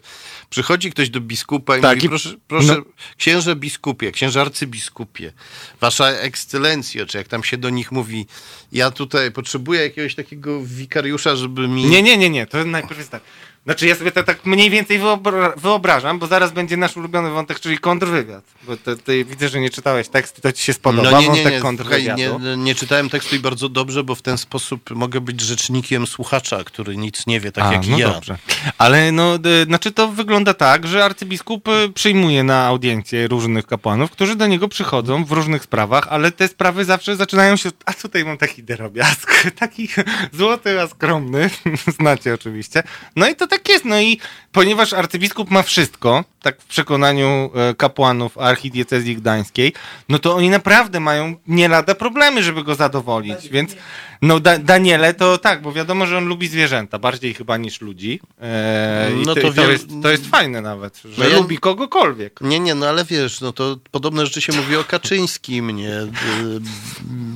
Przychodzi 0.50 0.92
ktoś 0.92 1.10
do 1.10 1.22
biskupa 1.22 1.78
i 1.78 1.82
Tak, 1.82 1.96
mówi, 1.96 2.06
i- 2.06 2.10
proszę, 2.10 2.30
proszę 2.48 2.76
no. 2.78 2.84
księże 3.18 3.56
biskupie, 3.56 4.12
księże 4.12 4.42
arcybiskupie, 4.42 5.34
wasza 5.82 6.11
ekscelencjo, 6.20 7.06
czy 7.06 7.18
jak 7.18 7.28
tam 7.28 7.44
się 7.44 7.58
do 7.58 7.70
nich 7.70 7.92
mówi, 7.92 8.28
ja 8.72 8.92
tutaj 8.92 9.32
potrzebuję 9.32 9.82
jakiegoś 9.82 10.16
takiego 10.16 10.62
wikariusza, 10.64 11.36
żeby 11.36 11.68
mi... 11.68 11.86
Nie, 11.86 12.02
nie, 12.04 12.18
nie, 12.18 12.30
nie, 12.30 12.48
to 12.48 12.66
najpierw 12.66 12.98
jest 12.98 13.12
tak. 13.12 13.22
Znaczy 13.66 13.88
ja 13.88 13.96
sobie 13.96 14.12
to 14.12 14.24
tak 14.24 14.46
mniej 14.46 14.70
więcej 14.70 15.00
wyobra- 15.00 15.54
wyobrażam, 15.60 16.20
bo 16.20 16.28
zaraz 16.28 16.52
będzie 16.52 16.78
nasz 16.78 16.98
ulubiony 16.98 17.30
wątek, 17.30 17.60
czyli 17.60 17.78
kontrwywiad. 17.78 18.44
Bo 18.68 18.78
to, 18.78 18.96
to 18.96 19.12
widzę, 19.26 19.50
że 19.50 19.60
nie 19.60 19.70
czytałeś 19.70 20.08
tekstu, 20.10 20.42
to 20.42 20.52
ci 20.52 20.64
się 20.64 20.74
spodoba, 20.74 21.12
No 21.12 21.22
nie, 21.22 21.28
nie, 21.28 21.34
wątek 21.36 21.54
nie, 21.54 21.60
kontrwywiadu. 21.60 22.40
nie, 22.40 22.58
nie 22.58 22.76
czytałem 22.76 23.10
tekstu 23.10 23.36
i 23.36 23.40
bardzo 23.40 23.70
dobrze, 23.70 24.04
bo 24.04 24.16
w 24.16 24.22
ten 24.22 24.38
sposób 24.38 24.90
mogę 24.90 25.22
być 25.22 25.42
rzecznikiem 25.42 26.08
słuchacza, 26.08 26.64
który 26.64 26.98
nic 26.98 27.28
nie 27.28 27.40
wie, 27.40 27.52
tak 27.52 27.64
A, 27.64 27.74
jak 27.74 27.88
no 27.88 27.98
ja. 27.98 28.10
dobrze. 28.10 28.38
Ale 28.78 29.12
no, 29.12 29.38
d- 29.40 29.64
znaczy 29.66 29.92
to 29.92 30.08
wygląda 30.08 30.54
tak, 30.54 30.88
że 30.88 31.06
arcybiskup 31.06 31.68
y, 31.68 31.90
przyjmuje 31.94 32.44
na 32.44 32.66
audiencję 32.66 33.28
różnych 33.28 33.68
kapłanów, 33.68 34.12
którzy 34.12 34.36
do 34.36 34.48
niego 34.48 34.68
przychodzą 34.68 35.26
w 35.26 35.32
różnych 35.32 35.64
sprawach, 35.64 36.08
ale 36.10 36.32
te 36.32 36.48
sprawy 36.48 36.86
zawsze 36.86 37.16
zaczynają 37.16 37.56
się, 37.56 37.70
a 37.86 37.94
tutaj 37.94 38.26
mam 38.26 38.38
taki 38.38 38.64
drobiazg, 38.64 39.44
taki 39.60 39.88
złoty, 40.34 40.82
a 40.82 40.88
skromny, 40.88 41.50
znacie 42.00 42.34
oczywiście. 42.34 42.84
No 43.16 43.30
i 43.30 43.36
to 43.36 43.48
tak 43.52 43.70
jest, 43.70 43.86
no 43.86 44.02
i 44.02 44.20
ponieważ 44.52 44.94
arcybiskup 44.94 45.52
ma 45.52 45.64
wszystko, 45.64 46.24
tak 46.42 46.62
w 46.62 46.66
przekonaniu 46.66 47.52
e, 47.56 47.76
kapłanów 47.76 48.38
archidiecezji 48.38 49.16
gdańskiej, 49.16 49.74
no 50.10 50.20
to 50.20 50.36
oni 50.36 50.50
naprawdę 50.50 51.00
mają 51.00 51.36
nie 51.48 51.68
lada 51.68 51.96
problemy, 51.96 52.44
żeby 52.44 52.64
go 52.64 52.76
zadowolić, 52.76 53.50
więc 53.50 53.76
no 54.22 54.40
da 54.40 54.58
Daniele 54.60 55.14
to 55.14 55.38
tak, 55.38 55.62
bo 55.62 55.74
wiadomo, 55.74 56.06
że 56.06 56.18
on 56.18 56.26
lubi 56.26 56.48
zwierzęta, 56.48 57.00
bardziej 57.00 57.34
chyba 57.34 57.58
niż 57.58 57.82
ludzi. 57.82 58.20
E, 58.42 59.10
No 59.26 59.36
to, 59.36 59.42
to 59.42 59.48
i 59.48 59.54
to, 59.54 59.62
wiem- 59.62 59.72
jest, 59.72 59.88
to 60.04 60.10
jest 60.12 60.28
fajne 60.28 60.62
nawet, 60.62 61.02
że 61.06 61.24
No 61.24 61.30
ja- 61.30 61.38
lubi 61.38 61.58
kogokolwiek. 61.58 62.42
Nie, 62.42 62.60
nie, 62.60 62.76
no 62.76 62.88
ale 62.90 63.06
wiesz, 63.06 63.42
no 63.42 63.54
to 63.54 63.78
podobne 63.92 64.26
rzeczy 64.26 64.42
się 64.42 64.54
mówi 64.54 64.76
o 64.76 64.84
Kaczyńskim, 64.84 65.72
nie? 65.72 65.90
Y, 65.96 66.08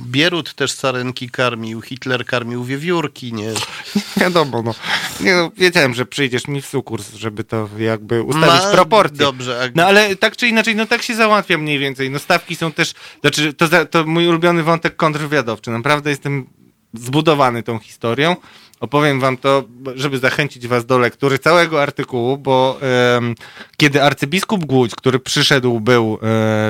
Bierut 0.06 0.54
też 0.54 0.72
sarenki 0.72 1.30
karmił, 1.30 1.80
Hitler 1.82 2.24
karmił 2.26 2.64
wiewiórki, 2.64 3.32
nie? 3.32 3.52
Wiadomo, 4.20 4.62
no. 4.62 4.74
Nie, 5.20 5.34
no. 5.34 5.50
Wiedziałem, 5.56 5.94
że 5.94 6.06
przyjdziesz 6.06 6.48
mi 6.48 6.62
w 6.62 6.66
sukurs, 6.66 7.05
żeby 7.14 7.44
to 7.44 7.68
jakby 7.78 8.22
ustawić 8.22 8.64
Ma- 8.64 8.72
proporcje. 8.72 9.18
Dobrze, 9.18 9.72
No 9.74 9.86
ale 9.86 10.16
tak 10.16 10.36
czy 10.36 10.48
inaczej, 10.48 10.76
no 10.76 10.86
tak 10.86 11.02
się 11.02 11.14
załatwia 11.14 11.58
mniej 11.58 11.78
więcej. 11.78 12.10
No 12.10 12.18
stawki 12.18 12.56
są 12.56 12.72
też, 12.72 12.94
znaczy 13.20 13.52
to, 13.54 13.86
to 13.86 14.04
mój 14.04 14.28
ulubiony 14.28 14.62
wątek 14.62 14.96
kontrwywiadowczy. 14.96 15.70
Naprawdę 15.70 16.10
jestem 16.10 16.46
zbudowany 16.94 17.62
tą 17.62 17.78
historią. 17.78 18.36
Opowiem 18.80 19.20
wam 19.20 19.36
to, 19.36 19.64
żeby 19.94 20.18
zachęcić 20.18 20.68
was 20.68 20.86
do 20.86 20.98
lektury 20.98 21.38
całego 21.38 21.82
artykułu, 21.82 22.38
bo 22.38 22.78
em, 23.16 23.34
kiedy 23.76 24.02
arcybiskup 24.02 24.64
Głódź, 24.64 24.94
który 24.94 25.18
przyszedł 25.18 25.80
był 25.80 26.14
e, 26.14 26.18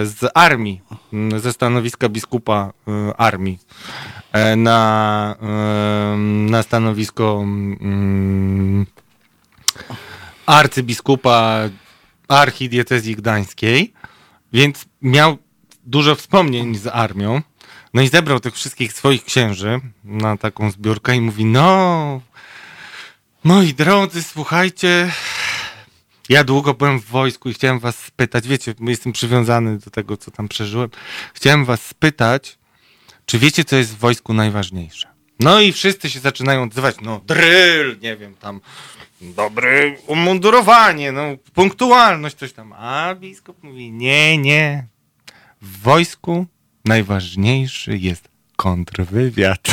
z 0.07 0.31
armii, 0.35 0.81
m, 1.13 1.41
ze 1.41 1.53
stanowiska 1.53 2.09
biskupa 2.09 2.73
e, 2.89 3.17
armii, 3.17 3.59
e, 4.33 4.57
na, 4.57 5.37
na 6.51 6.63
stanowisko 6.63 7.45
arcybiskupa 10.47 11.69
archidiecezji 12.29 13.17
gdańskiej, 13.17 13.93
więc 14.53 14.85
miał 15.03 15.39
dużo 15.85 16.15
wspomnień 16.15 16.75
z 16.75 16.87
armią. 16.87 17.43
No 17.95 18.03
i 18.03 18.09
zebrał 18.09 18.41
tych 18.41 18.55
wszystkich 18.55 18.93
swoich 18.93 19.25
księży 19.25 19.81
na 20.05 20.37
taką 20.37 20.71
zbiórkę 20.71 21.17
i 21.17 21.21
mówi, 21.21 21.45
no, 21.45 22.21
moi 23.45 23.75
drodzy, 23.75 24.23
słuchajcie, 24.23 25.13
ja 26.29 26.45
długo 26.45 26.75
byłem 26.75 27.01
w 27.01 27.05
wojsku 27.05 27.49
i 27.49 27.55
chciałem 27.55 27.79
was 27.79 27.99
spytać, 27.99 28.49
wiecie, 28.49 28.75
jestem 28.81 29.13
przywiązany 29.13 29.79
do 29.79 29.91
tego, 29.91 30.17
co 30.17 30.31
tam 30.31 30.49
przeżyłem. 30.49 30.91
Chciałem 31.35 31.65
was 31.65 31.83
spytać, 31.83 32.59
czy 33.27 33.39
wiecie, 33.39 33.65
co 33.65 33.77
jest 33.77 33.91
w 33.91 33.99
wojsku 33.99 34.35
najważniejsze? 34.35 35.16
No 35.41 35.61
i 35.61 35.73
wszyscy 35.73 36.11
się 36.11 36.21
zaczynają 36.21 36.63
odzywać, 36.63 36.97
no 37.03 37.21
drill, 37.27 37.99
nie 38.03 38.17
wiem, 38.17 38.35
tam 38.35 38.61
dobre 39.21 39.97
umundurowanie, 40.07 41.13
no 41.13 41.23
punktualność, 41.55 42.37
coś 42.37 42.53
tam. 42.53 42.73
A 42.73 43.15
biskup 43.15 43.63
mówi, 43.63 43.93
nie, 43.93 44.39
nie. 44.39 44.87
W 45.63 45.81
wojsku 45.81 46.47
najważniejszy 46.85 47.99
jest 47.99 48.29
kontrwywiad. 48.57 49.69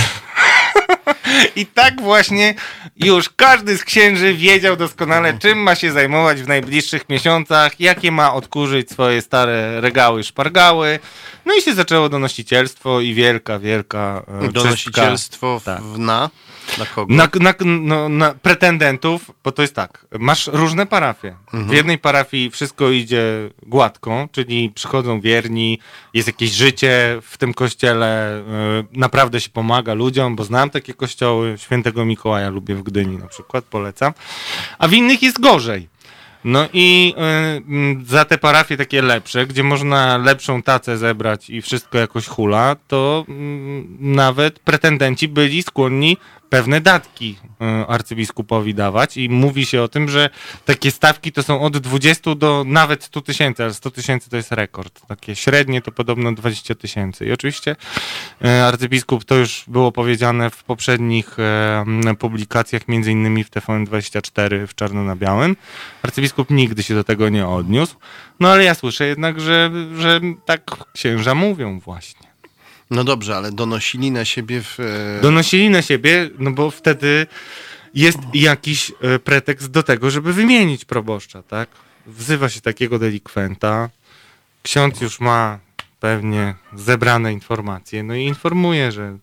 I 1.55 1.65
tak 1.65 2.01
właśnie 2.01 2.55
już 2.95 3.29
każdy 3.29 3.77
z 3.77 3.83
księży 3.83 4.33
wiedział 4.33 4.75
doskonale, 4.75 5.33
czym 5.39 5.57
ma 5.57 5.75
się 5.75 5.91
zajmować 5.91 6.41
w 6.41 6.47
najbliższych 6.47 7.09
miesiącach, 7.09 7.79
jakie 7.79 8.11
ma 8.11 8.33
odkurzyć 8.33 8.91
swoje 8.91 9.21
stare 9.21 9.81
regały, 9.81 10.23
szpargały. 10.23 10.99
No 11.45 11.55
i 11.55 11.61
się 11.61 11.73
zaczęło 11.73 12.09
donosicielstwo 12.09 13.01
i 13.01 13.13
wielka, 13.13 13.59
wielka 13.59 14.23
e, 14.41 14.51
donosicielstwo 14.51 15.59
w, 15.59 15.63
Tak. 15.63 15.81
na, 15.97 16.29
na 16.77 16.85
kogo? 16.85 17.13
Na, 17.13 17.29
na, 17.39 17.53
no, 17.65 18.09
na 18.09 18.33
pretendentów, 18.33 19.31
bo 19.43 19.51
to 19.51 19.61
jest 19.61 19.75
tak, 19.75 20.05
masz 20.19 20.47
różne 20.47 20.85
parafie. 20.85 21.35
W 21.53 21.73
jednej 21.73 21.97
parafii 21.97 22.49
wszystko 22.49 22.89
idzie 22.89 23.49
gładko, 23.65 24.27
czyli 24.31 24.69
przychodzą 24.69 25.21
wierni, 25.21 25.79
jest 26.13 26.27
jakieś 26.27 26.51
życie 26.51 27.19
w 27.21 27.37
tym 27.37 27.53
kościele, 27.53 28.39
y, 28.93 28.99
naprawdę 28.99 29.41
się 29.41 29.49
pomaga 29.49 29.93
ludziom, 29.93 30.35
bo 30.35 30.43
znam 30.43 30.69
takie 30.69 30.93
kościoły, 30.93 31.55
świętego 31.57 32.05
Mikołaja 32.05 32.49
lubię 32.49 32.75
w 32.75 32.83
Gdyni 32.83 33.17
na 33.17 33.27
przykład, 33.27 33.65
polecam, 33.65 34.13
a 34.79 34.87
w 34.87 34.93
innych 34.93 35.23
jest 35.23 35.39
gorzej. 35.39 35.93
No 36.43 36.67
i 36.73 37.13
y, 38.01 38.05
za 38.05 38.25
te 38.25 38.37
parafie 38.37 38.77
takie 38.77 39.01
lepsze, 39.01 39.47
gdzie 39.47 39.63
można 39.63 40.17
lepszą 40.17 40.63
tacę 40.63 40.97
zebrać 40.97 41.49
i 41.49 41.61
wszystko 41.61 41.97
jakoś 41.97 42.27
hula, 42.27 42.75
to 42.87 43.25
mm, 43.27 43.97
nawet 43.99 44.59
pretendenci 44.59 45.27
byli 45.27 45.63
skłonni 45.63 46.17
pewne 46.53 46.81
datki 46.81 47.37
y, 47.61 47.87
arcybiskupowi 47.87 48.73
dawać 48.73 49.17
i 49.17 49.29
mówi 49.29 49.65
się 49.65 49.81
o 49.81 49.87
tym, 49.87 50.09
że 50.09 50.29
takie 50.65 50.91
stawki 50.91 51.31
to 51.31 51.43
są 51.43 51.61
od 51.61 51.77
20 51.77 52.35
do 52.35 52.63
nawet 52.67 53.03
100 53.03 53.21
tysięcy, 53.21 53.63
ale 53.63 53.73
100 53.73 53.91
tysięcy 53.91 54.29
to 54.29 54.37
jest 54.37 54.51
rekord. 54.51 55.07
Takie 55.07 55.35
średnie 55.35 55.81
to 55.81 55.91
podobno 55.91 56.31
20 56.31 56.75
tysięcy. 56.75 57.25
I 57.25 57.31
oczywiście 57.31 57.75
y, 58.45 58.49
arcybiskup, 58.49 59.25
to 59.25 59.35
już 59.35 59.63
było 59.67 59.91
powiedziane 59.91 60.49
w 60.49 60.63
poprzednich 60.63 61.39
e, 61.39 62.15
publikacjach, 62.19 62.87
między 62.87 63.11
innymi 63.11 63.43
w 63.43 63.51
TVN24 63.51 64.67
w 64.67 64.75
czarno 64.75 65.03
na 65.03 65.15
białym, 65.15 65.55
arcybiskup 66.03 66.49
nigdy 66.49 66.83
się 66.83 66.95
do 66.95 67.03
tego 67.03 67.29
nie 67.29 67.47
odniósł. 67.47 67.95
No 68.39 68.49
ale 68.49 68.63
ja 68.63 68.75
słyszę 68.75 69.07
jednak, 69.07 69.41
że, 69.41 69.71
że 69.97 70.21
tak 70.45 70.61
księża 70.93 71.35
mówią 71.35 71.79
właśnie. 71.79 72.22
No 72.93 73.03
dobrze, 73.03 73.35
ale 73.35 73.51
donosili 73.51 74.11
na 74.11 74.25
siebie 74.25 74.61
w... 74.61 74.79
e, 74.79 75.21
Donosili 75.21 75.69
na 75.69 75.81
siebie, 75.81 76.29
no 76.39 76.51
bo 76.51 76.71
wtedy 76.71 77.27
jest 77.93 78.19
jakiś 78.33 78.91
e, 79.01 79.19
pretekst 79.19 79.71
do 79.71 79.83
tego, 79.83 80.11
żeby 80.11 80.33
wymienić 80.33 80.85
proboszcza, 80.85 81.43
tak? 81.43 81.69
Wzywa 82.07 82.49
się 82.49 82.61
takiego 82.61 82.99
delikwenta, 82.99 83.89
ksiądz 84.63 85.01
już 85.01 85.19
ma 85.19 85.59
pewnie 85.99 86.55
zebrane 86.73 87.33
informacje, 87.33 88.03
no 88.03 88.15
i 88.15 88.23
informuje, 88.23 88.91
że 88.91 89.17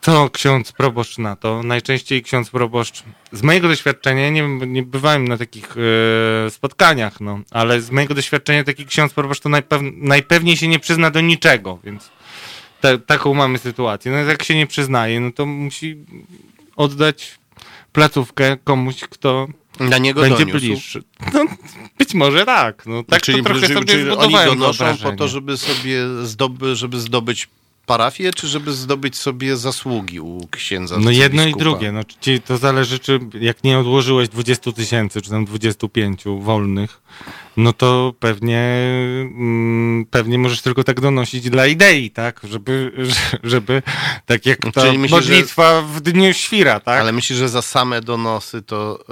co 0.00 0.30
ksiądz 0.30 0.72
proboszcz 0.72 1.18
na 1.18 1.36
to. 1.36 1.62
Najczęściej 1.62 2.22
ksiądz 2.22 2.50
proboszcz, 2.50 3.02
z 3.32 3.42
mojego 3.42 3.68
doświadczenia, 3.68 4.30
nie, 4.30 4.48
nie 4.66 4.82
bywałem 4.82 5.28
na 5.28 5.36
takich 5.38 5.74
e, 6.46 6.50
spotkaniach, 6.50 7.20
no, 7.20 7.40
ale 7.50 7.80
z 7.80 7.90
mojego 7.90 8.14
doświadczenia 8.14 8.64
taki 8.64 8.86
ksiądz 8.86 9.14
proboszcz 9.14 9.42
to 9.42 9.48
najpew, 9.48 9.82
najpewniej 9.96 10.56
się 10.56 10.68
nie 10.68 10.78
przyzna 10.78 11.10
do 11.10 11.20
niczego, 11.20 11.78
więc 11.84 12.10
ta, 12.80 12.98
taką 12.98 13.34
mamy 13.34 13.58
sytuację. 13.58 14.12
No 14.12 14.18
jak 14.18 14.42
się 14.42 14.54
nie 14.56 14.66
przyznaje, 14.66 15.20
no 15.20 15.32
to 15.32 15.46
musi 15.46 15.96
oddać 16.76 17.38
placówkę 17.92 18.56
komuś, 18.64 19.00
kto 19.00 19.48
niego 20.00 20.20
będzie 20.20 20.38
doniósł. 20.38 20.58
bliższy. 20.58 21.02
No, 21.34 21.44
być 21.98 22.14
może 22.14 22.46
tak. 22.46 22.86
No, 22.86 23.02
tak 23.02 23.22
czyli 23.22 23.38
to 23.38 23.44
trochę 23.44 23.60
czyli- 23.60 23.74
sobie 23.74 23.86
czyli 23.92 24.10
oni 24.10 24.34
donoszą 24.34 24.96
po 24.96 25.12
to, 25.12 25.28
żeby 25.28 25.56
sobie 25.56 26.02
zdoby, 26.24 26.76
żeby 26.76 27.00
zdobyć 27.00 27.48
parafię, 27.86 28.32
czy 28.32 28.48
żeby 28.48 28.72
zdobyć 28.72 29.16
sobie 29.16 29.56
zasługi 29.56 30.20
u 30.20 30.48
księdza 30.50 30.96
No 30.98 31.10
jedno 31.10 31.42
i 31.42 31.44
arcybiskupa? 31.44 31.64
drugie. 31.64 31.92
No, 31.92 32.00
to 32.46 32.56
zależy, 32.58 32.98
czy 32.98 33.20
jak 33.40 33.64
nie 33.64 33.78
odłożyłeś 33.78 34.28
20 34.28 34.72
tysięcy, 34.72 35.22
czy 35.22 35.30
tam 35.30 35.44
25 35.44 36.24
wolnych, 36.40 37.00
no 37.58 37.72
to 37.72 38.14
pewnie, 38.20 38.60
mm, 39.38 40.06
pewnie 40.10 40.38
możesz 40.38 40.62
tylko 40.62 40.84
tak 40.84 41.00
donosić 41.00 41.50
dla 41.50 41.66
idei, 41.66 42.10
tak? 42.10 42.40
Żeby, 42.44 42.92
że- 42.96 43.38
żeby 43.52 43.82
tak 44.26 44.46
jak 44.46 44.58
ta 44.72 44.82
Czyli 44.82 44.98
myślisz, 44.98 45.24
że- 45.24 45.32
modlitwa 45.32 45.82
w 45.82 46.00
dniu 46.00 46.32
świra, 46.32 46.80
tak? 46.80 47.00
Ale 47.00 47.12
myślisz, 47.12 47.38
że 47.38 47.48
za 47.48 47.62
same 47.62 48.00
donosy 48.00 48.62
to 48.62 49.04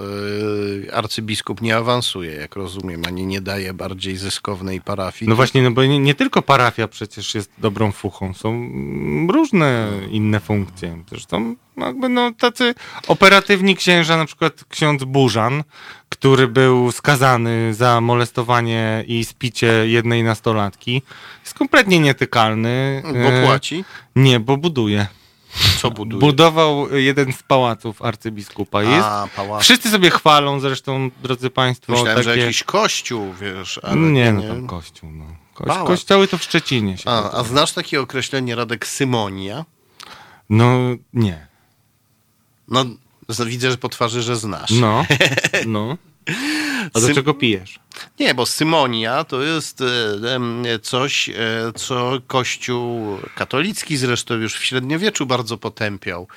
yy, 0.82 0.94
arcybiskup 0.94 1.60
nie 1.60 1.76
awansuje, 1.76 2.32
jak 2.32 2.56
rozumiem, 2.56 3.02
ani 3.06 3.26
nie 3.26 3.40
daje 3.40 3.74
bardziej 3.74 4.16
zyskownej 4.16 4.80
parafii. 4.80 5.28
No 5.28 5.36
właśnie, 5.36 5.62
no 5.62 5.70
bo 5.70 5.84
nie, 5.84 5.98
nie 5.98 6.14
tylko 6.14 6.42
parafia 6.42 6.88
przecież 6.88 7.34
jest 7.34 7.50
dobrą 7.58 7.92
fuchą, 7.92 8.34
są 8.34 8.70
różne 9.32 9.92
inne 10.10 10.40
funkcje. 10.40 11.02
Zresztą 11.10 11.56
no 11.76 11.86
jakby 11.86 12.08
no, 12.08 12.32
tacy 12.32 12.74
operatywni 13.08 13.76
księża, 13.76 14.16
na 14.16 14.24
przykład 14.24 14.64
ksiądz 14.68 15.04
Burzan, 15.04 15.64
który 16.08 16.48
był 16.48 16.92
skazany 16.92 17.74
za 17.74 18.00
molestowanie 18.00 19.04
i 19.06 19.24
spicie 19.24 19.66
jednej 19.88 20.24
nastolatki, 20.24 21.02
jest 21.42 21.54
kompletnie 21.54 21.98
nietykalny. 22.00 23.02
Bo 23.04 23.18
E, 23.18 23.46
płaci? 23.46 23.84
Nie, 24.16 24.40
bo 24.40 24.56
buduje. 24.56 25.06
Co 25.78 25.90
buduje? 25.90 26.20
Budował 26.20 26.96
jeden 26.96 27.32
z 27.32 27.42
pałaców 27.42 28.02
arcybiskupa. 28.02 28.82
Jest, 28.82 29.04
A, 29.06 29.28
pałac. 29.36 29.62
wszyscy 29.62 29.90
sobie 29.90 30.10
chwalą 30.10 30.60
zresztą, 30.60 31.10
drodzy 31.22 31.50
państwo, 31.50 31.92
Myślałem, 31.92 32.16
takie... 32.16 32.34
że 32.34 32.38
jakiś 32.38 32.62
kościół, 32.62 33.34
wiesz, 33.40 33.80
ale 33.82 33.96
Nie, 33.96 34.32
no 34.32 34.42
tam 34.42 34.66
kościół, 34.66 35.10
no. 35.12 35.24
Koś, 35.54 35.66
Pałac. 35.66 35.86
kościoły 35.86 36.28
to 36.28 36.38
w 36.38 36.42
Szczecinie 36.42 36.98
się. 36.98 37.10
A, 37.10 37.32
a 37.32 37.44
znasz 37.44 37.72
takie 37.72 38.00
określenie 38.00 38.54
Radek 38.54 38.86
Symonia? 38.86 39.64
No 40.50 40.78
nie. 41.12 41.46
No, 42.68 42.84
widzę, 43.46 43.70
że 43.70 43.76
po 43.76 43.88
twarzy, 43.88 44.22
że 44.22 44.36
znasz. 44.36 44.70
No, 44.70 45.06
no. 45.66 45.96
A 46.94 47.00
do 47.00 47.06
Sym- 47.06 47.14
czego 47.14 47.34
pijesz? 47.34 47.78
Nie, 48.20 48.34
bo 48.34 48.46
symonia 48.46 49.24
to 49.24 49.42
jest 49.42 49.80
e, 49.80 50.78
coś, 50.78 51.28
e, 51.28 51.34
co 51.74 52.12
Kościół 52.26 53.18
katolicki 53.34 53.96
zresztą 53.96 54.34
już 54.34 54.54
w 54.54 54.64
średniowieczu 54.64 55.26
bardzo 55.26 55.58
potępiał, 55.58 56.28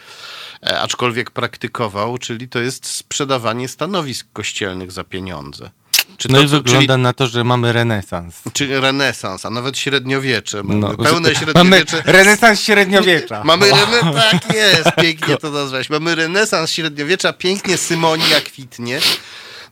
e, 0.63 0.79
aczkolwiek 0.79 1.31
praktykował, 1.31 2.17
czyli 2.17 2.49
to 2.49 2.59
jest 2.59 2.85
sprzedawanie 2.85 3.67
stanowisk 3.67 4.27
kościelnych 4.33 4.91
za 4.91 5.03
pieniądze. 5.03 5.69
Czy 6.17 6.27
No 6.31 6.37
to, 6.37 6.43
i 6.43 6.49
co- 6.49 6.55
wygląda 6.61 6.97
na 6.97 7.13
to, 7.13 7.27
że 7.27 7.43
mamy 7.43 7.73
renesans. 7.73 8.41
Czyli, 8.53 8.69
czy 8.71 8.81
renesans, 8.81 9.45
a 9.45 9.49
nawet 9.49 9.77
średniowiecze. 9.77 10.63
Mamy 10.63 10.79
No, 10.79 10.97
pełne 10.97 11.35
średniowiecze. 11.35 11.95
Mamy 12.03 12.03
renesans 12.05 12.59
średniowiecza. 12.61 13.43
Mamy 13.49 13.65
rene... 13.71 14.13
Tak 14.13 14.53
jest, 14.55 14.89
pięknie 15.01 15.37
to 15.37 15.51
nazwać. 15.51 15.89
Mamy 15.89 16.15
renesans 16.15 16.71
średniowiecza, 16.71 17.33
pięknie 17.33 17.77
Symonia 17.77 18.41
kwitnie. 18.41 18.99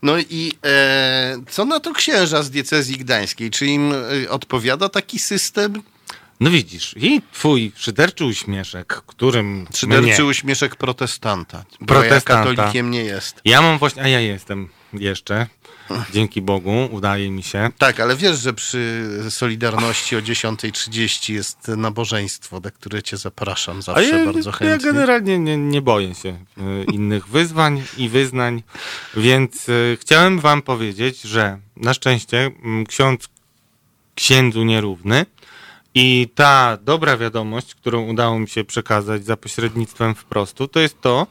No 0.02 0.18
i 0.18 0.54
e, 0.66 1.38
co 1.50 1.66
na 1.66 1.80
to 1.80 1.94
księża 1.94 2.44
z 2.44 2.50
diecezji 2.50 2.98
gdańskiej? 2.98 3.50
Czy 3.52 3.66
im 3.66 3.94
e, 4.26 4.30
odpowiada 4.30 4.90
taki 4.90 5.20
system? 5.20 5.82
No 6.40 6.50
widzisz, 6.50 6.94
i 6.98 7.22
twój 7.34 7.72
szyderczy 7.76 8.26
uśmieszek, 8.26 9.02
którym 9.08 9.68
Szyderczy 9.76 10.06
mnie... 10.22 10.26
uśmieszek 10.26 10.76
protestanta. 10.76 11.64
Bo 11.80 11.86
Protestanta. 11.86 12.50
ja 12.50 12.56
katolikiem 12.56 12.92
nie 12.92 13.04
jest. 13.04 13.42
Ja 13.46 13.62
mam 13.62 13.78
właśnie, 13.78 14.02
a 14.04 14.08
ja 14.08 14.20
jestem 14.20 14.70
jeszcze, 14.94 15.48
dzięki 16.14 16.42
Bogu, 16.42 16.90
udaje 16.92 17.32
mi 17.32 17.44
się. 17.44 17.70
Tak, 17.78 18.00
ale 18.00 18.16
wiesz, 18.16 18.40
że 18.40 18.54
przy 18.54 19.10
Solidarności 19.30 20.16
o 20.16 20.20
10.30 20.20 21.34
jest 21.34 21.68
nabożeństwo, 21.68 22.60
do 22.60 22.72
które 22.72 23.04
cię 23.04 23.18
zapraszam 23.18 23.82
zawsze 23.82 24.20
ja, 24.20 24.26
bardzo 24.26 24.50
ja 24.50 24.56
chętnie. 24.56 24.92
generalnie 24.92 25.40
nie, 25.40 25.58
nie 25.58 25.82
boję 25.82 26.16
się 26.16 26.30
e, 26.30 26.84
innych 26.84 27.28
wyzwań 27.28 27.84
i 27.98 28.10
wyznań, 28.10 28.64
więc 29.18 29.70
e, 29.70 29.74
chciałem 29.98 30.40
wam 30.40 30.62
powiedzieć, 30.62 31.22
że 31.22 31.58
na 31.76 31.94
szczęście 31.94 32.52
ksiądz 32.88 33.30
księdzu 34.16 34.64
nierówny 34.64 35.26
i 35.94 36.30
ta 36.36 36.78
dobra 36.82 37.18
wiadomość, 37.18 37.76
którą 37.76 38.08
udało 38.08 38.40
mi 38.40 38.50
się 38.50 38.64
przekazać 38.64 39.26
za 39.26 39.38
pośrednictwem 39.38 40.16
wprostu, 40.16 40.68
to 40.68 40.80
jest 40.80 41.02
to, 41.02 41.28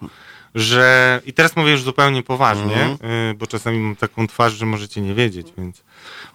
że 0.57 1.21
i 1.27 1.33
teraz 1.33 1.57
mówię 1.57 1.71
już 1.71 1.83
zupełnie 1.83 2.23
poważnie, 2.23 2.83
Mhm. 2.85 3.11
y, 3.31 3.35
bo 3.35 3.47
czasami 3.47 3.79
mam 3.79 3.97
taką 3.97 4.27
twarz, 4.27 4.53
że 4.53 4.67
możecie 4.67 5.01
nie 5.01 5.15
wiedzieć, 5.15 5.47
więc 5.59 5.83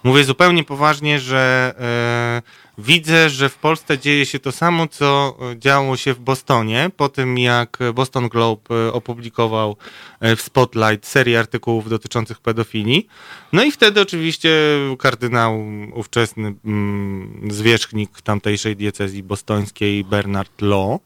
mówię 0.04 0.24
zupełnie 0.24 0.64
poważnie, 0.64 1.20
że 1.20 1.74
e, 1.78 2.62
widzę, 2.78 3.30
że 3.30 3.48
w 3.48 3.54
Polsce 3.54 3.98
dzieje 3.98 4.26
się 4.26 4.38
to 4.38 4.52
samo, 4.52 4.86
co 4.86 5.38
działo 5.56 5.96
się 5.96 6.14
w 6.14 6.20
Bostonie, 6.20 6.90
po 6.96 7.08
tym 7.08 7.38
jak 7.38 7.78
Boston 7.94 8.28
Globe 8.28 8.74
e, 8.74 8.92
opublikował 8.92 9.76
e, 10.20 10.36
w 10.36 10.42
Spotlight 10.42 11.06
serię 11.06 11.38
artykułów 11.38 11.88
dotyczących 11.88 12.40
pedofilii. 12.40 13.06
No 13.52 13.64
i 13.64 13.70
wtedy 13.72 14.00
oczywiście 14.00 14.50
kardynał 14.98 15.64
ówczesny 15.94 16.54
mm, 16.64 17.48
zwierzchnik 17.50 18.22
tamtejszej 18.22 18.76
diecezji 18.76 19.22
bostońskiej 19.22 20.04
Bernard 20.04 20.62
Law 20.62 21.00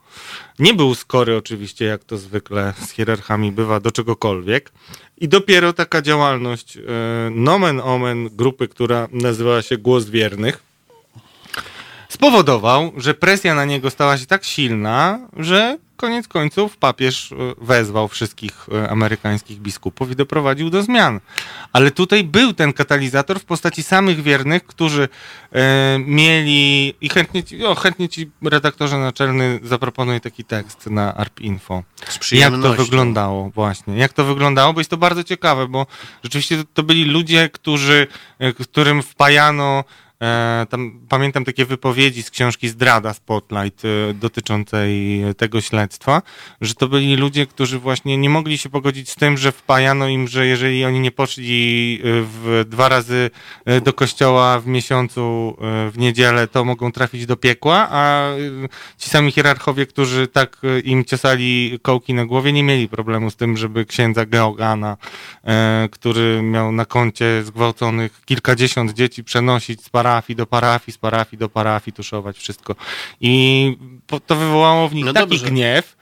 nie 0.58 0.74
był 0.74 0.94
skory 0.94 1.36
oczywiście, 1.36 1.84
jak 1.84 2.04
to 2.04 2.18
zwykle 2.18 2.74
z 2.86 2.90
hierarchami 2.90 3.52
bywa, 3.52 3.80
do 3.80 3.92
czegokolwiek. 3.92 4.72
I 5.18 5.28
dopiero 5.28 5.72
taka 5.72 6.02
działalność 6.02 6.76
e, 6.76 6.80
nomen 7.30 7.80
omen 7.80 8.28
grupy, 8.56 8.68
która 8.68 9.08
nazywała 9.12 9.62
się 9.62 9.78
Głos 9.78 10.04
Wiernych, 10.04 10.62
spowodował, 12.08 12.92
że 12.96 13.14
presja 13.14 13.54
na 13.54 13.64
niego 13.64 13.90
stała 13.90 14.18
się 14.18 14.26
tak 14.26 14.44
silna, 14.44 15.28
że 15.36 15.78
koniec 15.96 16.28
końców 16.28 16.76
papież 16.76 17.32
e, 17.32 17.36
wezwał 17.58 18.08
wszystkich 18.08 18.66
e, 18.72 18.90
amerykańskich 18.90 19.58
biskupów 19.58 20.10
i 20.10 20.16
doprowadził 20.16 20.70
do 20.70 20.82
zmian. 20.82 21.20
Ale 21.72 21.90
tutaj 21.90 22.24
był 22.24 22.52
ten 22.52 22.72
katalizator 22.72 23.40
w 23.40 23.44
postaci 23.44 23.82
samych 23.82 24.22
wiernych, 24.22 24.66
którzy 24.66 25.08
e, 25.52 25.98
mieli 25.98 26.94
i 27.00 27.08
chętnie 27.08 27.44
ci, 27.44 27.64
o, 27.64 27.74
chętnie 27.74 28.08
ci 28.08 28.30
redaktorze 28.42 28.98
naczelny 28.98 29.60
zaproponuję 29.62 30.20
taki 30.20 30.44
tekst 30.44 30.86
na 30.86 31.14
ARP 31.14 31.40
Info. 31.40 31.82
Z 32.08 32.32
Jak 32.32 32.52
to 32.62 32.74
wyglądało 32.74 33.50
właśnie? 33.50 33.96
Jak 33.96 34.12
to 34.12 34.24
wyglądało? 34.24 34.72
Bo 34.72 34.80
jest 34.80 34.90
to 34.90 34.96
bardzo 34.96 35.24
ciekawe, 35.24 35.68
bo 35.68 35.86
rzeczywiście 36.24 36.64
to, 36.74 36.82
byli 36.82 37.04
ludzie, 37.04 37.48
którzy, 37.48 38.06
którym 38.62 39.02
wpajano 39.02 39.84
tam 40.70 41.00
pamiętam 41.08 41.44
takie 41.44 41.64
wypowiedzi 41.64 42.22
z 42.22 42.30
książki 42.30 42.68
Zdrada 42.68 43.14
Spotlight 43.14 43.84
e, 43.84 44.14
dotyczącej 44.14 45.22
tego 45.36 45.60
śledztwa, 45.60 46.22
że 46.60 46.74
to 46.74 46.88
byli 46.88 47.16
ludzie, 47.16 47.46
którzy 47.46 47.78
właśnie 47.78 48.16
nie 48.16 48.30
mogli 48.30 48.58
się 48.58 48.68
pogodzić 48.68 49.10
z 49.10 49.14
tym, 49.14 49.36
że 49.36 49.52
wpajano 49.52 50.08
im, 50.08 50.28
że 50.28 50.46
jeżeli 50.46 50.84
oni 50.84 51.00
nie 51.00 51.10
poszli 51.10 52.00
e, 52.00 52.04
w 52.04 52.64
dwa 52.68 52.88
razy 52.88 53.30
e, 53.64 53.80
do 53.80 53.92
kościoła 53.92 54.60
w 54.60 54.66
miesiącu 54.66 55.56
e, 55.60 55.90
w 55.90 55.98
niedzielę, 55.98 56.48
to 56.48 56.64
mogą 56.64 56.92
trafić 56.92 57.26
do 57.26 57.36
piekła, 57.36 57.88
a 57.90 58.30
e, 58.30 58.36
ci 58.98 59.10
sami 59.10 59.32
hierarchowie, 59.32 59.86
którzy 59.86 60.28
tak 60.28 60.56
e, 60.64 60.80
im 60.80 61.04
ciosali 61.04 61.78
kołki 61.82 62.14
na 62.14 62.26
głowie, 62.26 62.52
nie 62.52 62.62
mieli 62.62 62.88
problemu 62.88 63.30
z 63.30 63.36
tym, 63.36 63.56
żeby 63.56 63.84
księdza 63.84 64.26
Geogana, 64.26 64.96
e, 65.44 65.88
który 65.92 66.42
miał 66.42 66.72
na 66.72 66.84
koncie 66.84 67.42
zgwałconych 67.44 68.20
kilkadziesiąt 68.24 68.92
dzieci, 68.92 69.24
przenosić 69.24 69.84
z 69.84 69.88
parafii 69.88 70.05
do 70.36 70.46
parafii, 70.46 70.92
z 70.94 70.98
parafii 70.98 71.38
do 71.38 71.48
parafii, 71.48 71.94
tuszować 71.94 72.38
wszystko. 72.38 72.74
I 73.20 73.76
to 74.26 74.36
wywołało 74.36 74.88
w 74.88 74.94
nich 74.94 75.04
No 75.04 75.12
taki 75.12 75.28
dobrze. 75.30 75.46
gniew, 75.50 75.96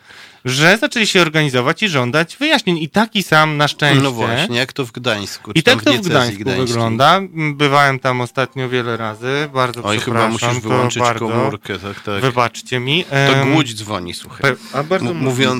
że 0.45 0.79
zaczęli 0.79 1.07
się 1.07 1.21
organizować 1.23 1.83
i 1.83 1.89
żądać 1.89 2.37
wyjaśnień. 2.37 2.79
I 2.79 2.89
taki 2.89 3.23
sam 3.23 3.57
na 3.57 3.69
szczęście. 3.69 4.03
No 4.03 4.13
właśnie, 4.13 4.59
jak 4.59 4.73
to 4.73 4.87
w 4.87 4.93
Gdańsku? 4.93 5.53
czy 5.53 5.59
I 5.61 5.63
tak 5.63 5.83
to 5.83 5.93
w 5.93 6.01
Gdańsku 6.01 6.41
gdańskiej? 6.41 6.67
wygląda. 6.67 7.21
Byłem 7.55 7.99
tam 7.99 8.21
ostatnio 8.21 8.69
wiele 8.69 8.97
razy. 8.97 9.49
Bardzo 9.55 9.83
Oj, 9.85 9.99
chyba 10.01 10.17
przepraszam. 10.29 10.49
musisz 10.51 10.63
to 10.63 10.69
wyłączyć 10.69 11.03
bardzo, 11.03 11.29
komórkę. 11.29 11.79
Tak, 11.79 12.01
tak. 12.01 12.21
Wybaczcie 12.23 12.81
mi. 12.81 13.05
To 13.05 13.47
Głódź 13.53 13.75
dzwoni, 13.75 14.15
słuchaj. 14.15 14.53
A 14.73 14.83
bardzo 14.83 15.11
M- 15.11 15.17
możliwe. 15.17 15.51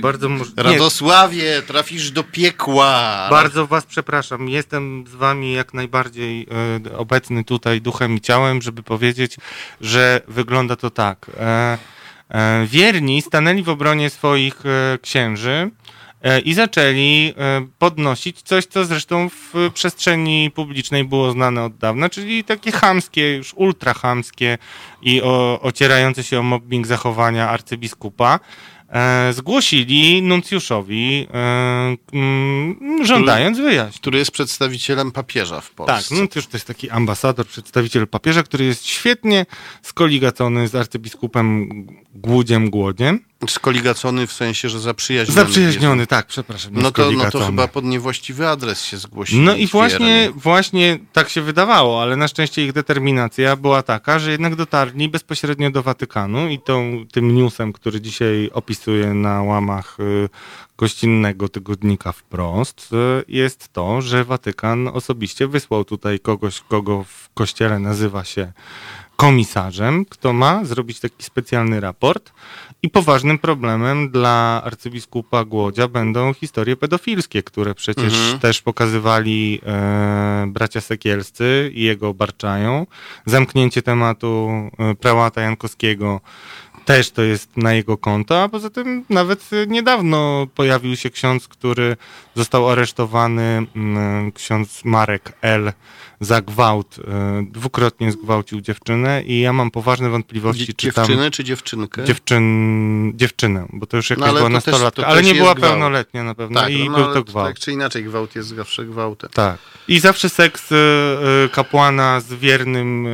Bardzo 0.00 0.28
nie, 0.28 0.38
Radosławie, 0.56 1.62
trafisz 1.66 2.10
do 2.10 2.24
piekła. 2.24 3.26
Bardzo 3.30 3.66
was 3.66 3.86
przepraszam. 3.86 4.48
Jestem 4.48 5.04
z 5.06 5.14
wami 5.14 5.52
jak 5.52 5.74
najbardziej 5.74 6.46
e, 6.86 6.96
obecny 6.96 7.44
tutaj 7.44 7.80
duchem 7.80 8.16
i 8.16 8.20
ciałem, 8.20 8.62
żeby 8.62 8.82
powiedzieć, 8.82 9.36
że 9.80 10.20
wygląda 10.28 10.76
to 10.76 10.90
tak. 10.90 11.30
E, 11.40 11.78
e, 12.28 12.66
wierni 12.66 13.22
stanęli 13.22 13.62
w 13.62 13.68
obronie 13.68 14.10
swoich 14.10 14.66
e, 14.66 14.98
księży 14.98 15.70
e, 16.22 16.40
i 16.40 16.54
zaczęli 16.54 17.34
podnosić 17.78 18.42
coś, 18.42 18.66
co 18.66 18.84
zresztą 18.84 19.28
w 19.28 19.70
przestrzeni 19.74 20.50
publicznej 20.50 21.04
było 21.04 21.32
znane 21.32 21.64
od 21.64 21.76
dawna, 21.76 22.08
czyli 22.08 22.44
takie 22.44 22.72
chamskie, 22.72 23.36
już 23.36 23.54
ultra 23.54 23.94
chamskie 23.94 24.58
i 25.02 25.22
o, 25.22 25.60
ocierające 25.60 26.24
się 26.24 26.38
o 26.38 26.42
mobbing 26.42 26.86
zachowania 26.86 27.50
arcybiskupa. 27.50 28.40
E, 28.88 29.32
zgłosili 29.32 30.22
nuncjuszowi, 30.22 31.26
e, 31.34 31.96
mm, 32.12 33.04
żądając 33.04 33.58
wyjaśnień. 33.58 34.00
Który 34.00 34.18
jest 34.18 34.30
przedstawicielem 34.30 35.12
papieża 35.12 35.60
w 35.60 35.66
Tak, 35.68 35.76
Polsce. 35.76 36.14
nuncjusz 36.14 36.46
to 36.46 36.56
jest 36.56 36.66
taki 36.66 36.90
ambasador, 36.90 37.46
przedstawiciel 37.46 38.08
papieża, 38.08 38.42
który 38.42 38.64
jest 38.64 38.86
świetnie 38.86 39.46
skoligacony 39.82 40.68
z 40.68 40.74
arcybiskupem 40.74 41.68
Głudziem 42.14 42.70
Głodziem. 42.70 43.20
Skoligacony 43.48 44.26
w 44.26 44.32
sensie, 44.32 44.68
że 44.68 44.80
zaprzyjaźniony. 44.80 45.40
Zaprzyjaźniony, 45.40 46.06
tak, 46.06 46.26
przepraszam. 46.26 46.72
No 46.74 46.90
to, 46.90 47.10
no 47.12 47.30
to 47.30 47.46
chyba 47.46 47.68
pod 47.68 47.84
niewłaściwy 47.84 48.48
adres 48.48 48.84
się 48.84 48.96
zgłosili. 48.96 49.40
No 49.40 49.54
i 49.54 49.66
właśnie, 49.66 50.32
właśnie 50.34 50.98
tak 51.12 51.28
się 51.28 51.42
wydawało, 51.42 52.02
ale 52.02 52.16
na 52.16 52.28
szczęście 52.28 52.64
ich 52.64 52.72
determinacja 52.72 53.56
była 53.56 53.82
taka, 53.82 54.18
że 54.18 54.30
jednak 54.30 54.56
dotarli 54.56 55.08
bezpośrednio 55.08 55.70
do 55.70 55.82
Watykanu 55.82 56.48
i 56.48 56.58
tą, 56.58 57.04
tym 57.12 57.34
newsem, 57.34 57.72
który 57.72 58.00
dzisiaj 58.00 58.50
opisuję 58.52 59.14
na 59.14 59.42
łamach 59.42 59.96
y, 60.00 60.28
gościnnego 60.78 61.48
tygodnika 61.48 62.12
wprost, 62.12 62.90
y, 62.92 63.24
jest 63.28 63.72
to, 63.72 64.00
że 64.00 64.24
Watykan 64.24 64.88
osobiście 64.88 65.46
wysłał 65.46 65.84
tutaj 65.84 66.20
kogoś, 66.20 66.60
kogo 66.60 67.04
w 67.04 67.28
kościele 67.34 67.78
nazywa 67.78 68.24
się 68.24 68.52
komisarzem, 69.16 70.04
kto 70.04 70.32
ma 70.32 70.64
zrobić 70.64 71.00
taki 71.00 71.22
specjalny 71.22 71.80
raport. 71.80 72.32
I 72.82 72.90
poważnym 72.90 73.38
problemem 73.38 74.10
dla 74.10 74.62
arcybiskupa 74.64 75.44
Głodzia 75.44 75.88
będą 75.88 76.34
historie 76.34 76.76
pedofilskie, 76.76 77.42
które 77.42 77.74
przecież 77.74 78.14
Mhm. 78.14 78.38
też 78.38 78.62
pokazywali 78.62 79.60
e, 79.66 80.44
bracia 80.48 80.80
Sekielscy 80.80 81.70
i 81.74 81.82
jego 81.82 82.14
Barczają. 82.14 82.86
Zamknięcie 83.26 83.82
tematu 83.82 84.50
e, 84.78 84.94
prałata 84.94 85.40
Jankowskiego 85.40 86.20
też 86.84 87.10
to 87.10 87.22
jest 87.22 87.56
na 87.56 87.72
jego 87.74 87.96
konto, 87.98 88.42
a 88.42 88.48
poza 88.48 88.70
tym 88.70 89.04
nawet 89.10 89.50
niedawno 89.66 90.46
pojawił 90.54 90.96
się 90.96 91.10
ksiądz, 91.10 91.48
który 91.48 91.96
został 92.34 92.70
aresztowany, 92.70 93.66
mm, 93.76 94.32
ksiądz 94.32 94.84
Marek 94.84 95.32
L. 95.42 95.72
za 96.20 96.40
gwałt. 96.42 96.96
E, 97.08 97.44
dwukrotnie 97.50 98.12
zgwałcił 98.12 98.60
dziewczynę 98.60 99.22
i 99.22 99.40
ja 99.40 99.52
mam 99.52 99.70
poważne 99.70 100.10
wątpliwości, 100.10 100.66
Dzie- 100.66 100.72
czy 100.74 100.92
tam... 100.92 101.06
Dziewczynę 101.06 101.30
czy 101.30 101.44
dziewczynkę? 101.44 102.04
Dziewczyn... 102.04 103.12
Dziewczynę, 103.16 103.66
bo 103.72 103.86
to 103.86 103.96
już 103.96 104.10
jakaś 104.10 104.26
No, 104.26 104.32
była 104.34 104.44
też- 104.44 104.52
nastolatka, 104.52 105.02
to 105.02 105.08
ale 105.08 105.22
nie 105.22 105.34
była 105.34 105.54
gwałt. 105.54 105.72
pełnoletnia 105.72 106.24
na 106.24 106.34
pewno 106.34 106.60
tak, 106.60 106.70
i 106.72 106.90
no, 106.90 106.96
był 106.96 107.14
to 107.14 107.24
gwałt. 107.24 107.48
Tak 107.48 107.58
czy 107.58 107.72
inaczej, 107.72 108.04
gwałt 108.04 108.34
jest 108.36 108.48
zawsze 108.48 108.84
gwałtem. 108.84 109.30
Tak. 109.34 109.58
I 109.88 110.00
zawsze 110.00 110.28
seks 110.28 110.72
y, 110.72 110.74
y, 111.46 111.48
kapłana 111.48 112.20
z 112.20 112.34
wiernym 112.34 113.06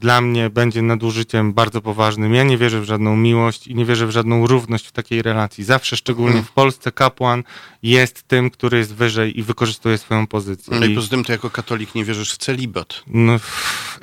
dla 0.00 0.20
mnie 0.20 0.50
będzie 0.50 0.82
nadużyciem 0.82 1.52
bardzo 1.52 1.80
poważnym. 1.80 2.34
Ja 2.34 2.42
nie 2.44 2.58
wierzę 2.58 2.80
w 2.80 2.84
żadną 2.84 3.16
miłość 3.16 3.66
i 3.66 3.74
nie 3.74 3.84
wierzę 3.84 4.06
w 4.06 4.10
żadną 4.10 4.46
równość 4.46 4.86
w 4.86 4.92
takiej 4.92 5.22
relacji. 5.22 5.64
Zawsze, 5.64 5.96
szczególnie 5.96 6.28
Mhm. 6.36 6.44
w 6.44 6.52
Polsce, 6.52 6.92
kapłan 6.92 7.44
jest 7.82 8.22
tym, 8.22 8.50
który 8.50 8.78
jest 8.78 8.94
wyżej 8.94 9.38
i 9.38 9.42
wykorzystuje 9.42 9.98
swoją 9.98 10.26
pozycję. 10.26 10.78
No 10.80 10.86
i 10.86 10.92
I, 10.92 10.94
poza 10.94 11.08
tym 11.08 11.24
ty 11.24 11.32
jako 11.32 11.50
katolik 11.50 11.94
nie 11.94 12.04
wierzysz 12.04 12.27
w 12.32 12.36
celibat. 12.36 13.02
no, 13.06 13.40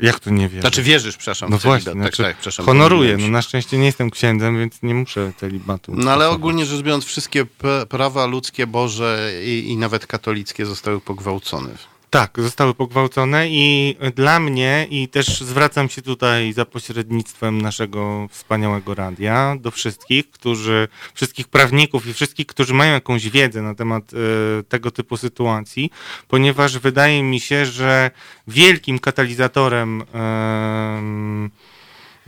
jak 0.02 0.20
to 0.20 0.30
nie 0.30 0.50
wierzę? 0.50 0.62
Znaczy 0.62 0.84
wierzysz, 0.84 1.18
przepraszam, 1.18 1.50
no 1.50 1.58
w 1.58 1.62
celibat. 1.62 1.84
właśnie, 1.84 2.02
tak, 2.04 2.16
znaczy, 2.16 2.24
tak, 2.24 2.36
przepraszam. 2.38 2.66
honoruję. 2.66 3.18
No 3.18 3.28
na 3.28 3.42
szczęście 3.42 3.78
nie 3.78 3.86
jestem 3.86 4.10
księdzem, 4.12 4.60
więc 4.60 4.82
nie 4.84 4.94
muszę 4.94 5.32
celibatu. 5.38 5.92
No 5.92 6.12
ale 6.12 6.20
stosować. 6.22 6.36
ogólnie 6.36 6.66
rzecz 6.66 6.82
biorąc, 6.82 7.06
wszystkie 7.06 7.46
prawa 7.90 8.26
ludzkie, 8.26 8.68
Boże 8.68 9.32
i, 9.46 9.66
i 9.68 9.78
nawet 9.78 10.08
katolickie 10.08 10.66
zostały 10.66 11.02
pogwałcone. 11.02 11.70
Tak, 12.16 12.38
zostały 12.38 12.74
pogwałcone 12.74 13.50
i 13.50 13.96
dla 14.16 14.40
mnie, 14.40 14.88
i 14.90 15.08
też 15.08 15.42
zwracam 15.42 15.90
się 15.90 16.02
tutaj 16.02 16.54
za 16.54 16.66
pośrednictwem 16.66 17.62
naszego 17.62 18.28
wspaniałego 18.32 18.96
radia 18.96 19.56
do 19.60 19.72
wszystkich, 19.72 20.32
którzy, 20.32 20.88
wszystkich 21.14 21.48
prawników 21.48 22.08
i 22.08 22.14
wszystkich, 22.14 22.48
którzy 22.48 22.74
mają 22.74 22.94
jakąś 22.94 23.30
wiedzę 23.30 23.62
na 23.62 23.76
temat 23.76 24.12
e, 24.14 24.64
tego 24.64 24.92
typu 24.92 25.18
sytuacji, 25.18 25.92
ponieważ 26.28 26.80
wydaje 26.80 27.24
mi 27.24 27.40
się, 27.40 27.66
że 27.66 28.12
wielkim 28.48 29.00
katalizatorem 29.00 30.04
em, 30.14 31.50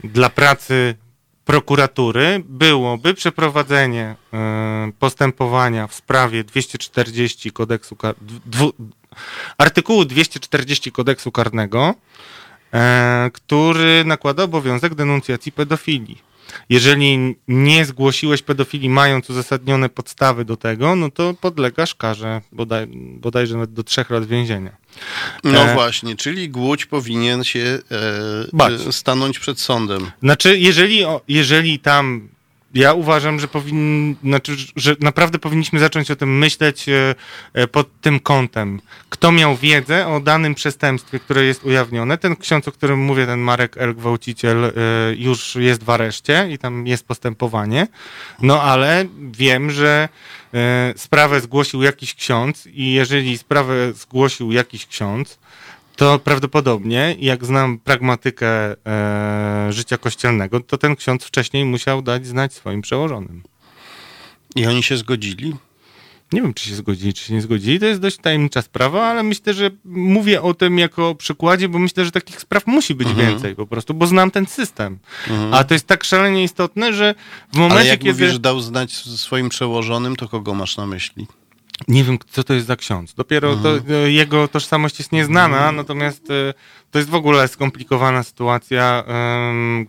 dla 0.04 0.30
pracy 0.30 0.94
prokuratury 1.44 2.42
byłoby 2.44 3.14
przeprowadzenie 3.14 4.16
e, 4.32 4.92
postępowania 4.98 5.86
w 5.86 5.94
sprawie 5.94 6.44
240 6.44 7.50
kodeksu 7.52 7.96
artykułu 9.58 10.04
240 10.04 10.92
kodeksu 10.92 11.32
karnego, 11.32 11.94
e, 12.74 13.30
który 13.34 14.04
nakłada 14.04 14.42
obowiązek 14.42 14.94
denuncjacji 14.94 15.52
pedofilii. 15.52 16.28
Jeżeli 16.68 17.36
nie 17.48 17.84
zgłosiłeś 17.84 18.42
pedofilii 18.42 18.88
mając 18.90 19.30
uzasadnione 19.30 19.88
podstawy 19.88 20.44
do 20.44 20.56
tego, 20.56 20.96
no 20.96 21.10
to 21.10 21.34
podlegasz 21.34 21.94
karze 21.94 22.40
bodaj, 22.52 22.86
bodajże 23.20 23.54
nawet 23.54 23.72
do 23.72 23.82
trzech 23.84 24.10
lat 24.10 24.26
więzienia. 24.26 24.76
No 25.44 25.64
E. 25.70 25.74
właśnie, 25.74 26.16
czyli 26.16 26.48
Głódź 26.48 26.86
powinien 26.86 27.44
się 27.44 27.78
Bać. 28.52 28.72
e, 28.88 28.92
stanąć 28.92 29.38
przed 29.38 29.60
sądem. 29.60 30.10
Znaczy, 30.22 30.58
jeżeli, 30.58 31.04
jeżeli 31.28 31.78
tam. 31.78 32.28
Ja 32.78 32.94
uważam, 32.94 33.40
że 33.40 33.48
powin, 33.48 34.16
znaczy, 34.24 34.56
że 34.76 34.96
naprawdę 35.00 35.38
powinniśmy 35.38 35.78
zacząć 35.78 36.10
o 36.10 36.16
tym 36.16 36.38
myśleć 36.38 36.88
e, 36.88 37.14
e, 37.52 37.66
pod 37.66 38.00
tym 38.00 38.20
kątem. 38.20 38.80
Kto 39.08 39.32
miał 39.32 39.56
wiedzę 39.56 40.06
o 40.06 40.20
danym 40.20 40.54
przestępstwie, 40.54 41.18
które 41.18 41.44
jest 41.44 41.64
ujawnione? 41.64 42.18
Ten 42.18 42.36
ksiądz, 42.36 42.68
o 42.68 42.72
którym 42.72 42.98
mówię, 42.98 43.26
ten 43.26 43.40
Marek 43.40 43.76
L. 43.78 43.94
Gwałciciel, 43.94 44.64
e, 44.64 44.70
już 45.16 45.54
jest 45.54 45.84
w 45.84 45.90
areszcie 45.90 46.48
i 46.50 46.58
tam 46.58 46.86
jest 46.86 47.06
postępowanie. 47.06 47.86
No 48.42 48.62
ale 48.62 49.04
wiem, 49.30 49.70
że 49.70 50.08
sprawę 50.96 51.40
zgłosił 51.40 51.82
jakiś 51.82 52.14
ksiądz 52.14 52.66
i 52.66 52.92
jeżeli 52.92 53.38
sprawę 53.38 53.92
zgłosił 53.92 54.52
jakiś 54.52 54.86
ksiądz, 54.86 55.38
to 55.98 56.18
prawdopodobnie, 56.18 57.16
jak 57.18 57.44
znam 57.44 57.78
pragmatykę 57.78 58.76
e, 58.86 59.72
życia 59.72 59.98
kościelnego, 59.98 60.60
to 60.60 60.78
ten 60.78 60.96
ksiądz 60.96 61.24
wcześniej 61.24 61.64
musiał 61.64 62.02
dać 62.02 62.26
znać 62.26 62.54
swoim 62.54 62.82
przełożonym. 62.82 63.42
I 64.56 64.66
oni 64.66 64.82
się 64.82 64.96
zgodzili? 64.96 65.54
Nie 66.32 66.42
wiem, 66.42 66.54
czy 66.54 66.68
się 66.68 66.74
zgodzili, 66.74 67.14
czy 67.14 67.24
się 67.24 67.34
nie 67.34 67.40
zgodzili. 67.42 67.80
To 67.80 67.86
jest 67.86 68.00
dość 68.00 68.16
tajemnicza 68.16 68.62
sprawa, 68.62 69.06
ale 69.06 69.22
myślę, 69.22 69.54
że 69.54 69.70
mówię 69.84 70.42
o 70.42 70.54
tym 70.54 70.78
jako 70.78 71.14
przykładzie, 71.14 71.68
bo 71.68 71.78
myślę, 71.78 72.04
że 72.04 72.10
takich 72.10 72.40
spraw 72.40 72.66
musi 72.66 72.94
być 72.94 73.08
Mhm. 73.08 73.28
więcej 73.28 73.54
po 73.54 73.66
prostu, 73.66 73.94
bo 73.94 74.06
znam 74.06 74.30
ten 74.30 74.46
system. 74.46 74.98
A 75.52 75.64
to 75.64 75.74
jest 75.74 75.86
tak 75.86 76.04
szalenie 76.04 76.44
istotne, 76.44 76.92
że 76.92 77.14
w 77.52 77.56
momencie, 77.56 77.76
Ale 77.80 77.86
jak 77.86 77.98
kiedy... 78.00 78.12
mówisz, 78.12 78.38
dał 78.38 78.60
znać 78.60 78.92
swoim 78.94 79.48
przełożonym, 79.48 80.16
to 80.16 80.28
kogo 80.28 80.54
masz 80.54 80.76
na 80.76 80.86
myśli? 80.86 81.26
Nie 81.88 82.04
wiem, 82.04 82.18
co 82.30 82.44
to 82.44 82.54
jest 82.54 82.66
za 82.66 82.76
ksiądz. 82.76 83.14
Dopiero 83.14 83.56
to, 83.56 83.76
e, 83.76 84.10
jego 84.10 84.48
tożsamość 84.48 84.98
jest 84.98 85.12
nieznana, 85.12 85.72
natomiast 85.72 86.30
e, 86.30 86.54
to 86.90 86.98
jest 86.98 87.10
w 87.10 87.14
ogóle 87.14 87.48
skomplikowana 87.48 88.22
sytuacja. 88.22 89.04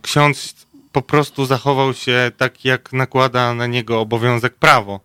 Ksiądz 0.02 0.66
po 0.92 1.02
prostu 1.02 1.46
zachował 1.46 1.94
się 1.94 2.32
tak, 2.36 2.64
jak 2.64 2.92
nakłada 2.92 3.54
na 3.54 3.66
niego 3.66 4.00
obowiązek 4.00 4.54
prawo. 4.54 5.00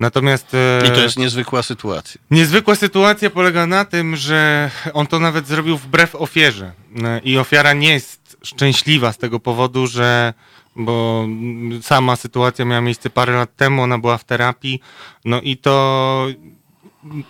Natomiast 0.00 0.54
e, 0.54 0.86
I 0.88 0.90
to 0.90 1.00
jest 1.00 1.16
niezwykła 1.18 1.62
sytuacja. 1.62 2.20
niezwykła 2.30 2.74
sytuacja 2.74 3.30
polega 3.30 3.66
na 3.66 3.84
tym, 3.84 4.16
że 4.16 4.70
on 4.92 5.06
to 5.06 5.18
nawet 5.18 5.46
zrobił 5.46 5.78
wbrew 5.78 6.14
ofierze. 6.14 6.72
E, 7.04 7.18
I 7.24 7.38
ofiara 7.38 7.72
nie 7.72 7.92
jest 7.92 8.36
szczęśliwa 8.42 9.12
z 9.12 9.18
tego 9.18 9.40
powodu, 9.40 9.86
że 9.86 10.34
bo 10.76 11.22
mm, 11.24 11.82
sama 11.82 12.16
sytuacja 12.16 12.64
miała 12.64 12.80
miejsce 12.80 13.10
parę 13.10 13.32
lat 13.36 13.56
temu, 13.56 13.82
ona 13.82 13.98
była 13.98 14.18
w 14.18 14.24
terapii, 14.24 14.80
no 15.24 15.40
i 15.40 15.56
to 15.56 16.26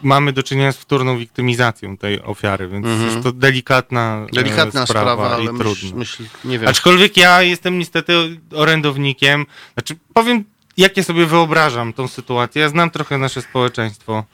mamy 0.02 0.32
do 0.32 0.42
czynienia 0.42 0.72
z 0.72 0.76
wtórną 0.76 1.18
wiktymizacją 1.18 1.96
tej 1.96 2.22
ofiary, 2.22 2.68
więc 2.68 2.86
Mhm. 2.86 3.10
jest 3.10 3.22
to 3.22 3.32
delikatna, 3.32 4.26
e, 4.28 4.34
Delikatna 4.34 4.86
sprawa, 4.86 5.12
sprawa, 5.12 5.34
ale 5.34 5.44
i 5.44 5.48
myśl, 5.52 5.58
trudna. 5.58 5.98
myśl, 5.98 6.24
nie 6.44 6.58
wiem. 6.58 6.68
Aczkolwiek 6.68 7.16
ja 7.16 7.42
jestem 7.42 7.78
niestety 7.78 8.40
orędownikiem. 8.54 9.46
Znaczy, 9.74 9.96
powiem, 10.14 10.44
jak 10.80 10.96
ja 10.96 11.02
sobie 11.02 11.26
wyobrażam 11.26 11.92
tą 11.92 12.08
sytuację. 12.08 12.62
Ja 12.62 12.68
znam 12.68 12.90
trochę 12.90 13.18
nasze 13.18 13.42
społeczeństwo 13.42 14.24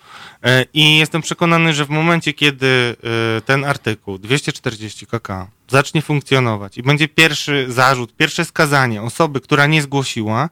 e, 0.42 0.64
i 0.74 0.99
jestem 0.99 1.22
przekonany, 1.22 1.74
że 1.74 1.84
w 1.84 1.88
momencie, 1.88 2.32
kiedy 2.32 2.97
e, 3.36 3.40
ten 3.40 3.64
artykuł 3.64 4.18
240 4.18 5.07
KK 5.07 5.28
zacznie 5.68 6.03
funkcjonować 6.03 6.78
i 6.78 6.82
będzie 6.82 7.09
pierwszy 7.09 7.66
zarzut, 7.68 8.16
pierwsze 8.16 8.44
skazanie 8.44 9.03
osoby, 9.03 9.40
która 9.40 9.66
nie 9.66 9.82
zgłosiła, 9.82 10.49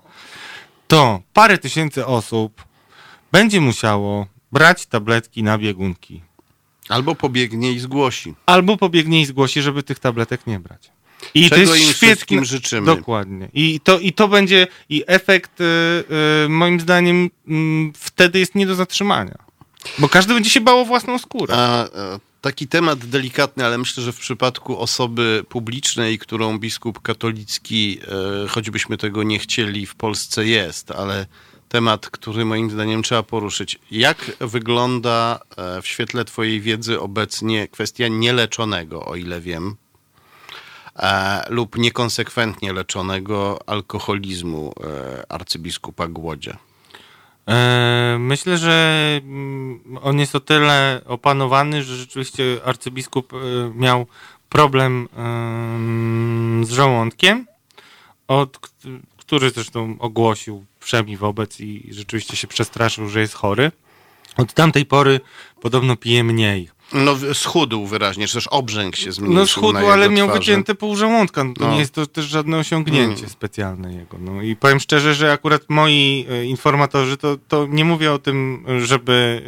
to 0.89 1.21
parę 1.33 1.59
tysięcy 1.59 2.07
osób 2.07 2.65
będzie 3.33 3.61
musiało 3.61 4.27
brać 4.53 4.87
tabletki 4.87 5.43
na 5.43 5.59
biegunki. 5.59 6.23
Albo 6.89 7.15
pobiegnie 7.15 7.73
i 7.73 7.79
zgłosi. 7.79 8.35
Albo 8.47 8.77
pobiegnie 8.77 9.21
i 9.21 9.27
zgłosi, 9.27 9.63
żeby 9.63 9.83
tych 9.83 9.99
tabletek 9.99 10.47
nie 10.47 10.61
brać. 10.61 10.91
I 11.35 11.51
Czego 11.51 11.55
to 11.55 11.61
jest 11.61 11.73
im 11.75 11.95
świetne. 11.95 11.95
wszystkim 11.95 12.45
życzymy. 12.45 12.87
Dokładnie. 12.97 13.49
I 13.55 13.81
to, 13.81 13.99
I 13.99 14.13
to 14.13 14.29
będzie, 14.29 14.67
i 14.89 15.05
efekt 15.07 15.61
y, 15.61 15.65
y, 16.45 16.49
moim 16.49 16.81
zdaniem 16.81 17.25
y, 17.27 17.31
wtedy 17.95 18.39
jest 18.39 18.55
nie 18.55 18.67
do 18.67 18.75
zatrzymania. 18.75 19.45
Bo 19.99 20.09
każdy 20.09 20.35
będzie 20.35 20.51
się 20.51 20.61
bał 20.61 20.81
o 20.81 20.85
własną 20.85 21.19
skórę. 21.19 21.55
A, 21.57 21.85
e, 21.85 21.89
taki 22.41 22.69
temat 22.69 22.99
delikatny, 23.07 23.65
ale 23.65 23.79
myślę, 23.79 24.03
że 24.03 24.13
w 24.13 24.19
przypadku 24.19 24.79
osoby 24.79 25.45
publicznej, 25.49 26.19
którą 26.19 26.59
biskup 26.59 27.03
katolicki, 27.03 27.99
e, 28.45 28.49
choćbyśmy 28.49 28.97
tego 28.97 29.23
nie 29.23 29.39
chcieli, 29.39 29.87
w 29.87 29.95
Polsce 29.95 30.47
jest, 30.47 30.91
ale 30.91 31.27
temat, 31.69 32.11
który 32.11 32.45
moim 32.45 32.71
zdaniem 32.71 33.03
trzeba 33.03 33.23
poruszyć. 33.23 33.79
Jak 33.91 34.33
wygląda 34.41 35.41
e, 35.57 35.83
w 35.83 35.87
świetle 35.87 36.25
Twojej 36.25 36.61
wiedzy 36.61 37.01
obecnie 37.01 37.69
kwestia 37.69 38.09
nieleczonego, 38.09 39.05
o 39.05 39.17
ile 39.17 39.41
wiem, 39.41 39.77
lub 41.49 41.79
niekonsekwentnie 41.79 42.73
leczonego 42.73 43.59
alkoholizmu 43.67 44.73
e, 44.85 45.33
arcybiskupa 45.33 46.09
Głodzia? 46.09 46.59
E, 47.49 48.17
myślę, 48.21 48.59
że 48.59 49.21
mm, 49.25 49.81
on 50.03 50.19
jest 50.19 50.35
o 50.35 50.41
tyle 50.41 51.01
opanowany, 51.07 51.83
że 51.83 51.97
rzeczywiście 51.97 52.61
arcybiskup 52.65 53.33
e, 53.33 53.37
miał 53.75 54.07
problem 54.49 55.09
em, 55.17 56.65
z 56.65 56.71
żołądkiem, 56.71 57.47
od, 58.29 58.59
który 59.17 59.51
zresztą 59.51 59.97
ogłosił 59.99 60.65
wszemi 60.81 61.17
wobec 61.17 61.61
i 61.61 61.89
rzeczywiście 61.91 62.37
się 62.37 62.47
przestraszył, 62.47 63.09
że 63.09 63.21
jest 63.21 63.35
chory. 63.35 63.73
Od 64.37 64.53
tamtej 64.53 64.87
pory 64.87 65.21
podobno 65.61 65.97
pije 65.97 66.25
mniej. 66.25 66.74
No, 66.95 67.17
schudł 67.35 67.87
wyraźnie, 67.87 68.27
czy 68.27 68.35
też 68.35 68.47
obrzęk 68.47 68.97
się 68.97 69.13
zmniejszył. 69.13 69.39
No 69.41 69.47
schudł, 69.47 69.79
ale 69.91 70.09
miał 70.11 70.27
twarzy. 70.27 70.41
wycięte 70.41 70.75
pół 70.75 70.97
żołądka. 70.97 71.45
No, 71.45 71.55
to 71.55 71.65
No. 71.65 71.73
nie 71.73 71.79
jest 71.79 71.95
to 71.95 72.07
też 72.07 72.25
żadne 72.25 72.59
osiągnięcie 72.59 73.19
Mm. 73.19 73.31
specjalne 73.31 73.95
jego. 73.95 74.19
No 74.21 74.43
i 74.43 74.57
powiem 74.57 74.81
szczerze, 74.81 75.15
że 75.15 75.33
akurat 75.33 75.63
moi 75.69 76.27
e, 76.31 76.45
informatorzy, 76.45 77.17
to, 77.17 77.37
to 77.49 77.67
nie 77.71 77.85
mówię 77.85 78.13
o 78.13 78.19
tym, 78.19 78.65
żeby 78.85 79.43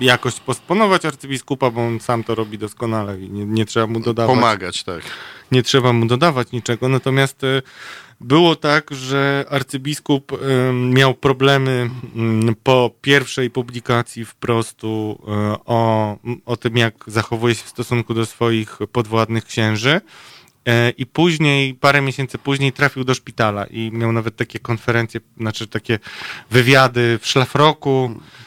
e, 0.00 0.04
jakoś 0.04 0.34
postponować 0.40 1.04
arcybiskupa, 1.04 1.70
bo 1.70 1.86
on 1.86 2.00
sam 2.00 2.24
to 2.24 2.34
robi 2.34 2.58
doskonale 2.58 3.20
i 3.20 3.30
nie, 3.30 3.44
nie 3.44 3.64
trzeba 3.66 3.86
mu 3.86 4.00
dodawać 4.00 4.34
Pomagać, 4.34 4.82
tak. 4.84 5.02
Nie 5.52 5.62
trzeba 5.62 5.92
mu 5.92 6.06
dodawać 6.06 6.52
niczego. 6.52 6.88
Natomiast 6.88 7.44
e, 7.44 7.62
było 8.20 8.56
tak, 8.56 8.90
że 8.90 9.44
arcybiskup 9.50 10.32
em, 10.32 10.90
miał 10.90 11.14
problemy 11.14 11.90
mm, 12.16 12.54
po 12.62 12.90
pierwszej 13.00 13.50
publikacji 13.50 14.24
wprostu 14.24 15.22
e, 15.28 15.30
o, 15.64 16.16
o 16.46 16.56
tym, 16.56 16.76
jak 16.76 16.94
zachowuje 17.06 17.54
się 17.54 17.64
w 17.64 17.68
stosunku 17.68 18.14
do 18.14 18.26
swoich 18.26 18.78
podwładnych 18.92 19.44
księży. 19.44 20.00
I 20.98 21.06
później, 21.06 21.74
parę 21.74 22.00
miesięcy 22.00 22.38
później 22.38 22.72
trafił 22.72 23.04
do 23.04 23.14
szpitala 23.14 23.66
i 23.66 23.90
miał 23.92 24.12
nawet 24.12 24.36
takie 24.36 24.58
konferencje, 24.58 25.20
znaczy 25.36 25.66
takie 25.66 25.98
wywiady 26.50 27.18
w 27.22 27.26
szlafroku 27.26 28.10
e, 28.14 28.45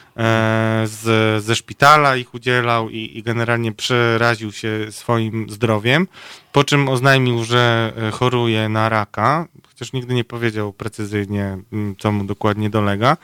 z, 0.85 1.43
ze 1.43 1.55
szpitala 1.55 2.17
ich 2.17 2.33
udzielał 2.33 2.89
i, 2.89 3.17
i 3.17 3.23
generalnie 3.23 3.71
przeraził 3.71 4.51
się 4.51 4.87
swoim 4.89 5.49
zdrowiem, 5.49 6.07
po 6.51 6.63
czym 6.63 6.89
oznajmił, 6.89 7.43
że 7.43 7.93
e, 7.97 8.11
choruje 8.11 8.69
na 8.69 8.89
raka, 8.89 9.47
chociaż 9.67 9.93
nigdy 9.93 10.13
nie 10.13 10.23
powiedział 10.23 10.73
precyzyjnie, 10.73 11.57
co 11.99 12.11
mu 12.11 12.23
dokładnie 12.23 12.69
dolega. 12.69 13.17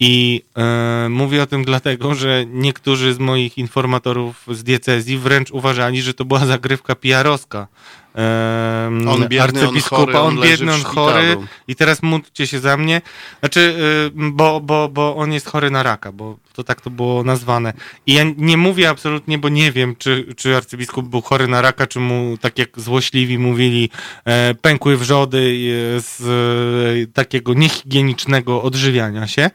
I 0.00 0.42
e, 0.56 1.08
mówię 1.08 1.42
o 1.42 1.46
tym 1.46 1.64
dlatego, 1.64 2.14
że 2.14 2.44
niektórzy 2.46 3.14
z 3.14 3.18
moich 3.18 3.58
informatorów 3.58 4.46
z 4.50 4.62
diecezji 4.62 5.18
wręcz 5.18 5.50
uważali, 5.50 6.02
że 6.02 6.14
to 6.14 6.24
była 6.24 6.46
zagrywka 6.46 6.94
PR-owska. 6.94 7.66
On 8.14 9.28
biedny, 9.28 9.60
on 9.60 9.66
arcybiskupa, 9.66 9.96
chory, 9.96 10.18
on 10.18 10.26
on 10.26 10.36
leży 10.36 10.50
biedny, 10.50 10.72
on 10.72 10.82
chory 10.82 11.36
i 11.68 11.76
teraz 11.76 12.02
módlcie 12.02 12.46
się 12.46 12.60
za 12.60 12.76
mnie. 12.76 13.02
Znaczy, 13.40 13.60
y, 13.60 14.10
bo, 14.14 14.60
bo, 14.60 14.88
bo 14.88 15.16
on 15.16 15.32
jest 15.32 15.46
chory 15.46 15.70
na 15.70 15.82
raka, 15.82 16.12
bo 16.12 16.36
to 16.52 16.64
tak 16.64 16.80
to 16.80 16.90
było 16.90 17.22
nazwane. 17.24 17.72
I 18.06 18.12
ja 18.14 18.24
nie 18.36 18.56
mówię 18.56 18.88
absolutnie, 18.88 19.38
bo 19.38 19.48
nie 19.48 19.72
wiem, 19.72 19.96
czy, 19.98 20.34
czy 20.36 20.56
arcybiskup 20.56 21.08
był 21.08 21.20
chory 21.20 21.48
na 21.48 21.62
raka, 21.62 21.86
czy 21.86 22.00
mu, 22.00 22.36
tak 22.40 22.58
jak 22.58 22.80
złośliwi 22.80 23.38
mówili, 23.38 23.90
e, 24.24 24.54
pękły 24.54 24.96
wrzody 24.96 25.38
e, 25.38 26.00
z 26.00 26.20
e, 26.22 27.12
takiego 27.12 27.54
niehigienicznego 27.54 28.62
odżywiania 28.62 29.26
się. 29.26 29.50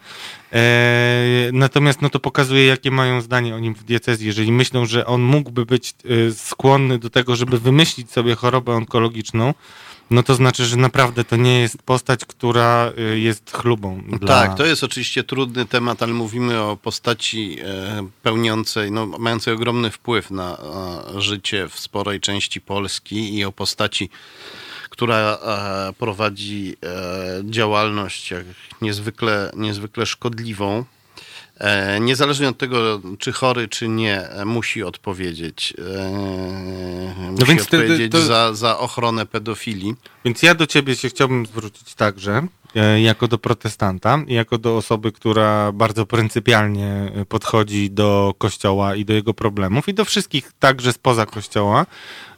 E, 0.54 1.50
natomiast 1.54 2.02
no 2.02 2.10
to 2.10 2.20
pokazuje, 2.20 2.66
jakie 2.66 2.91
mają 2.91 3.22
zdanie 3.22 3.56
o 3.56 3.60
nim 3.60 3.76
w 3.76 3.84
diecezji. 3.84 4.28
Jeżeli 4.28 4.52
myślą, 4.52 4.86
że 4.86 5.06
on 5.06 5.22
mógłby 5.22 5.66
być 5.66 5.93
e, 6.30 6.32
skłonny 6.32 7.00
do 7.00 7.10
tego, 7.10 7.36
żeby 7.36 7.60
wymyślić 7.60 8.12
sobie 8.12 8.36
chorobę 8.36 8.74
onkologiczną, 8.74 9.54
no 10.10 10.24
to 10.24 10.36
znaczy, 10.36 10.66
że 10.66 10.78
naprawdę 10.78 11.24
to 11.24 11.36
nie 11.36 11.60
jest 11.60 11.78
postać, 11.82 12.26
która 12.26 12.91
e, 12.97 13.20
jest 13.20 13.51
chlubą. 13.51 14.03
Dla... 14.08 14.28
Tak, 14.28 14.58
to 14.58 14.66
jest 14.66 14.84
oczywiście 14.84 15.24
trudny 15.24 15.66
temat, 15.66 16.03
ale 16.03 16.14
mówimy 16.14 16.62
o 16.62 16.78
postaci 16.78 17.58
e, 17.64 18.08
pełniącej, 18.24 18.91
no, 18.91 19.05
mającej 19.05 19.53
ogromny 19.53 19.91
wpływ 19.91 20.32
na 20.32 20.58
e, 20.58 21.22
życie 21.22 21.68
w 21.68 21.80
sporej 21.80 22.20
części 22.20 22.62
Polski 22.62 23.36
i 23.36 23.45
o 23.45 23.51
postaci, 23.51 24.10
która 24.89 25.18
e, 25.18 25.93
prowadzi 25.93 26.76
działalność 27.43 28.32
jak 28.32 28.45
niezwykle, 28.82 29.51
niezwykle 29.55 30.05
szkodliwą. 30.05 30.86
E, 31.60 31.99
Niezależnie 31.99 32.49
od 32.49 32.58
tego, 32.58 33.01
czy 33.20 33.32
chory, 33.32 33.68
czy 33.68 33.88
nie, 33.88 34.30
e, 34.30 34.45
musi 34.45 34.84
odpowiedzieć. 34.84 35.74
E, 35.78 37.32
musi 37.32 37.45
więc 37.45 37.62
wtedy 37.64 37.84
odpowiedzieć 37.84 38.12
to- 38.12 38.22
za, 38.22 38.53
za 38.53 38.80
ochronę 38.80 39.26
pedofilii. 39.26 39.95
Więc 40.26 40.43
ja 40.43 40.55
do 40.55 40.68
ciebie 40.68 40.95
się 40.95 41.10
chciałbym 41.10 41.45
zwrócić 41.45 41.95
także, 41.95 42.47
jako 43.03 43.28
do 43.28 43.38
protestanta, 43.38 44.20
jako 44.28 44.58
do 44.58 44.78
osoby, 44.78 45.12
która 45.12 45.72
bardzo 45.72 46.05
pryncypialnie 46.05 47.12
podchodzi 47.30 47.91
do 47.91 48.34
Kościoła 48.38 48.95
i 48.95 49.05
do 49.05 49.14
jego 49.14 49.34
problemów, 49.34 49.88
i 49.89 49.93
do 49.93 50.05
wszystkich 50.05 50.51
także 50.60 50.93
spoza 50.93 51.26
Kościoła, 51.26 51.86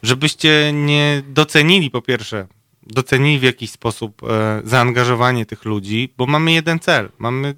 żebyście 0.04 0.72
nie 0.74 1.24
docenili 1.28 1.92
po 1.92 2.02
pierwsze, 2.02 2.48
docenili 2.84 3.40
w 3.40 3.44
jakiś 3.44 3.72
sposób 3.72 4.22
e, 4.24 4.62
zaangażowanie 4.64 5.46
tych 5.46 5.66
ludzi, 5.66 6.14
bo 6.18 6.26
mamy 6.26 6.52
jeden 6.52 6.80
cel. 6.80 7.10
Mamy 7.18 7.56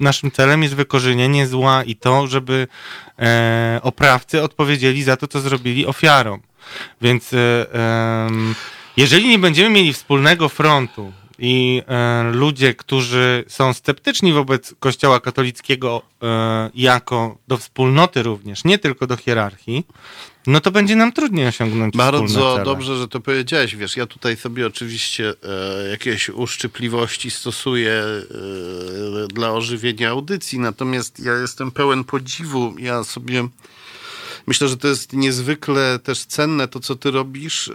Naszym 0.00 0.30
celem 0.30 0.62
jest 0.62 0.74
wykorzenienie 0.74 1.46
zła 1.46 1.84
i 1.84 1.96
to, 1.96 2.26
żeby 2.26 2.68
e, 3.18 3.80
oprawcy 3.82 4.42
odpowiedzieli 4.42 5.02
za 5.02 5.16
to, 5.16 5.28
co 5.28 5.40
zrobili 5.40 5.86
ofiarom. 5.86 6.40
Więc 7.00 7.32
e, 7.32 7.66
jeżeli 8.96 9.28
nie 9.28 9.38
będziemy 9.38 9.70
mieli 9.70 9.92
wspólnego 9.92 10.48
frontu 10.48 11.12
i 11.38 11.82
e, 11.88 12.22
ludzie, 12.32 12.74
którzy 12.74 13.44
są 13.48 13.72
sceptyczni 13.72 14.32
wobec 14.32 14.74
Kościoła 14.80 15.20
katolickiego 15.20 16.02
e, 16.22 16.70
jako 16.74 17.38
do 17.48 17.56
wspólnoty 17.56 18.22
również, 18.22 18.64
nie 18.64 18.78
tylko 18.78 19.06
do 19.06 19.16
hierarchii, 19.16 19.86
no 20.48 20.60
to 20.60 20.70
będzie 20.70 20.96
nam 20.96 21.12
trudniej 21.12 21.46
osiągnąć 21.46 21.96
Bardzo 21.96 22.60
dobrze, 22.64 22.96
że 22.96 23.08
to 23.08 23.20
powiedziałeś. 23.20 23.76
Wiesz, 23.76 23.96
ja 23.96 24.06
tutaj 24.06 24.36
sobie 24.36 24.66
oczywiście 24.66 25.34
e, 25.84 25.88
jakieś 25.88 26.28
uszczypliwości 26.28 27.30
stosuję 27.30 27.92
e, 27.92 29.26
dla 29.28 29.52
ożywienia 29.52 30.10
audycji, 30.10 30.58
natomiast 30.58 31.20
ja 31.20 31.32
jestem 31.32 31.70
pełen 31.70 32.04
podziwu. 32.04 32.74
Ja 32.78 33.04
sobie 33.04 33.48
myślę, 34.48 34.68
że 34.68 34.76
to 34.76 34.88
jest 34.88 35.12
niezwykle 35.12 35.98
też 35.98 36.24
cenne 36.24 36.68
to, 36.68 36.80
co 36.80 36.96
ty 36.96 37.10
robisz, 37.10 37.68
e, 37.68 37.74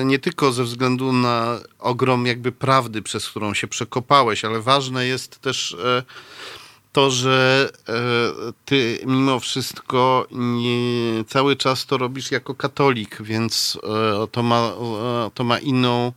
e, 0.00 0.04
nie 0.04 0.18
tylko 0.18 0.52
ze 0.52 0.64
względu 0.64 1.12
na 1.12 1.60
ogrom 1.78 2.26
jakby 2.26 2.52
prawdy, 2.52 3.02
przez 3.02 3.28
którą 3.28 3.54
się 3.54 3.68
przekopałeś, 3.68 4.44
ale 4.44 4.60
ważne 4.60 5.06
jest 5.06 5.38
też 5.38 5.76
e, 5.84 6.02
to, 6.94 7.10
że 7.10 7.70
e, 7.88 7.92
ty 8.64 8.98
mimo 9.06 9.40
wszystko 9.40 10.26
nie, 10.30 11.24
cały 11.28 11.56
czas 11.56 11.86
to 11.86 11.98
robisz 11.98 12.30
jako 12.30 12.54
katolik, 12.54 13.22
więc 13.22 13.78
e, 14.22 14.26
to, 14.26 14.42
ma, 14.42 14.72
e, 15.26 15.30
to 15.34 15.44
ma 15.44 15.58
inną 15.58 16.12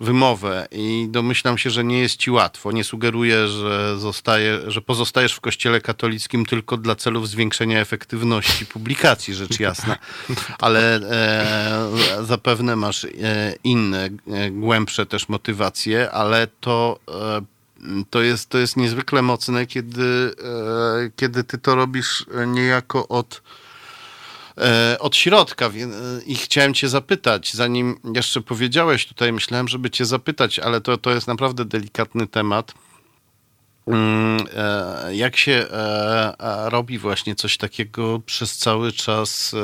wymowę 0.00 0.68
i 0.72 1.06
domyślam 1.10 1.58
się, 1.58 1.70
że 1.70 1.84
nie 1.84 1.98
jest 1.98 2.16
ci 2.16 2.30
łatwo. 2.30 2.72
Nie 2.72 2.84
sugeruję, 2.84 3.48
że, 3.48 3.98
zostaje, 3.98 4.60
że 4.70 4.80
pozostajesz 4.80 5.32
w 5.32 5.40
kościele 5.40 5.80
katolickim 5.80 6.46
tylko 6.46 6.76
dla 6.76 6.94
celów 6.94 7.28
zwiększenia 7.28 7.80
efektywności 7.80 8.66
publikacji, 8.66 9.34
rzecz 9.34 9.60
jasna, 9.60 9.96
ale 10.58 10.96
e, 10.96 12.24
zapewne 12.24 12.76
masz 12.76 13.06
inne, 13.64 14.08
głębsze 14.50 15.06
też 15.06 15.28
motywacje, 15.28 16.10
ale 16.10 16.46
to 16.60 16.98
e, 17.08 17.55
to 18.10 18.22
jest, 18.22 18.48
to 18.48 18.58
jest 18.58 18.76
niezwykle 18.76 19.22
mocne, 19.22 19.66
kiedy, 19.66 20.34
e, 20.44 21.10
kiedy 21.16 21.44
ty 21.44 21.58
to 21.58 21.74
robisz 21.74 22.26
e, 22.34 22.46
niejako 22.46 23.08
od, 23.08 23.42
e, 24.58 24.96
od 25.00 25.16
środka. 25.16 25.70
I 26.26 26.34
chciałem 26.36 26.74
cię 26.74 26.88
zapytać, 26.88 27.54
zanim 27.54 28.00
jeszcze 28.14 28.40
powiedziałeś 28.40 29.06
tutaj, 29.06 29.32
myślałem, 29.32 29.68
żeby 29.68 29.90
cię 29.90 30.04
zapytać, 30.04 30.58
ale 30.58 30.80
to, 30.80 30.98
to 30.98 31.10
jest 31.10 31.26
naprawdę 31.26 31.64
delikatny 31.64 32.26
temat. 32.26 32.74
Mm, 33.86 34.46
Jak 35.12 35.36
się 35.36 35.66
robi 36.64 36.98
właśnie 36.98 37.34
coś 37.34 37.56
takiego 37.56 38.20
przez 38.26 38.56
cały 38.56 38.92
czas, 38.92 39.54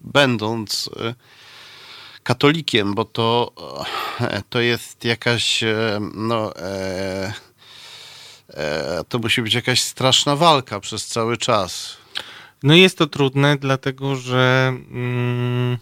będąc 0.00 0.90
katolikiem, 2.24 2.94
bo 2.94 3.04
to, 3.04 3.52
to 4.50 4.60
jest 4.60 5.04
jakaś, 5.04 5.62
e, 5.62 6.00
no, 6.14 6.56
e, 6.56 7.32
e, 8.54 9.04
to 9.08 9.18
musi 9.18 9.42
być 9.42 9.54
jakaś 9.54 9.82
straszna 9.82 10.36
walka 10.36 10.80
przez 10.80 11.06
cały 11.06 11.36
czas. 11.36 11.96
No 12.62 12.74
jest 12.74 12.98
to 12.98 13.06
trudne, 13.06 13.56
dlatego 13.56 14.16
że 14.16 14.72
mm, 14.90 15.78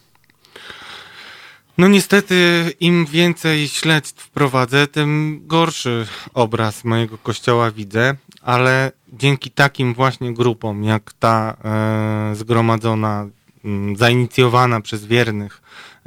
no 1.78 1.88
niestety 1.88 2.72
im 2.80 3.06
więcej 3.06 3.68
śledztw 3.68 4.30
prowadzę, 4.30 4.86
tym 4.86 5.40
gorszy 5.46 6.06
obraz 6.34 6.84
mojego 6.84 7.18
kościoła 7.18 7.70
widzę, 7.70 8.14
ale 8.42 8.92
dzięki 9.12 9.50
takim 9.50 9.94
właśnie 9.94 10.34
grupom, 10.34 10.84
jak 10.84 11.12
ta 11.12 11.56
e, 11.64 12.34
zgromadzona, 12.34 13.28
zainicjowana 13.96 14.80
przez 14.80 15.06
wiernych, 15.06 15.62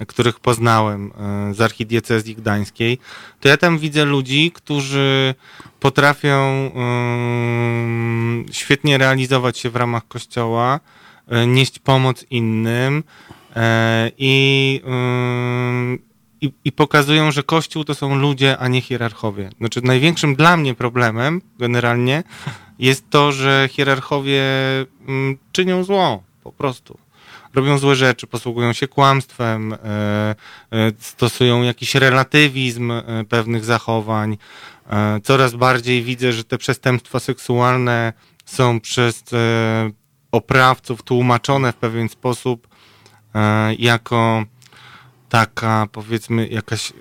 których 0.07 0.39
poznałem 0.39 1.11
e, 1.49 1.53
z 1.53 1.61
archidiecezji 1.61 2.35
gdańskiej, 2.35 2.99
to 3.39 3.47
ja 3.47 3.57
tam 3.57 3.79
widzę 3.79 4.05
ludzi, 4.05 4.51
którzy 4.51 5.35
potrafią 5.79 6.71
ym, 6.75 8.45
świetnie 8.51 8.97
realizować 8.97 9.57
się 9.57 9.69
w 9.69 9.75
ramach 9.75 10.07
kościoła, 10.07 10.79
e, 11.27 11.47
nieść 11.47 11.79
pomoc 11.79 12.25
innym 12.29 13.03
e, 13.55 14.11
i, 14.17 14.81
ym, 14.87 15.99
i, 16.41 16.51
i 16.65 16.71
pokazują, 16.71 17.31
że 17.31 17.43
kościół 17.43 17.83
to 17.83 17.95
są 17.95 18.15
ludzie, 18.15 18.57
a 18.57 18.67
nie 18.67 18.81
hierarchowie. 18.81 19.49
Znaczy 19.57 19.81
największym 19.81 20.35
dla 20.35 20.57
mnie 20.57 20.73
problemem 20.73 21.41
generalnie 21.59 22.23
jest 22.79 23.09
to, 23.09 23.31
że 23.31 23.69
hierarchowie 23.71 24.43
czynią 25.51 25.83
zło 25.83 26.23
po 26.43 26.51
prostu 26.51 27.04
robią 27.55 27.77
złe 27.77 27.95
rzeczy, 27.95 28.27
posługują 28.27 28.73
się 28.73 28.87
kłamstwem, 28.87 29.73
e, 29.73 29.77
e, 29.77 30.35
stosują 30.99 31.61
jakiś 31.61 31.95
relatywizm 31.95 32.91
e, 32.91 33.03
pewnych 33.29 33.65
zachowań. 33.65 34.37
Coraz 35.23 35.55
bardziej 35.55 36.03
widzę, 36.03 36.33
że 36.33 36.43
te 36.43 36.57
przestępstwa 36.57 37.19
seksualne 37.19 38.13
są 38.45 38.79
przez 38.79 39.23
oprawców 40.31 41.03
tłumaczone 41.03 41.71
w 41.71 41.75
pewien 41.75 42.09
sposób 42.09 42.67
jako 43.79 44.43
taka 45.29 45.87
powiedzmy 45.91 46.47
jakaś 46.47 46.93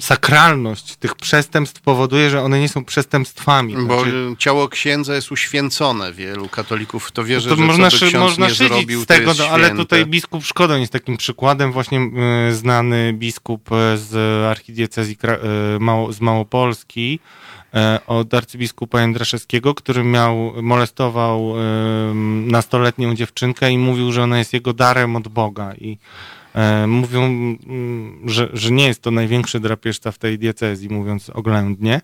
sakralność 0.00 0.96
tych 0.96 1.14
przestępstw 1.14 1.80
powoduje, 1.80 2.30
że 2.30 2.42
one 2.42 2.60
nie 2.60 2.68
są 2.68 2.84
przestępstwami. 2.84 3.74
Bo 3.86 4.02
Znaczy, 4.02 4.34
ciało 4.38 4.68
księdza 4.68 5.14
jest 5.14 5.32
uświęcone. 5.32 6.12
Wielu 6.12 6.48
katolików 6.48 7.12
to 7.12 7.24
wierzy, 7.24 7.48
to 7.48 7.56
że 7.56 7.62
można, 7.62 7.90
co 7.90 7.98
by 7.98 8.06
ksiądz 8.06 8.22
można 8.22 8.48
nie 8.48 8.54
zrobił, 8.54 9.02
z 9.02 9.06
tego, 9.06 9.32
no, 9.38 9.48
ale 9.48 9.70
tutaj 9.70 10.06
biskup 10.06 10.44
Szkodoń 10.44 10.80
jest 10.80 10.92
takim 10.92 11.16
przykładem, 11.16 11.72
właśnie 11.72 12.00
e, 12.00 12.52
znany 12.52 13.12
biskup 13.12 13.72
e, 13.72 13.98
z 13.98 14.44
archidiecezji 14.44 15.16
e, 15.22 15.78
Mało, 15.78 16.12
z 16.12 16.20
Małopolski, 16.20 17.20
e, 17.74 18.00
od 18.06 18.34
arcybiskupa 18.34 19.00
Jędraszewskiego, 19.00 19.74
który 19.74 20.04
miał, 20.04 20.52
molestował 20.62 21.54
nastoletnią 22.46 23.14
dziewczynkę 23.14 23.70
i 23.70 23.78
mówił, 23.78 24.12
że 24.12 24.22
ona 24.22 24.38
jest 24.38 24.52
jego 24.52 24.72
darem 24.72 25.16
od 25.16 25.28
Boga 25.28 25.74
i 25.74 25.98
mówią, 26.86 27.22
mm, 27.24 28.18
że, 28.24 28.48
że 28.52 28.70
nie 28.70 28.86
jest 28.86 29.02
to 29.02 29.10
największy 29.10 29.60
drapieżca 29.60 30.12
w 30.12 30.18
tej 30.18 30.38
diecezji, 30.38 30.88
mówiąc 30.88 31.30
oględnie, 31.30 32.00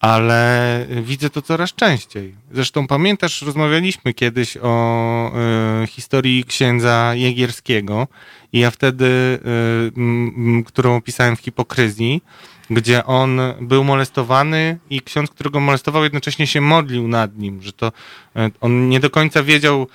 ale 0.00 0.86
widzę 1.02 1.30
to 1.30 1.42
coraz 1.42 1.74
częściej. 1.74 2.34
Zresztą 2.52 2.86
pamiętasz, 2.86 3.42
rozmawialiśmy 3.42 4.14
kiedyś 4.14 4.56
o 4.62 5.32
e, 5.34 5.86
historii 5.86 6.44
księdza 6.44 7.14
Jegierskiego 7.14 8.08
i 8.52 8.58
ja 8.58 8.70
wtedy, 8.70 9.06
e, 9.06 10.00
m, 10.00 10.64
którą 10.64 10.96
opisałem 10.96 11.36
w 11.36 11.40
hipokryzji, 11.40 12.22
gdzie 12.70 13.04
on 13.04 13.40
był 13.60 13.84
molestowany 13.84 14.78
i 14.90 15.02
ksiądz, 15.02 15.30
którego 15.30 15.60
molestował, 15.60 16.04
jednocześnie 16.04 16.46
się 16.46 16.60
modlił 16.60 17.08
nad 17.08 17.38
nim, 17.38 17.62
że 17.62 17.72
to 17.72 17.92
e, 18.36 18.50
on 18.60 18.88
nie 18.88 19.00
do 19.00 19.10
końca 19.10 19.42
wiedział, 19.42 19.82
e, 19.82 19.86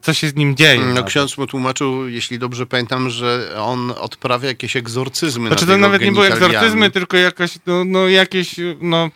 co 0.00 0.14
się 0.14 0.28
z 0.28 0.34
nim 0.34 0.56
dzieje. 0.56 0.80
No 0.80 0.86
nawet. 0.86 1.06
ksiądz 1.06 1.38
mu 1.38 1.46
tłumaczył, 1.46 2.08
jeśli 2.08 2.38
dobrze 2.38 2.66
pamiętam, 2.66 3.10
że 3.10 3.56
on 3.58 3.90
odprawia 3.90 4.48
jakieś 4.48 4.76
egzorcyzmy 4.76 5.48
Znaczy 5.48 5.66
to 5.66 5.78
nawet 5.78 6.02
nie 6.02 6.12
były 6.12 6.26
egzorcyzmy, 6.26 6.90
tylko 6.90 7.16
jakaś, 7.16 7.58
no, 7.66 7.84
no 7.84 8.08
jakieś, 8.08 8.54
no, 8.80 9.10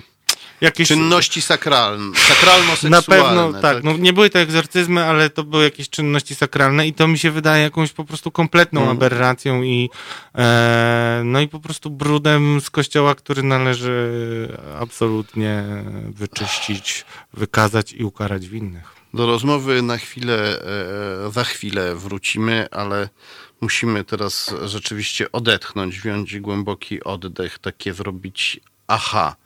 jakieś... 0.60 0.88
Czynności 0.88 1.42
sakralne, 1.42 2.18
sakralno-seksualne. 2.18 2.90
Na 2.90 3.02
pewno 3.02 3.60
tak, 3.60 3.84
no 3.84 3.96
nie 3.96 4.12
były 4.12 4.30
to 4.30 4.38
egzorcyzmy, 4.38 5.04
ale 5.04 5.30
to 5.30 5.44
były 5.44 5.64
jakieś 5.64 5.90
czynności 5.90 6.34
sakralne 6.34 6.86
i 6.86 6.92
to 6.92 7.08
mi 7.08 7.18
się 7.18 7.30
wydaje 7.30 7.62
jakąś 7.62 7.92
po 7.92 8.04
prostu 8.04 8.30
kompletną 8.30 8.80
Mhm. 8.80 8.96
aberracją 8.96 9.62
i 9.62 9.90
e, 10.38 11.22
no 11.24 11.40
i 11.40 11.48
po 11.48 11.60
prostu 11.60 11.90
brudem 11.90 12.60
z 12.60 12.70
kościoła, 12.70 13.14
który 13.14 13.42
należy 13.42 14.48
absolutnie 14.80 15.64
wyczyścić, 16.08 17.04
wykazać 17.34 17.92
i 17.92 18.04
ukarać 18.04 18.48
winnych. 18.48 18.97
Do 19.14 19.26
rozmowy 19.26 19.82
na 19.82 19.98
chwilę, 19.98 20.62
e, 21.26 21.30
za 21.30 21.44
chwilę 21.44 21.94
wrócimy, 21.94 22.66
ale 22.70 23.09
musimy 23.61 24.04
teraz 24.04 24.54
rzeczywiście 24.64 25.32
odetchnąć, 25.32 26.00
wziąć 26.00 26.40
głęboki 26.40 27.04
oddech, 27.04 27.59
takie 27.59 27.94
zrobić 27.94 28.61
aha. 28.86 29.36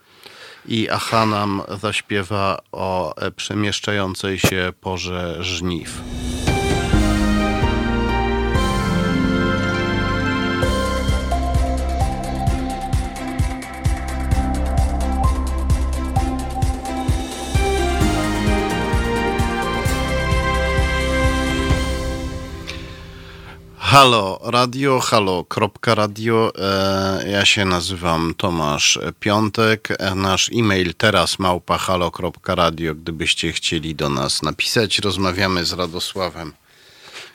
I 0.68 0.88
aha 0.90 1.26
nam 1.26 1.62
zaśpiewa 1.80 2.58
o 2.72 3.16
e, 3.16 3.30
przemieszczającej 3.30 4.38
się 4.38 4.72
porze 4.80 5.36
żniw. 5.40 6.00
Halo 23.92 24.40
Radio, 24.42 25.00
halo, 25.00 25.44
kropka 25.44 25.94
radio. 25.94 26.52
E, 26.58 27.30
ja 27.30 27.44
się 27.44 27.64
nazywam 27.64 28.34
Tomasz 28.34 28.98
Piątek. 29.20 29.88
E, 29.98 30.14
Nasz 30.14 30.50
e-mail 30.54 30.94
teraz 30.94 31.38
małpa 31.38 31.78
halo, 31.78 32.10
kropka 32.10 32.54
radio, 32.54 32.94
gdybyście 32.94 33.52
chcieli 33.52 33.94
do 33.94 34.08
nas 34.08 34.42
napisać. 34.42 34.98
Rozmawiamy 34.98 35.64
z 35.64 35.72
Radosławem 35.72 36.52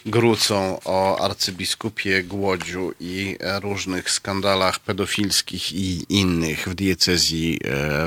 Grucą 0.06 0.80
o 0.86 1.20
arcybiskupie 1.20 2.24
Głodziu 2.24 2.94
i 3.00 3.38
e, 3.40 3.60
różnych 3.60 4.12
skandalach 4.12 4.80
pedofilskich 4.80 5.74
i 5.74 6.06
innych 6.10 6.68
w 6.68 6.76
diecezji, 6.76 7.60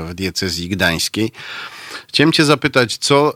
w 0.05 0.13
diecezji 0.13 0.69
gdańskiej. 0.69 1.31
Chciałem 2.07 2.31
cię 2.31 2.45
zapytać, 2.45 2.97
co 2.97 3.33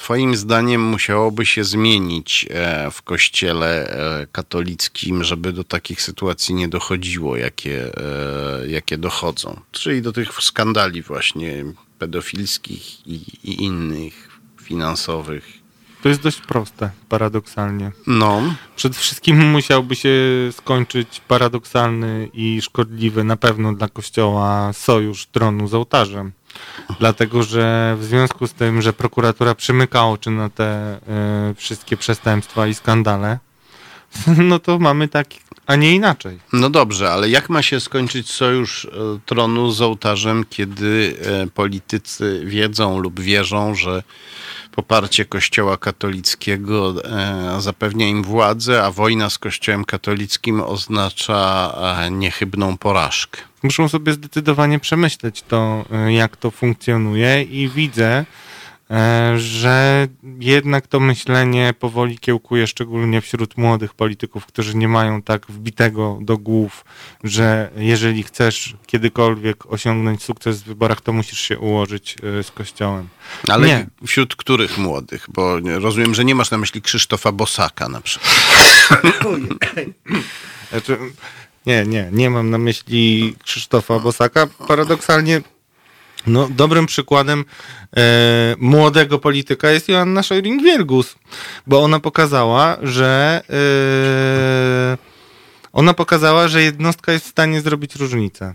twoim 0.00 0.36
zdaniem 0.36 0.82
musiałoby 0.82 1.46
się 1.46 1.64
zmienić 1.64 2.46
e, 2.50 2.90
w 2.90 3.02
kościele 3.02 3.88
e, 4.22 4.26
katolickim, 4.32 5.24
żeby 5.24 5.52
do 5.52 5.64
takich 5.64 6.02
sytuacji 6.02 6.54
nie 6.54 6.68
dochodziło, 6.68 7.36
jakie, 7.36 7.96
e, 7.96 8.68
jakie 8.68 8.98
dochodzą? 8.98 9.60
Czyli 9.72 10.02
do 10.02 10.12
tych 10.12 10.32
skandali 10.32 11.02
właśnie 11.02 11.64
pedofilskich 11.98 13.06
i, 13.06 13.14
i 13.44 13.64
innych 13.64 14.28
finansowych. 14.62 15.60
To 16.02 16.08
jest 16.08 16.20
dość 16.20 16.40
proste, 16.40 16.90
paradoksalnie. 17.08 17.92
No, 18.06 18.54
Przede 18.76 18.94
wszystkim 18.94 19.50
musiałby 19.50 19.96
się 19.96 20.14
skończyć 20.52 21.20
paradoksalny 21.28 22.28
i 22.32 22.62
szkodliwy 22.62 23.24
na 23.24 23.36
pewno 23.36 23.72
dla 23.72 23.88
Kościoła 23.88 24.72
sojusz 24.72 25.26
tronu 25.26 25.68
z 25.68 25.74
ołtarzem. 25.74 26.32
Dlatego, 26.98 27.42
że 27.42 27.96
w 27.98 28.04
związku 28.04 28.46
z 28.46 28.52
tym, 28.52 28.82
że 28.82 28.92
prokuratura 28.92 29.54
przymyka 29.54 30.06
oczy 30.06 30.30
na 30.30 30.50
te 30.50 30.64
e, 30.64 31.54
wszystkie 31.56 31.96
przestępstwa 31.96 32.66
i 32.66 32.74
skandale, 32.74 33.38
no 34.48 34.58
to 34.58 34.78
mamy 34.78 35.08
tak, 35.08 35.26
a 35.66 35.76
nie 35.76 35.94
inaczej. 35.94 36.38
No 36.52 36.70
dobrze, 36.70 37.12
ale 37.12 37.28
jak 37.28 37.48
ma 37.48 37.62
się 37.62 37.80
skończyć 37.80 38.30
sojusz 38.30 38.84
e, 38.84 38.88
tronu 39.26 39.70
z 39.70 39.82
ołtarzem, 39.82 40.44
kiedy 40.50 41.16
e, 41.22 41.46
politycy 41.46 42.42
wiedzą 42.44 42.98
lub 42.98 43.20
wierzą, 43.20 43.74
że 43.74 44.02
poparcie 44.72 45.24
Kościoła 45.24 45.76
katolickiego 45.76 46.94
e, 47.04 47.60
zapewnia 47.60 48.08
im 48.08 48.22
władzę, 48.22 48.84
a 48.84 48.90
wojna 48.90 49.30
z 49.30 49.38
Kościołem 49.38 49.84
katolickim 49.84 50.60
oznacza 50.60 51.72
e, 52.06 52.10
niechybną 52.10 52.78
porażkę? 52.78 53.40
Muszą 53.62 53.88
sobie 53.88 54.12
zdecydowanie 54.12 54.78
przemyśleć 54.78 55.42
to, 55.42 55.84
e, 55.92 56.12
jak 56.12 56.36
to 56.36 56.50
funkcjonuje 56.50 57.42
i 57.42 57.68
widzę, 57.68 58.24
że 59.36 60.08
jednak 60.40 60.86
to 60.86 61.00
myślenie 61.00 61.74
powoli 61.78 62.18
kiełkuje, 62.18 62.66
szczególnie 62.66 63.20
wśród 63.20 63.56
młodych 63.56 63.94
polityków, 63.94 64.46
którzy 64.46 64.76
nie 64.76 64.88
mają 64.88 65.22
tak 65.22 65.46
wbitego 65.46 66.18
do 66.20 66.38
głów, 66.38 66.84
że 67.24 67.70
jeżeli 67.76 68.22
chcesz 68.22 68.76
kiedykolwiek 68.86 69.72
osiągnąć 69.72 70.22
sukces 70.22 70.62
w 70.62 70.66
wyborach, 70.66 71.00
to 71.00 71.12
musisz 71.12 71.40
się 71.40 71.58
ułożyć 71.58 72.16
e, 72.38 72.42
z 72.42 72.50
Kościołem. 72.50 73.08
Ale 73.48 73.66
Nie. 73.66 73.86
wśród 74.06 74.36
których 74.36 74.78
młodych? 74.78 75.26
Bo 75.28 75.60
rozumiem, 75.60 76.14
że 76.14 76.24
nie 76.24 76.34
masz 76.34 76.50
na 76.50 76.58
myśli 76.58 76.82
Krzysztofa 76.82 77.32
Bosaka 77.32 77.88
na 77.88 78.00
przykład. 78.00 78.34
Znaczy, 80.70 80.98
nie, 81.66 81.86
nie, 81.86 82.08
nie 82.12 82.30
mam 82.30 82.50
na 82.50 82.58
myśli 82.58 83.34
Krzysztofa 83.44 83.98
Bosaka. 83.98 84.46
Paradoksalnie, 84.68 85.40
no, 86.26 86.48
dobrym 86.50 86.86
przykładem 86.86 87.44
e, 87.96 88.54
młodego 88.58 89.18
polityka 89.18 89.70
jest 89.70 89.88
Joanna 89.88 90.20
Szojring-Wielgus, 90.20 91.14
bo 91.66 91.82
ona 91.82 92.00
pokazała, 92.00 92.76
że 92.82 93.42
e, 93.50 94.98
ona 95.72 95.94
pokazała, 95.94 96.48
że 96.48 96.62
jednostka 96.62 97.12
jest 97.12 97.24
w 97.24 97.28
stanie 97.28 97.60
zrobić 97.60 97.96
różnicę. 97.96 98.54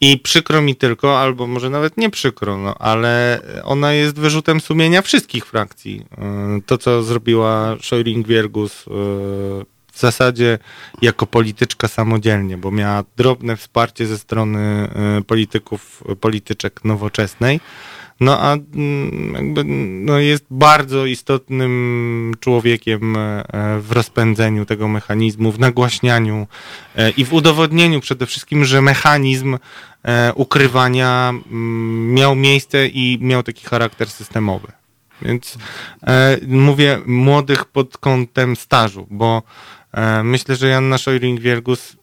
I 0.00 0.18
przykro 0.18 0.62
mi 0.62 0.76
tylko, 0.76 1.20
albo 1.20 1.46
może 1.46 1.70
nawet 1.70 1.96
nie 1.96 2.10
przykro, 2.10 2.56
no, 2.58 2.74
ale 2.78 3.40
ona 3.64 3.92
jest 3.92 4.18
wyrzutem 4.18 4.60
sumienia 4.60 5.02
wszystkich 5.02 5.46
frakcji. 5.46 6.06
E, 6.18 6.60
To, 6.66 6.78
co 6.78 7.02
zrobiła 7.02 7.76
Szojring-Wielgus 7.80 8.86
e, 8.90 9.75
w 9.96 10.00
zasadzie 10.00 10.58
jako 11.02 11.26
polityczka 11.26 11.88
samodzielnie, 11.88 12.56
bo 12.56 12.70
miała 12.70 13.04
drobne 13.16 13.56
wsparcie 13.56 14.06
ze 14.06 14.18
strony 14.18 14.58
e, 14.58 15.22
polityków, 15.22 16.02
polityczek 16.20 16.84
nowoczesnej. 16.84 17.60
No 18.20 18.40
a 18.40 18.52
mm, 18.52 19.34
jakby 19.34 19.64
no 20.04 20.18
jest 20.18 20.44
bardzo 20.50 21.06
istotnym 21.06 22.34
człowiekiem 22.40 23.16
e, 23.16 23.44
w 23.80 23.92
rozpędzeniu 23.92 24.66
tego 24.66 24.88
mechanizmu, 24.88 25.52
w 25.52 25.58
nagłaśnianiu 25.58 26.46
e, 26.96 27.10
i 27.10 27.24
w 27.24 27.32
udowodnieniu 27.32 28.00
przede 28.00 28.26
wszystkim, 28.26 28.64
że 28.64 28.82
mechanizm 28.82 29.58
e, 30.02 30.32
ukrywania 30.34 31.28
mm, 31.28 32.14
miał 32.14 32.34
miejsce 32.34 32.86
i 32.86 33.18
miał 33.20 33.42
taki 33.42 33.66
charakter 33.66 34.10
systemowy. 34.10 34.68
Więc 35.22 35.58
mówię 36.46 37.00
młodych 37.06 37.64
pod 37.64 37.98
kątem 37.98 38.56
stażu, 38.56 39.06
bo 39.10 39.42
myślę, 40.24 40.56
że 40.56 40.68
Janna 40.68 40.96
Szojring-Wielgus 40.96 41.96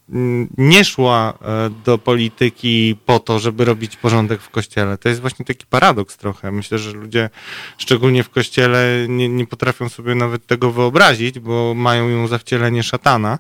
nie 0.58 0.86
szła 0.86 1.34
e, 1.42 1.70
do 1.86 1.98
polityki 1.98 2.96
po 3.06 3.20
to, 3.20 3.40
żeby 3.40 3.66
robić 3.66 3.96
porządek 3.96 4.42
w 4.42 4.50
kościele. 4.50 4.98
To 4.98 5.10
jest 5.10 5.22
właśnie 5.22 5.46
taki 5.46 5.66
paradoks 5.66 6.18
trochę. 6.18 6.52
Myślę, 6.52 6.78
że 6.78 6.92
ludzie, 6.92 7.30
szczególnie 7.78 8.24
w 8.24 8.30
kościele, 8.30 9.06
nie, 9.10 9.30
nie 9.30 9.48
potrafią 9.48 9.90
sobie 9.90 10.16
nawet 10.16 10.48
tego 10.48 10.72
wyobrazić, 10.72 11.40
bo 11.40 11.74
mają 11.74 12.10
ją 12.10 12.28
za 12.28 12.38
wcielenie 12.38 12.84
szatana. 12.84 13.40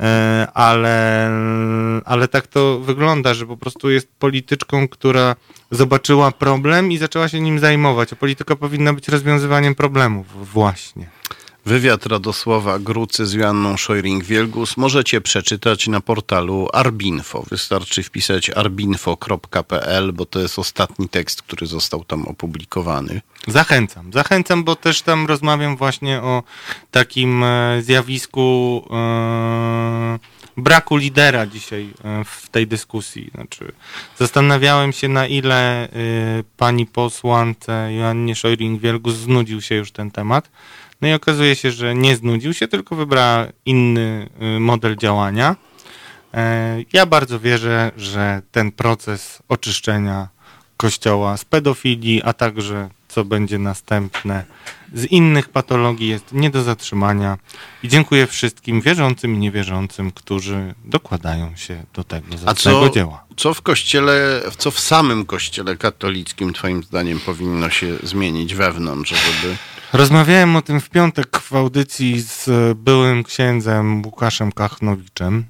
E, 0.00 0.48
ale, 0.54 1.30
ale 2.04 2.28
tak 2.28 2.46
to 2.46 2.80
wygląda, 2.80 3.34
że 3.34 3.46
po 3.46 3.56
prostu 3.56 3.90
jest 3.90 4.08
polityczką, 4.18 4.88
która 4.88 5.36
zobaczyła 5.70 6.32
problem 6.32 6.92
i 6.92 6.98
zaczęła 6.98 7.28
się 7.28 7.40
nim 7.40 7.58
zajmować. 7.58 8.12
A 8.12 8.16
polityka 8.16 8.56
powinna 8.56 8.92
być 8.92 9.08
rozwiązywaniem 9.08 9.74
problemów 9.74 10.52
właśnie. 10.52 11.08
Wywiad 11.66 12.06
Radosława 12.06 12.78
Grucy 12.78 13.26
z 13.26 13.32
Joanną 13.32 13.74
Szojring-Wielgus 13.74 14.76
możecie 14.76 15.20
przeczytać 15.20 15.88
na 15.88 16.00
portalu 16.00 16.68
Arbinfo. 16.72 17.42
Wystarczy 17.50 18.02
wpisać 18.02 18.50
arbinfo.pl, 18.50 20.12
bo 20.12 20.26
to 20.26 20.40
jest 20.40 20.58
ostatni 20.58 21.08
tekst, 21.08 21.42
który 21.42 21.66
został 21.66 22.04
tam 22.04 22.28
opublikowany. 22.28 23.20
Zachęcam, 23.48 24.12
zachęcam, 24.12 24.64
bo 24.64 24.76
też 24.76 25.02
tam 25.02 25.26
rozmawiam 25.26 25.76
właśnie 25.76 26.22
o 26.22 26.42
takim 26.90 27.44
e, 27.44 27.82
zjawisku 27.82 28.82
e, 28.90 30.18
braku 30.56 30.96
lidera 30.96 31.46
dzisiaj 31.46 31.90
e, 32.04 32.24
w 32.24 32.48
tej 32.48 32.66
dyskusji. 32.66 33.30
Znaczy, 33.34 33.72
zastanawiałem 34.18 34.92
się, 34.92 35.08
na 35.08 35.26
ile 35.26 35.88
pani 36.56 36.86
posłance 36.86 37.92
Joannie 37.92 38.34
Szojring-Wielgus 38.34 39.12
znudził 39.12 39.60
się 39.60 39.74
już 39.74 39.92
ten 39.92 40.10
temat. 40.10 40.50
No 41.04 41.10
i 41.10 41.12
okazuje 41.12 41.56
się, 41.56 41.70
że 41.70 41.94
nie 41.94 42.16
znudził 42.16 42.54
się, 42.54 42.68
tylko 42.68 42.96
wybrała 42.96 43.46
inny 43.66 44.28
y, 44.56 44.60
model 44.60 44.96
działania. 44.96 45.56
E, 46.34 46.76
ja 46.92 47.06
bardzo 47.06 47.40
wierzę, 47.40 47.92
że 47.96 48.42
ten 48.52 48.72
proces 48.72 49.42
oczyszczenia 49.48 50.28
kościoła 50.76 51.36
z 51.36 51.44
pedofilii, 51.44 52.22
a 52.22 52.32
także 52.32 52.88
co 53.08 53.24
będzie 53.24 53.58
następne 53.58 54.44
z 54.94 55.04
innych 55.04 55.48
patologii 55.48 56.08
jest 56.08 56.32
nie 56.32 56.50
do 56.50 56.62
zatrzymania. 56.62 57.38
I 57.82 57.88
dziękuję 57.88 58.26
wszystkim 58.26 58.80
wierzącym 58.80 59.34
i 59.34 59.38
niewierzącym, 59.38 60.12
którzy 60.12 60.74
dokładają 60.84 61.56
się 61.56 61.84
do 61.94 62.04
tego 62.04 62.38
zacnego 62.38 62.90
dzieła. 62.90 63.24
Co 63.36 63.54
w 63.54 63.62
kościele, 63.62 64.42
co 64.58 64.70
w 64.70 64.80
samym 64.80 65.26
kościele 65.26 65.76
katolickim 65.76 66.52
twoim 66.52 66.82
zdaniem 66.82 67.20
powinno 67.20 67.70
się 67.70 67.96
zmienić 68.02 68.54
wewnątrz, 68.54 69.10
żeby 69.10 69.56
Rozmawiałem 69.94 70.56
o 70.56 70.62
tym 70.62 70.80
w 70.80 70.90
piątek 70.90 71.38
w 71.38 71.52
audycji 71.52 72.20
z 72.20 72.48
byłym 72.78 73.24
księdzem 73.24 74.02
Łukaszem 74.06 74.52
Kachnowiczem 74.52 75.44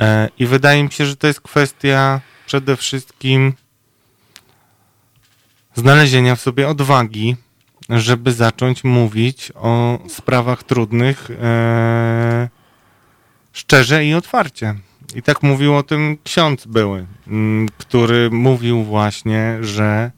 e, 0.00 0.28
i 0.38 0.46
wydaje 0.46 0.84
mi 0.84 0.92
się, 0.92 1.06
że 1.06 1.16
to 1.16 1.26
jest 1.26 1.40
kwestia 1.40 2.20
przede 2.46 2.76
wszystkim 2.76 3.52
znalezienia 5.74 6.36
w 6.36 6.40
sobie 6.40 6.68
odwagi, 6.68 7.36
żeby 7.88 8.32
zacząć 8.32 8.84
mówić 8.84 9.52
o 9.54 9.98
sprawach 10.08 10.62
trudnych 10.62 11.30
e, 11.30 12.48
szczerze 13.52 14.04
i 14.04 14.14
otwarcie. 14.14 14.74
I 15.14 15.22
tak 15.22 15.42
mówił 15.42 15.76
o 15.76 15.82
tym 15.82 16.18
ksiądz 16.24 16.66
były, 16.66 17.06
który 17.78 18.30
mówił 18.30 18.84
właśnie, 18.84 19.58
że 19.60 20.10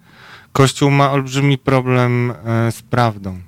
Kościół 0.55 0.91
ma 0.91 1.11
olbrzymi 1.11 1.59
problem 1.59 2.31
e, 2.31 2.73
z 2.73 2.83
prawdą, 2.83 3.39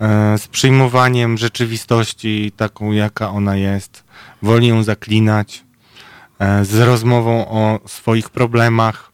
e, 0.00 0.38
z 0.38 0.48
przyjmowaniem 0.48 1.38
rzeczywistości 1.38 2.52
taką, 2.56 2.92
jaka 2.92 3.30
ona 3.30 3.56
jest. 3.56 4.04
Woli 4.42 4.66
ją 4.66 4.82
zaklinać, 4.82 5.64
e, 6.38 6.64
z 6.64 6.74
rozmową 6.74 7.48
o 7.48 7.80
swoich 7.86 8.30
problemach. 8.30 9.12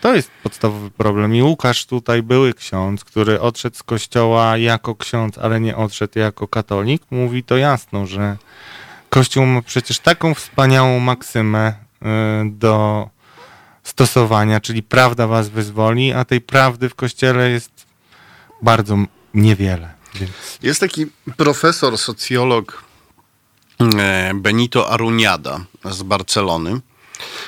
To 0.00 0.14
jest 0.14 0.30
podstawowy 0.42 0.90
problem. 0.90 1.34
I 1.34 1.42
Łukasz 1.42 1.86
tutaj, 1.86 2.22
były 2.22 2.54
ksiądz, 2.54 3.04
który 3.04 3.40
odszedł 3.40 3.76
z 3.76 3.82
kościoła 3.82 4.56
jako 4.56 4.94
ksiądz, 4.94 5.38
ale 5.38 5.60
nie 5.60 5.76
odszedł 5.76 6.18
jako 6.18 6.48
katolik, 6.48 7.02
mówi 7.10 7.44
to 7.44 7.56
jasno, 7.56 8.06
że 8.06 8.36
Kościół 9.10 9.46
ma 9.46 9.62
przecież 9.62 9.98
taką 9.98 10.34
wspaniałą 10.34 11.00
maksymę 11.00 11.74
do 12.44 13.08
stosowania, 13.88 14.60
czyli 14.60 14.82
prawda 14.82 15.26
was 15.26 15.48
wyzwoli, 15.48 16.12
a 16.12 16.24
tej 16.24 16.40
prawdy 16.40 16.88
w 16.88 16.94
kościele 16.94 17.50
jest 17.50 17.86
bardzo 18.62 18.96
niewiele. 19.34 19.94
Więc... 20.14 20.32
Jest 20.62 20.80
taki 20.80 21.06
profesor, 21.36 21.98
socjolog 21.98 22.84
e, 23.98 24.32
Benito 24.34 24.90
Aruniada 24.90 25.64
z 25.84 26.02
Barcelony, 26.02 26.80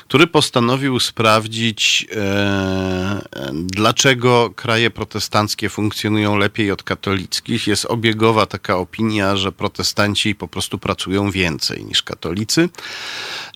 który 0.08 0.26
postanowił 0.26 1.00
sprawdzić, 1.00 2.06
e, 2.16 3.20
dlaczego 3.52 4.50
kraje 4.56 4.90
protestanckie 4.90 5.68
funkcjonują 5.68 6.36
lepiej 6.36 6.70
od 6.70 6.82
katolickich. 6.82 7.66
Jest 7.66 7.84
obiegowa 7.84 8.46
taka 8.46 8.76
opinia, 8.76 9.36
że 9.36 9.52
protestanci 9.52 10.34
po 10.34 10.48
prostu 10.48 10.78
pracują 10.78 11.30
więcej 11.30 11.84
niż 11.84 12.02
katolicy. 12.02 12.68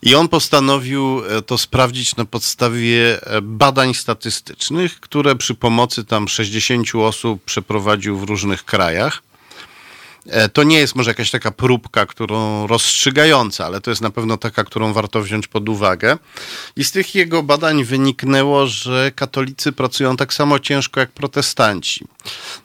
I 0.03 0.15
on 0.15 0.29
postanowił 0.29 1.23
e, 1.25 1.43
to 1.43 1.59
sprawdzić 1.59 2.17
na 2.17 2.25
podstawie 2.25 3.23
e, 3.23 3.43
badań 3.43 3.95
statystycznych, 3.95 5.01
które 5.01 5.37
przy 5.37 5.55
pomocy 5.55 6.05
tam 6.05 6.29
60 6.29 6.95
osób 6.95 7.45
przeprowadził 7.45 8.19
w 8.19 8.23
różnych 8.23 8.65
krajach. 8.65 9.23
E, 10.27 10.49
to 10.49 10.63
nie 10.63 10.79
jest 10.79 10.95
może 10.95 11.11
jakaś 11.11 11.31
taka 11.31 11.51
próbka, 11.51 12.07
którą 12.07 12.67
rozstrzygająca, 12.67 13.67
ale 13.67 13.81
to 13.81 13.91
jest 13.91 14.03
na 14.03 14.11
pewno 14.11 14.37
taka, 14.37 14.65
którą 14.65 14.93
warto 14.93 15.23
wziąć 15.23 15.49
pod 15.49 15.69
uwagę. 15.69 16.19
I 16.77 16.85
z 16.85 16.93
tych 16.93 17.15
jego 17.15 17.43
badań 17.43 17.85
wyniknęło, 17.85 18.67
że 18.67 19.13
katolicy 19.15 19.73
pracują 19.73 20.17
tak 20.17 20.35
samo 20.35 20.59
ciężko 20.59 21.01
jak 21.01 21.11
protestanci. 21.11 22.05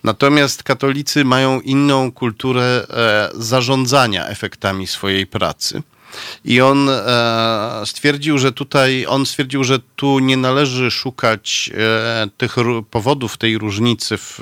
Natomiast 0.03 0.63
katolicy 0.63 1.25
mają 1.25 1.61
inną 1.61 2.11
kulturę 2.11 2.85
e, 2.89 3.29
zarządzania 3.33 4.27
efektami 4.27 4.87
swojej 4.87 5.27
pracy. 5.27 5.83
I 6.45 6.61
on 6.61 6.89
e, 6.89 7.81
stwierdził, 7.85 8.37
że 8.37 8.51
tutaj, 8.51 9.05
on 9.09 9.25
stwierdził, 9.25 9.63
że 9.63 9.79
tu 9.95 10.19
nie 10.19 10.37
należy 10.37 10.91
szukać 10.91 11.71
tych 12.37 12.55
powodów 12.91 13.37
tej 13.37 13.57
różnicy 13.57 14.17
w 14.17 14.39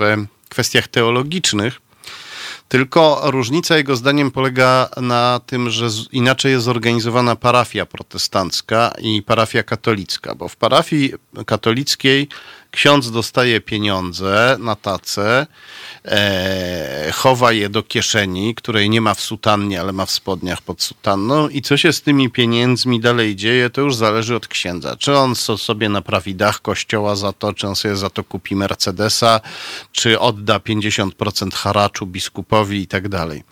kwestiach 0.50 0.88
teologicznych, 0.88 1.80
tylko 2.68 3.22
różnica 3.24 3.78
jego 3.78 3.96
zdaniem 3.96 4.32
polega 4.32 4.90
na 5.02 5.42
tym, 5.46 5.70
że 5.70 5.88
inaczej 6.12 6.52
jest 6.52 6.66
zorganizowana 6.66 7.36
parafia 7.36 7.86
protestancka 7.86 8.94
i 9.02 9.22
parafia 9.22 9.64
katolicka, 9.64 10.36
bo 10.36 10.48
w 10.48 10.56
parafii 10.56 11.14
katolickiej 11.46 12.28
ksiądz 12.72 13.12
dostaje 13.12 13.62
pieniądze 13.62 14.58
na 14.60 14.76
tacę, 14.76 15.48
e, 16.06 17.12
chowa 17.14 17.52
je 17.52 17.70
do 17.70 17.84
kieszeni, 17.84 18.56
której 18.56 18.90
nie 18.90 19.02
ma 19.02 19.14
w 19.14 19.22
sutannie, 19.22 19.82
ale 19.82 19.94
ma 19.94 20.06
w 20.06 20.12
spodniach 20.12 20.62
pod 20.62 20.82
sutanną 20.82 21.50
i 21.50 21.62
co 21.62 21.78
się 21.78 21.94
z 21.94 22.02
tymi 22.02 22.30
pieniędzmi 22.30 23.00
dalej 23.00 23.36
dzieje, 23.36 23.70
to 23.70 23.82
już 23.82 23.96
zależy 23.96 24.36
od 24.36 24.48
księdza. 24.48 24.96
Czy 24.96 25.18
on 25.18 25.36
sobie 25.36 25.90
naprawi 25.90 26.36
dach 26.36 26.62
kościoła 26.62 27.16
za 27.16 27.34
to, 27.34 27.54
czy 27.54 27.68
on 27.68 27.76
sobie 27.76 27.96
za 27.96 28.10
to 28.10 28.24
kupi 28.24 28.56
Mercedesa, 28.56 29.42
czy 29.92 30.20
odda 30.20 30.58
50% 30.58 31.54
haraczu 31.54 32.06
biskupowi 32.06 32.82
i 32.82 32.88
tak 32.88 33.10
dalej. 33.10 33.44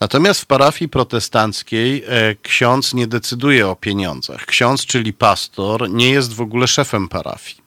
Natomiast 0.00 0.40
w 0.40 0.46
parafii 0.46 0.88
protestanckiej 0.88 2.04
e, 2.06 2.34
ksiądz 2.42 2.94
nie 2.94 3.06
decyduje 3.06 3.68
o 3.68 3.76
pieniądzach. 3.76 4.46
Ksiądz, 4.46 4.86
czyli 4.86 5.12
pastor, 5.12 5.90
nie 5.90 6.10
jest 6.10 6.34
w 6.34 6.40
ogóle 6.40 6.68
szefem 6.68 7.08
parafii. 7.08 7.65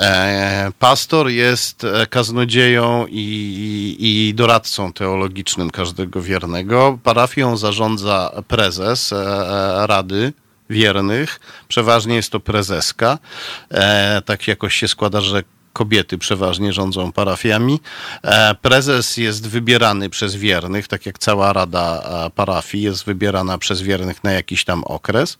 E, 0.00 0.72
pastor 0.78 1.28
jest 1.28 1.84
e, 1.84 2.06
kaznodzieją 2.06 3.06
i, 3.08 3.96
i 3.98 4.34
doradcą 4.34 4.92
teologicznym 4.92 5.70
każdego 5.70 6.22
wiernego. 6.22 6.98
Parafią 7.02 7.56
zarządza 7.56 8.42
prezes 8.48 9.12
e, 9.12 9.86
Rady 9.86 10.32
Wiernych. 10.70 11.40
Przeważnie 11.68 12.14
jest 12.14 12.30
to 12.30 12.40
prezeska. 12.40 13.18
Tak 14.24 14.48
jakoś 14.48 14.74
się 14.74 14.88
składa, 14.88 15.20
że 15.20 15.42
kobiety 15.72 16.18
przeważnie 16.18 16.72
rządzą 16.72 17.12
parafiami. 17.12 17.80
Prezes 18.62 19.16
jest 19.16 19.48
wybierany 19.48 20.10
przez 20.10 20.34
wiernych, 20.34 20.88
tak 20.88 21.06
jak 21.06 21.18
cała 21.18 21.52
rada 21.52 22.02
parafii 22.34 22.84
jest 22.84 23.04
wybierana 23.04 23.58
przez 23.58 23.82
wiernych 23.82 24.24
na 24.24 24.32
jakiś 24.32 24.64
tam 24.64 24.84
okres. 24.84 25.38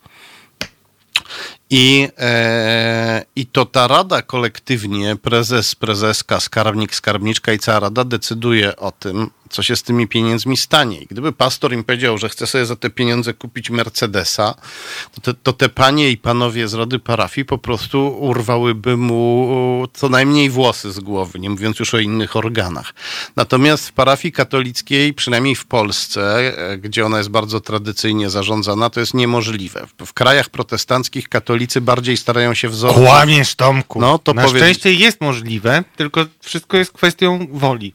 I, 1.71 2.09
e, 2.19 3.25
I 3.37 3.47
to 3.47 3.65
ta 3.65 3.87
rada 3.87 4.23
kolektywnie, 4.23 5.17
prezes, 5.17 5.75
prezeska, 5.75 6.41
skarbnik, 6.41 6.95
skarbniczka 6.95 7.53
i 7.53 7.59
cała 7.59 7.81
rada 7.81 8.05
decyduje 8.05 8.77
o 8.77 8.93
tym, 8.93 9.31
co 9.51 9.63
się 9.63 9.77
z 9.77 9.83
tymi 9.83 10.09
pieniędzmi 10.09 10.57
stanie. 10.57 11.01
I 11.01 11.07
gdyby 11.07 11.33
pastor 11.33 11.73
im 11.73 11.85
powiedział, 11.85 12.19
że 12.19 12.29
chce 12.29 12.47
sobie 12.47 12.67
za 12.67 12.77
te 12.77 12.91
pieniądze 12.91 13.35
kupić 13.35 13.71
Mercedesa, 13.71 14.55
to 15.15 15.21
te, 15.21 15.35
to 15.35 15.53
te 15.53 15.69
panie 15.69 16.11
i 16.11 16.17
panowie 16.17 16.69
z 16.69 16.75
Rady 16.75 16.99
Parafii 16.99 17.45
po 17.45 17.59
prostu 17.59 18.17
urwałyby 18.21 18.97
mu 18.97 19.87
co 19.93 20.09
najmniej 20.09 20.51
włosy 20.51 20.93
z 20.93 21.01
głowy, 21.01 21.39
nie 21.39 21.51
mówiąc 21.51 21.79
już 21.79 21.95
o 21.95 21.99
innych 21.99 22.37
organach. 22.37 22.95
Natomiast 23.37 23.89
w 23.89 23.93
parafii 23.93 24.33
katolickiej, 24.33 25.15
przynajmniej 25.15 25.55
w 25.55 25.67
Polsce, 25.67 26.39
e, 26.73 26.79
gdzie 26.79 27.07
ona 27.07 27.19
jest 27.19 27.31
bardzo 27.31 27.61
tradycyjnie 27.61 28.31
zarządzana, 28.31 28.91
to 28.91 29.01
jest 29.01 29.15
niemożliwe. 29.15 29.87
W 30.07 30.13
krajach 30.13 30.49
protestanckich 30.49 31.29
katolicy 31.29 31.81
bardziej 31.81 32.17
starają 32.17 32.55
się 32.55 32.69
wzorować. 32.69 33.05
Kłamiesz, 33.09 33.55
Tomku. 33.55 34.01
No, 34.01 34.19
to 34.19 34.35
Na 34.35 34.43
powiedz- 34.45 34.63
szczęście 34.63 34.93
jest 34.93 35.21
możliwe, 35.21 35.85
tylko 35.97 36.25
wszystko 36.41 36.77
jest 36.77 36.93
kwestią 36.93 37.47
woli. 37.51 37.95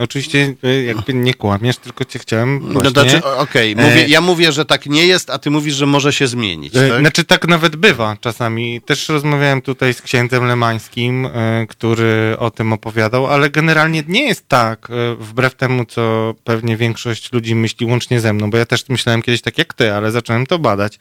Oczywiście 0.00 0.54
y, 0.64 0.82
jakby 0.84 1.14
nie 1.14 1.34
kłamiesz, 1.34 1.76
tylko 1.76 2.04
cię 2.04 2.18
chciałem 2.18 2.60
No, 2.62 2.72
właśnie... 2.72 2.90
znaczy, 2.90 3.24
okej, 3.24 3.76
mówię, 3.76 4.04
E, 4.04 4.08
ja 4.08 4.20
mówię, 4.20 4.52
że 4.52 4.64
tak 4.64 4.86
nie 4.86 5.06
jest, 5.06 5.30
a 5.30 5.38
ty 5.38 5.50
mówisz, 5.50 5.74
że 5.74 5.86
może 5.86 6.12
się 6.12 6.26
zmienić. 6.26 6.76
E, 6.76 6.88
Tak? 6.88 7.00
Znaczy 7.00 7.24
tak 7.24 7.48
nawet 7.48 7.76
bywa 7.76 8.16
czasami. 8.20 8.80
Też 8.80 9.08
rozmawiałem 9.08 9.62
tutaj 9.62 9.94
z 9.94 10.02
księdzem 10.02 10.46
Lemańskim, 10.46 11.26
e, 11.26 11.66
który 11.68 12.36
o 12.38 12.50
tym 12.50 12.72
opowiadał, 12.72 13.26
ale 13.26 13.50
generalnie 13.50 14.02
nie 14.08 14.22
jest 14.22 14.48
tak, 14.48 14.88
wbrew 15.18 15.54
temu, 15.54 15.84
co 15.84 16.34
pewnie 16.44 16.76
większość 16.76 17.32
ludzi 17.32 17.54
myśli 17.54 17.86
łącznie 17.86 18.20
ze 18.20 18.32
mną, 18.32 18.50
bo 18.50 18.56
ja 18.58 18.66
też 18.66 18.88
myślałem 18.88 19.22
kiedyś 19.22 19.42
tak 19.42 19.58
jak 19.58 19.74
ty, 19.74 19.94
ale 19.94 20.10
zacząłem 20.10 20.46
to 20.46 20.58
badać. 20.58 20.98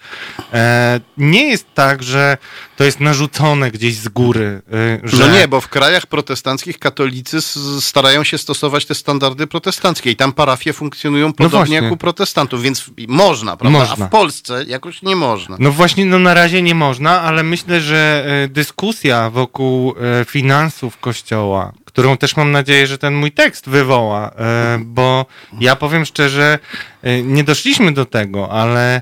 Nie 1.18 1.50
jest 1.50 1.66
tak, 1.74 2.04
że 2.04 2.38
to 2.78 2.84
jest 2.84 3.00
narzucone 3.00 3.72
gdzieś 3.72 3.96
z 3.96 4.08
góry, 4.08 4.62
e, 4.74 5.00
że... 5.04 5.28
No 5.28 5.38
nie, 5.38 5.48
bo 5.48 5.62
w 5.62 5.68
krajach 5.68 6.06
protestanckich 6.06 6.80
katolicy 6.80 7.38
starają 7.82 8.24
się 8.24 8.38
stosować 8.38 8.86
te 8.90 8.96
standardy 8.96 9.48
protestanckie 9.48 10.12
i 10.12 10.16
tam 10.16 10.34
parafie 10.34 10.74
funkcjonują 10.74 11.34
podobnie 11.34 11.58
właśnie. 11.58 11.76
jak 11.76 11.92
u 11.92 11.98
protestantów, 11.98 12.62
więc 12.62 12.86
można, 13.08 13.58
prawda? 13.58 13.80
Można. 13.80 14.06
A 14.06 14.08
w 14.08 14.12
Polsce 14.12 14.64
jakoś 14.68 15.02
nie 15.02 15.16
można. 15.16 15.56
No 15.60 15.72
właśnie, 15.72 16.06
no 16.06 16.20
na 16.20 16.34
razie 16.34 16.62
nie 16.62 16.76
można, 16.76 17.22
ale 17.22 17.44
myślę, 17.44 17.82
że 17.82 18.26
e, 18.44 18.48
dyskusja 18.48 19.30
wokół 19.30 19.96
e, 20.22 20.26
finansów 20.26 20.98
Kościoła, 20.98 21.74
którą 21.86 22.18
też 22.18 22.38
mam 22.38 22.52
nadzieję, 22.52 22.88
że 22.88 22.98
ten 22.98 23.14
mój 23.14 23.32
tekst 23.32 23.70
wywoła, 23.70 24.32
e, 24.32 24.80
bo 24.86 25.26
ja 25.60 25.76
powiem 25.76 26.06
szczerze, 26.06 26.60
nie 27.24 27.44
doszliśmy 27.44 27.92
do 27.92 28.06
tego, 28.06 28.52
ale 28.52 29.02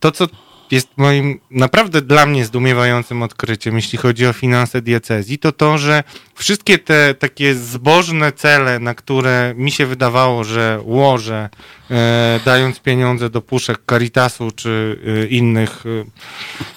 to, 0.00 0.12
co 0.12 0.26
jest 0.70 0.88
moim 0.96 1.40
naprawdę 1.50 2.02
dla 2.02 2.26
mnie 2.26 2.44
zdumiewającym 2.44 3.22
odkryciem, 3.22 3.76
jeśli 3.76 3.98
chodzi 3.98 4.26
o 4.26 4.32
finanse 4.32 4.82
diecezji, 4.82 5.38
to 5.38 5.52
to, 5.52 5.78
że 5.78 6.04
wszystkie 6.34 6.78
te 6.78 7.14
takie 7.14 7.54
zbożne 7.54 8.32
cele, 8.32 8.78
na 8.78 8.94
które 8.94 9.54
mi 9.56 9.70
się 9.70 9.86
wydawało, 9.86 10.44
że 10.44 10.80
łożę, 10.82 11.48
e, 11.90 12.40
dając 12.44 12.80
pieniądze 12.80 13.30
do 13.30 13.42
puszek 13.42 13.78
Caritasu 13.90 14.50
czy 14.50 14.98
e, 15.22 15.26
innych, 15.26 15.84
e, 15.86 16.04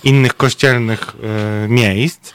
innych 0.04 0.34
kościelnych 0.34 1.16
e, 1.64 1.68
miejsc, 1.68 2.34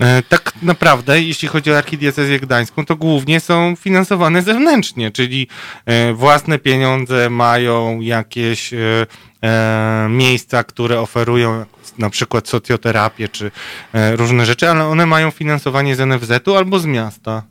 e, 0.00 0.22
tak 0.22 0.52
naprawdę, 0.62 1.22
jeśli 1.22 1.48
chodzi 1.48 1.72
o 1.72 1.78
archidiecezję 1.78 2.40
gdańską, 2.40 2.86
to 2.86 2.96
głównie 2.96 3.40
są 3.40 3.76
finansowane 3.76 4.42
zewnętrznie, 4.42 5.10
czyli 5.10 5.48
e, 5.86 6.12
własne 6.12 6.58
pieniądze 6.58 7.30
mają 7.30 8.00
jakieś 8.00 8.70
e, 9.42 10.06
miejsca, 10.10 10.64
które 10.64 11.00
oferują 11.00 11.64
na 11.98 12.10
przykład 12.10 12.48
socjoterapię 12.48 13.28
czy 13.28 13.50
e, 13.92 14.16
różne 14.16 14.46
rzeczy, 14.46 14.70
ale 14.70 14.84
one 14.84 15.06
mają 15.06 15.30
finansowanie 15.30 15.96
z 15.96 16.00
NFZ-u 16.00 16.56
albo 16.56 16.78
z 16.78 16.86
miasta. 16.86 17.42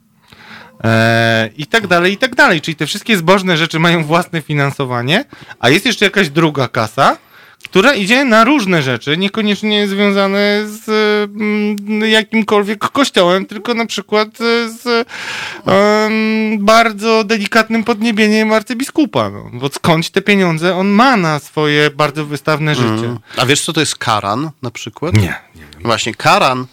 E, 0.83 1.49
I 1.57 1.65
tak 1.65 1.87
dalej, 1.87 2.13
i 2.13 2.17
tak 2.17 2.35
dalej. 2.35 2.61
Czyli 2.61 2.75
te 2.75 2.85
wszystkie 2.85 3.17
zbożne 3.17 3.57
rzeczy 3.57 3.79
mają 3.79 4.03
własne 4.03 4.41
finansowanie, 4.41 5.25
a 5.59 5.69
jest 5.69 5.85
jeszcze 5.85 6.05
jakaś 6.05 6.29
druga 6.29 6.67
kasa, 6.67 7.17
która 7.63 7.93
idzie 7.93 8.25
na 8.25 8.43
różne 8.43 8.81
rzeczy, 8.81 9.17
niekoniecznie 9.17 9.87
związane 9.87 10.63
z 10.67 10.89
mm, 10.89 12.01
jakimkolwiek 12.09 12.79
kościołem, 12.79 13.45
tylko 13.45 13.73
na 13.73 13.85
przykład 13.85 14.27
z 14.81 15.07
em, 15.65 16.65
bardzo 16.65 17.23
delikatnym 17.23 17.83
podniebieniem 17.83 18.53
arcybiskupa. 18.53 19.29
No. 19.29 19.49
Bo 19.53 19.69
skądś 19.69 20.09
te 20.09 20.21
pieniądze 20.21 20.75
on 20.75 20.87
ma 20.87 21.17
na 21.17 21.39
swoje 21.39 21.89
bardzo 21.89 22.25
wystawne 22.25 22.75
życie. 22.75 22.87
Mm. 22.87 23.19
A 23.37 23.45
wiesz, 23.45 23.61
co 23.61 23.73
to 23.73 23.79
jest 23.79 23.95
karan 23.95 24.51
na 24.61 24.71
przykład? 24.71 25.13
Nie, 25.13 25.21
nie 25.55 25.61
wiem. 25.61 25.81
Właśnie, 25.83 26.15
karan 26.15 26.65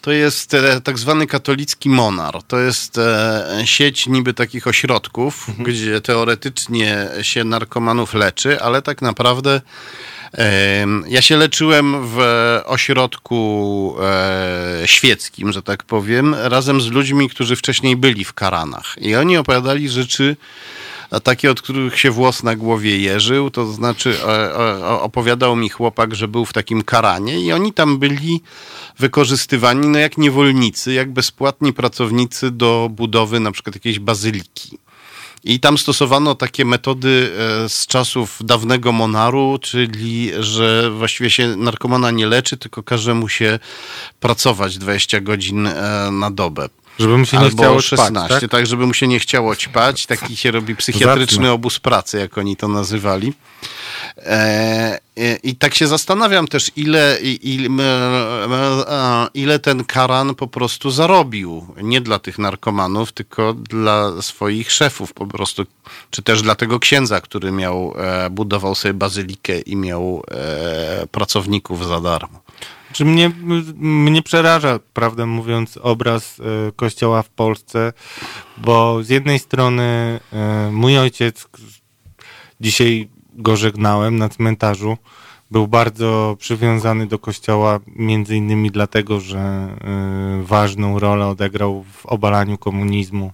to 0.00 0.12
jest 0.12 0.54
e, 0.54 0.80
tak 0.80 0.98
zwany 0.98 1.26
katolicki 1.26 1.90
monar. 1.90 2.42
To 2.42 2.58
jest 2.58 2.98
e, 2.98 3.62
sieć 3.64 4.06
niby 4.06 4.34
takich 4.34 4.66
ośrodków, 4.66 5.48
Mhm. 5.48 5.68
gdzie 5.68 6.00
teoretycznie 6.00 7.08
się 7.22 7.44
narkomanów 7.44 8.14
leczy, 8.14 8.60
ale 8.62 8.82
tak 8.82 9.02
naprawdę 9.02 9.60
ja 11.08 11.22
się 11.22 11.36
leczyłem 11.36 12.06
w 12.06 12.18
ośrodku 12.64 13.94
e, 14.02 14.82
świeckim, 14.86 15.52
że 15.52 15.62
tak 15.62 15.84
powiem, 15.84 16.34
razem 16.34 16.80
z 16.80 16.86
ludźmi, 16.86 17.28
którzy 17.28 17.56
wcześniej 17.56 17.96
byli 17.96 18.24
w 18.24 18.32
karanach. 18.32 18.96
I 19.00 19.14
oni 19.14 19.36
opowiadali 19.36 19.88
rzeczy, 19.88 20.36
takie, 21.22 21.50
od 21.50 21.62
których 21.62 22.00
się 22.00 22.10
włos 22.10 22.42
na 22.42 22.56
głowie 22.56 22.98
jeżył, 22.98 23.50
to 23.50 23.72
znaczy 23.72 24.16
e, 24.24 24.54
e, 24.54 24.86
opowiadał 24.86 25.56
mi 25.56 25.68
chłopak, 25.68 26.14
że 26.14 26.28
był 26.28 26.44
w 26.44 26.52
takim 26.52 26.82
karanie 26.82 27.40
i 27.40 27.52
oni 27.52 27.72
tam 27.72 27.98
byli 27.98 28.42
wykorzystywani 28.98 29.88
no 29.88 29.98
jak 29.98 30.18
niewolnicy, 30.18 30.92
jak 30.92 31.12
bezpłatni 31.12 31.72
pracownicy 31.72 32.50
do 32.50 32.88
budowy 32.92 33.40
na 33.40 33.52
przykład 33.52 33.74
jakiejś 33.74 33.98
bazyliki. 33.98 34.78
I 35.44 35.60
tam 35.60 35.78
stosowano 35.78 36.34
takie 36.34 36.64
metody 36.64 37.32
e, 37.64 37.68
z 37.68 37.86
czasów 37.86 38.38
dawnego 38.40 38.92
monaru, 38.92 39.58
czyli 39.62 40.30
że 40.40 40.90
właściwie 40.90 41.30
się 41.30 41.56
narkomana 41.56 42.10
nie 42.10 42.26
leczy, 42.26 42.56
tylko 42.56 42.82
każe 42.82 43.14
mu 43.14 43.28
się 43.28 43.58
pracować 44.20 44.78
20 44.78 45.20
godzin 45.20 45.66
e, 45.66 46.08
na 46.12 46.30
dobę. 46.30 46.68
Żeby 46.98 47.18
mu 47.18 47.26
się 47.26 47.36
nie 47.36 47.42
Albo 47.42 47.62
chciało 47.62 47.80
16, 47.80 48.24
spać, 48.24 48.40
tak? 48.40 48.50
tak? 48.50 48.66
żeby 48.66 48.86
mu 48.86 48.94
się 48.94 49.08
nie 49.08 49.20
chciało 49.20 49.56
ćpać. 49.56 50.06
Taki 50.06 50.36
się 50.36 50.50
robi 50.50 50.76
psychiatryczny 50.76 51.36
Zacne. 51.36 51.52
obóz 51.52 51.78
pracy, 51.78 52.18
jak 52.18 52.38
oni 52.38 52.56
to 52.56 52.68
nazywali. 52.68 53.32
E, 54.16 54.98
I 55.42 55.56
tak 55.56 55.74
się 55.74 55.86
zastanawiam 55.86 56.48
też, 56.48 56.70
ile, 56.76 57.18
ile, 57.22 57.68
e, 58.88 59.28
ile 59.34 59.58
ten 59.58 59.84
Karan 59.84 60.34
po 60.34 60.46
prostu 60.46 60.90
zarobił. 60.90 61.66
Nie 61.82 62.00
dla 62.00 62.18
tych 62.18 62.38
narkomanów, 62.38 63.12
tylko 63.12 63.54
dla 63.54 64.22
swoich 64.22 64.72
szefów 64.72 65.12
po 65.12 65.26
prostu. 65.26 65.66
Czy 66.10 66.22
też 66.22 66.42
dla 66.42 66.54
tego 66.54 66.78
księdza, 66.80 67.20
który 67.20 67.52
miał, 67.52 67.94
e, 67.96 68.30
budował 68.30 68.74
sobie 68.74 68.94
bazylikę 68.94 69.60
i 69.60 69.76
miał 69.76 70.22
e, 70.30 71.06
pracowników 71.06 71.86
za 71.86 72.00
darmo. 72.00 72.40
Czy 72.92 73.04
mnie, 73.04 73.30
mnie 73.78 74.22
przeraża, 74.22 74.78
prawdę 74.94 75.26
mówiąc, 75.26 75.76
obraz 75.82 76.40
e, 76.40 76.72
kościoła 76.72 77.22
w 77.22 77.28
Polsce, 77.28 77.92
bo 78.56 79.02
z 79.02 79.08
jednej 79.08 79.38
strony 79.38 80.20
e, 80.32 80.70
mój 80.72 80.98
ojciec, 80.98 81.46
dzisiaj 82.60 83.08
go 83.38 83.56
żegnałem 83.56 84.18
na 84.18 84.28
cmentarzu, 84.28 84.96
był 85.50 85.68
bardzo 85.68 86.36
przywiązany 86.38 87.06
do 87.06 87.18
kościoła, 87.18 87.80
między 87.96 88.36
innymi 88.36 88.70
dlatego, 88.70 89.20
że 89.20 89.38
e, 89.38 90.42
ważną 90.42 90.98
rolę 90.98 91.26
odegrał 91.26 91.84
w 91.92 92.06
obalaniu 92.06 92.58
komunizmu. 92.58 93.32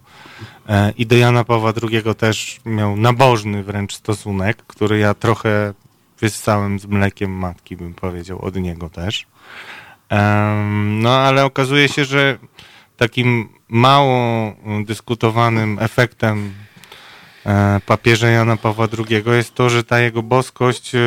E, 0.68 0.92
I 0.98 1.06
do 1.06 1.16
Jana 1.16 1.44
Pawła 1.44 1.72
II 1.82 2.14
też 2.14 2.60
miał 2.64 2.96
nabożny 2.96 3.62
wręcz 3.62 3.94
stosunek, 3.94 4.62
który 4.66 4.98
ja 4.98 5.14
trochę 5.14 5.74
wyssałem 6.20 6.78
z 6.78 6.86
mlekiem 6.86 7.32
matki, 7.32 7.76
bym 7.76 7.94
powiedział, 7.94 8.44
od 8.44 8.56
niego 8.56 8.90
też. 8.90 9.26
No 10.86 11.10
ale 11.10 11.44
okazuje 11.44 11.88
się, 11.88 12.04
że 12.04 12.38
takim 12.96 13.48
mało 13.68 14.48
y, 14.80 14.84
dyskutowanym 14.84 15.78
efektem 15.80 16.54
papieża 17.86 18.28
Jana 18.28 18.56
Pawła 18.56 18.88
II 19.08 19.24
jest 19.26 19.54
to, 19.54 19.70
że 19.70 19.84
ta 19.84 20.00
jego 20.00 20.22
boskość 20.22 20.94
e, 20.94 20.98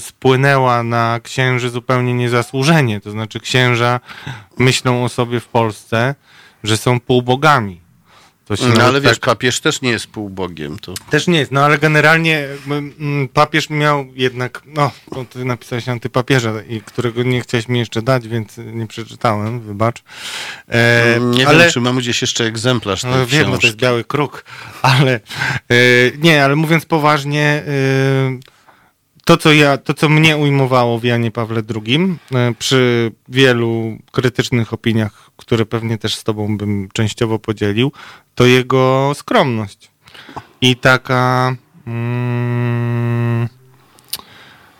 spłynęła 0.00 0.82
na 0.82 1.20
księży 1.22 1.70
zupełnie 1.70 2.14
niezasłużenie. 2.14 3.00
To 3.00 3.10
znaczy 3.10 3.40
księża 3.40 4.00
myślą 4.58 5.04
o 5.04 5.08
sobie 5.08 5.40
w 5.40 5.48
Polsce, 5.48 6.14
że 6.64 6.76
są 6.76 7.00
półbogami. 7.00 7.85
No, 8.50 8.84
ale 8.84 9.00
wiesz, 9.00 9.18
tak- 9.18 9.20
papież 9.20 9.60
też 9.60 9.82
nie 9.82 9.90
jest 9.90 10.06
półbogiem. 10.06 10.78
To... 10.78 10.94
też 11.10 11.26
nie 11.26 11.38
jest, 11.38 11.52
no 11.52 11.64
ale 11.64 11.78
generalnie 11.78 12.48
mm, 12.66 12.94
mm, 13.00 13.28
papież 13.28 13.70
miał 13.70 14.06
jednak, 14.14 14.62
no, 14.66 14.90
ty 15.30 15.44
napisałeś 15.44 15.88
antypapieża, 15.88 16.52
i 16.68 16.80
którego 16.80 17.22
nie 17.22 17.40
chciałeś 17.40 17.68
mi 17.68 17.78
jeszcze 17.78 18.02
dać, 18.02 18.28
więc 18.28 18.58
nie 18.58 18.86
przeczytałem, 18.86 19.60
wybacz. 19.60 20.02
E, 20.68 21.20
Nie 21.20 21.48
ale, 21.48 21.58
wiem, 21.58 21.72
czy 21.72 21.80
mam 21.80 21.98
gdzieś 21.98 22.20
jeszcze 22.20 22.44
egzemplarz 22.44 23.02
tej 23.02 23.10
no, 23.10 23.26
wiem, 23.26 23.50
bo 23.50 23.58
to 23.58 23.66
jest 23.66 23.78
biały 23.78 24.04
kruk, 24.04 24.44
ale 24.82 25.14
e, 25.14 25.76
nie, 26.18 26.44
ale 26.44 26.56
mówiąc 26.56 26.84
poważnie, 26.86 27.62
e, 27.66 28.38
to 29.24 29.36
co, 29.36 29.52
ja, 29.52 29.78
to, 29.78 29.94
co 29.94 30.08
mnie 30.08 30.36
ujmowało 30.36 30.98
w 30.98 31.04
Janie 31.04 31.30
Pawle 31.30 31.62
II, 31.74 32.16
e, 32.34 32.54
przy 32.58 33.12
wielu 33.28 33.98
krytycznych 34.12 34.72
opiniach, 34.72 35.25
które 35.36 35.66
pewnie 35.66 35.98
też 35.98 36.16
z 36.16 36.24
tobą 36.24 36.56
bym 36.56 36.88
częściowo 36.92 37.38
podzielił, 37.38 37.92
to 38.34 38.46
jego 38.46 39.12
skromność. 39.14 39.90
i 40.60 40.76
taka 40.76 41.56
mm, 41.86 43.48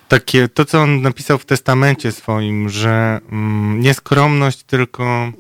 takie, 0.09 0.49
to 0.49 0.65
co 0.65 0.83
on 0.83 1.03
napisał 1.03 1.39
w 1.39 1.45
testamencie 1.45 2.13
swoim, 2.13 2.69
że 2.69 3.21
mm, 3.33 3.81
nie 3.81 3.95
skromność, 3.95 4.63
tylko 4.63 5.33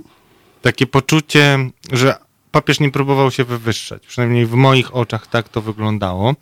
takie 0.62 0.86
poczucie, 0.86 1.58
że 1.92 2.25
papież 2.56 2.80
nie 2.80 2.90
próbował 2.90 3.30
się 3.30 3.44
wywyższać. 3.44 4.06
Przynajmniej 4.06 4.46
w 4.46 4.54
moich 4.54 4.96
oczach 4.96 5.26
tak 5.26 5.48
to 5.48 5.62
wyglądało. 5.62 6.34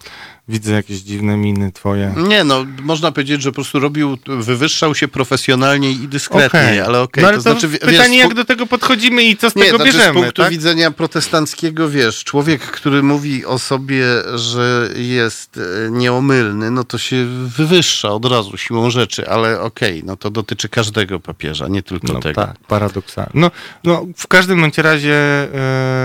Widzę 0.49 0.73
jakieś 0.73 0.99
dziwne 0.99 1.37
miny 1.37 1.73
twoje. 1.73 2.15
Nie, 2.17 2.45
no 2.45 2.67
można 2.83 3.13
powiedzieć, 3.13 3.43
że 3.43 3.51
po 3.51 3.55
prostu 3.55 3.81
robił, 3.81 4.19
wywyższał 4.27 4.95
się 4.95 5.09
profesjonalnie 5.09 5.91
i 5.91 6.09
dyskretnie, 6.09 6.61
Okej. 6.61 6.81
ale 6.81 7.01
okej. 7.01 7.23
No 7.23 7.29
ale 7.29 7.39
to, 7.39 7.45
to, 7.45 7.51
znaczy, 7.51 7.69
pytanie, 7.69 8.09
wiesz, 8.09 8.25
jak 8.25 8.35
do 8.35 8.45
tego 8.45 8.67
podchodzimy 8.67 9.23
i 9.23 9.37
co 9.37 9.51
z 9.51 9.57
Nie, 9.57 9.65
tego 9.65 9.77
znaczy 9.77 9.93
bierzemy, 9.93 10.13
z 10.13 10.23
punktu 10.23 10.43
tak? 10.43 10.51
widzenia 10.51 10.91
protestanckiego, 10.91 11.89
wiesz, 11.91 12.25
człowiek, 12.25 12.61
który 12.61 13.03
mówi 13.03 13.45
o 13.47 13.59
sobie, 13.59 14.05
że 14.35 14.91
jest 14.97 15.57
e, 15.87 15.91
nieomylny, 15.91 16.71
no 16.71 16.85
to 16.85 16.99
się 16.99 17.27
wywyższa 17.57 18.09
od 18.09 18.25
razu 18.25 18.57
siłą 18.57 18.91
rzeczy, 18.91 19.29
ale 19.29 19.61
okej, 19.61 20.03
no 20.07 20.17
to 20.17 20.31
dotyczy 20.31 20.69
każdego 20.69 21.21
papieża, 21.21 21.69
nie 21.69 21.83
tylko 21.83 22.13
No 22.13 22.21
tego. 22.21 22.41
tak, 22.41 22.57
paradoksalnie. 22.69 23.31
No, 23.35 23.51
no 23.85 24.07
w 24.17 24.27
każdym 24.27 24.61
bądź 24.61 24.79
razie 24.79 25.15
mm, 25.53 26.04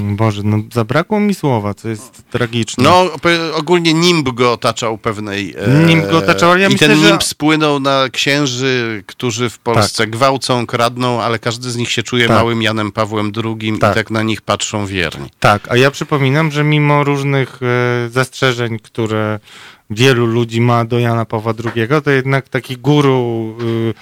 Boże, 0.00 0.42
no 0.44 0.58
zabrakło 0.72 1.20
mi 1.20 1.34
słowa, 1.34 1.74
co 1.74 1.88
jest 1.88 2.22
tragiczne. 2.30 2.84
No, 2.84 3.10
ogólnie 3.54 3.94
nimb 3.94 4.28
go 4.28 4.52
otaczał 4.52 4.98
pewnej... 4.98 5.54
e, 5.58 5.84
Nimb 5.86 6.10
go 6.10 6.18
otaczał, 6.18 6.50
ale 6.50 6.60
ja 6.60 6.68
I 6.68 6.72
myślę, 6.72 6.88
ten 6.88 7.00
że- 7.00 7.06
nimb 7.10 7.22
spłynął 7.24 7.80
na 7.80 8.04
księży, 8.12 9.02
którzy 9.06 9.50
w 9.50 9.58
Polsce 9.58 10.06
gwałcą, 10.06 10.66
kradną, 10.66 11.22
ale 11.22 11.38
każdy 11.38 11.70
z 11.70 11.76
nich 11.76 11.90
się 11.90 12.02
czuje 12.02 12.28
Tak. 12.28 12.36
małym 12.36 12.62
Janem 12.62 12.92
Pawłem 12.92 13.32
II 13.44 13.78
Tak. 13.78 13.92
i 13.92 13.94
tak 13.94 14.10
na 14.10 14.22
nich 14.22 14.40
patrzą 14.42 14.86
wierni. 14.86 15.28
Tak, 15.40 15.68
a 15.72 15.76
ja 15.76 15.90
przypominam, 15.90 16.50
że 16.50 16.64
mimo 16.64 17.04
różnych 17.04 17.60
e, 17.62 18.08
zastrzeżeń, 18.10 18.78
które 18.78 19.40
wielu 19.90 20.26
ludzi 20.26 20.60
ma 20.60 20.84
do 20.84 20.98
Jana 20.98 21.24
Pawła 21.24 21.52
II, 21.76 21.88
to 22.04 22.10
jednak 22.10 22.48
taki 22.48 22.76
guru 22.76 23.54
y, 23.62 23.94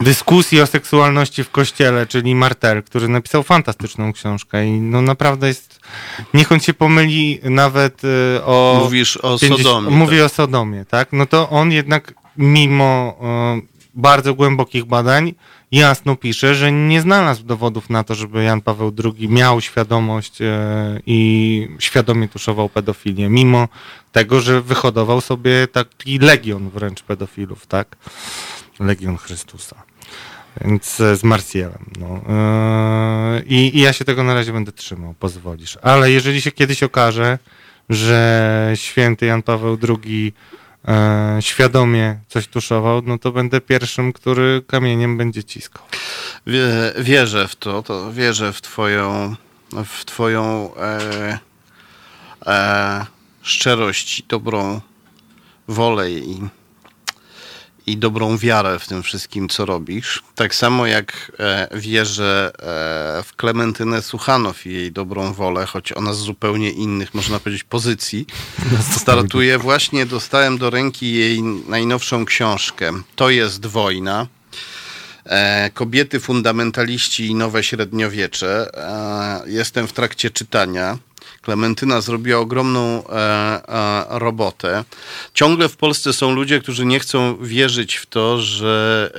dyskusji 0.00 0.60
o 0.60 0.66
seksualności 0.66 1.44
w 1.44 1.50
kościele, 1.50 2.06
czyli 2.06 2.34
Martel, 2.34 2.82
który 2.82 3.08
napisał 3.08 3.42
fantastyczną 3.42 4.12
książkę 4.12 4.66
i 4.66 4.70
no 4.70 5.02
naprawdę 5.02 5.48
jest, 5.48 5.80
niech 6.34 6.52
on 6.52 6.60
się 6.60 6.74
pomyli 6.74 7.40
nawet 7.42 8.04
y, 8.04 8.44
o... 8.44 8.80
Mówisz 8.84 9.16
o 9.16 9.38
50 9.38 9.62
Sodomie. 9.62 9.96
Mówię 9.96 10.24
o 10.24 10.28
Sodomie, 10.28 10.84
tak? 10.84 11.08
No 11.12 11.26
to 11.26 11.50
on 11.50 11.72
jednak 11.72 12.14
mimo 12.38 13.18
e, 13.22 13.60
bardzo 13.94 14.34
głębokich 14.34 14.84
badań 14.84 15.34
jasno 15.72 16.16
pisze, 16.16 16.54
że 16.54 16.72
nie 16.72 17.00
znalazł 17.00 17.44
dowodów 17.44 17.90
na 17.90 18.04
to, 18.04 18.14
żeby 18.14 18.44
Jan 18.44 18.60
Paweł 18.60 18.92
II 19.04 19.28
miał 19.28 19.60
świadomość 19.60 20.42
e, 20.42 20.46
i 21.06 21.68
świadomie 21.78 22.28
tuszował 22.28 22.68
pedofilię, 22.68 23.28
mimo 23.28 23.68
tego, 24.12 24.40
że 24.40 24.62
wyhodował 24.62 25.20
sobie 25.20 25.68
taki 25.68 26.18
legion 26.18 26.70
wręcz 26.70 27.02
pedofilów, 27.02 27.66
tak? 27.66 27.96
Legion 28.80 29.16
Chrystusa. 29.16 29.85
Więc 30.64 31.00
e, 31.00 31.16
z 31.16 31.24
Marsjalem. 31.24 31.90
No. 32.00 32.20
E, 32.28 33.42
I, 33.46 33.78
I 33.78 33.80
ja 33.80 33.92
się 33.92 34.04
tego 34.04 34.22
na 34.22 34.34
razie 34.34 34.52
będę 34.52 34.72
trzymał, 34.72 35.14
pozwolisz. 35.14 35.78
Ale 35.82 36.10
jeżeli 36.10 36.40
się 36.40 36.52
kiedyś 36.52 36.82
okaże, 36.82 37.38
że 37.88 38.72
święty 38.74 39.26
Jan 39.26 39.42
Paweł 39.42 39.78
II 39.88 40.32
e, 40.88 41.38
świadomie 41.40 42.18
coś 42.28 42.48
tuszował, 42.48 43.02
no 43.06 43.18
to 43.18 43.32
będę 43.32 43.60
pierwszym, 43.60 44.12
który 44.12 44.62
kamieniem 44.66 45.16
będzie 45.16 45.44
ciskał. 45.44 45.84
Wie, 46.46 46.62
wierzę 46.98 47.48
w 47.48 47.56
to, 47.56 47.82
to 47.82 48.12
wierzę 48.12 48.52
w 48.52 48.60
twoją, 48.60 49.34
w 49.84 50.04
twoją 50.04 50.74
e, 50.76 51.38
e, 52.46 53.06
szczerość 53.42 54.20
i 54.20 54.24
dobrą 54.28 54.80
wolę 55.68 56.10
i, 56.10 56.40
i 57.86 57.96
dobrą 57.96 58.38
wiarę 58.38 58.78
w 58.78 58.88
tym 58.88 59.02
wszystkim, 59.02 59.48
co 59.48 59.66
robisz. 59.66 60.22
Tak 60.34 60.54
samo 60.54 60.86
jak 60.86 61.32
e, 61.38 61.68
wierzę 61.74 62.52
e, 62.54 63.22
w 63.22 63.36
Klementynę 63.36 64.02
Suchanow 64.02 64.66
i 64.66 64.72
jej 64.72 64.92
dobrą 64.92 65.32
wolę, 65.32 65.66
choć 65.66 65.92
ona 65.92 66.12
z 66.12 66.18
zupełnie 66.18 66.70
innych, 66.70 67.14
można 67.14 67.40
powiedzieć, 67.40 67.64
pozycji. 67.64 68.26
Startuje 69.00 69.58
właśnie, 69.58 70.06
dostałem 70.06 70.58
do 70.58 70.70
ręki 70.70 71.12
jej 71.12 71.42
najnowszą 71.42 72.24
książkę. 72.24 72.92
To 73.16 73.30
jest 73.30 73.66
wojna. 73.66 74.26
E, 75.24 75.70
Kobiety, 75.74 76.20
fundamentaliści 76.20 77.26
i 77.26 77.34
nowe 77.34 77.62
średniowiecze. 77.62 78.70
Jestem 79.46 79.86
w 79.86 79.92
trakcie 79.92 80.30
czytania. 80.30 80.98
Klementyna 81.46 82.00
zrobiła 82.00 82.38
ogromną 82.38 83.08
e, 83.08 83.12
e, 83.12 84.18
robotę. 84.18 84.84
Ciągle 85.34 85.68
w 85.68 85.76
Polsce 85.76 86.12
są 86.12 86.34
ludzie, 86.34 86.60
którzy 86.60 86.86
nie 86.86 87.00
chcą 87.00 87.36
wierzyć 87.36 87.96
w 87.96 88.06
to, 88.06 88.38
że 88.38 89.10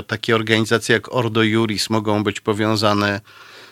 e, 0.00 0.02
takie 0.02 0.34
organizacje 0.34 0.92
jak 0.92 1.14
Ordo 1.14 1.42
Juris 1.42 1.90
mogą 1.90 2.24
być 2.24 2.40
powiązane 2.40 3.20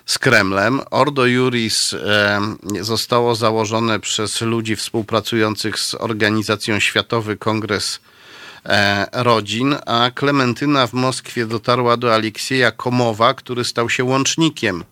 z 0.06 0.18
Kremlem. 0.18 0.80
Ordo 0.90 1.26
Juris 1.26 1.94
e, 1.94 2.40
zostało 2.80 3.34
założone 3.34 4.00
przez 4.00 4.40
ludzi 4.40 4.76
współpracujących 4.76 5.78
z 5.78 5.94
organizacją 5.94 6.80
Światowy 6.80 7.36
Kongres 7.36 8.00
e, 8.66 9.06
Rodzin, 9.12 9.76
a 9.86 10.10
Klementyna 10.14 10.86
w 10.86 10.92
Moskwie 10.92 11.46
dotarła 11.46 11.96
do 11.96 12.14
Aleksieja 12.14 12.70
Komowa, 12.70 13.34
który 13.34 13.64
stał 13.64 13.90
się 13.90 14.04
łącznikiem 14.04 14.84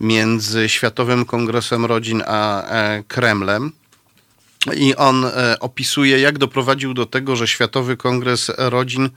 między 0.00 0.68
Światowym 0.68 1.24
Kongresem 1.24 1.84
Rodzin 1.84 2.22
a 2.26 2.62
e, 2.62 3.02
Kremlem. 3.08 3.72
I 4.76 4.96
on 4.96 5.24
e, 5.24 5.56
opisuje, 5.60 6.20
jak 6.20 6.38
doprowadził 6.38 6.94
do 6.94 7.06
tego, 7.06 7.36
że 7.36 7.48
Światowy 7.48 7.96
Kongres 7.96 8.52
Rodzin 8.58 9.10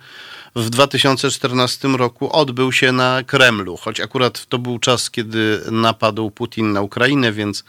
w 0.56 0.70
2014 0.70 1.88
roku 1.88 2.32
odbył 2.32 2.72
się 2.72 2.92
na 2.92 3.24
Kremlu, 3.24 3.78
choć 3.78 4.00
akurat 4.00 4.46
to 4.46 4.60
był 4.60 4.80
czas, 4.80 5.12
kiedy 5.12 5.62
napadł 5.72 6.32
Putin 6.32 6.72
na 6.72 6.82
Ukrainę, 6.82 7.32
więc 7.32 7.64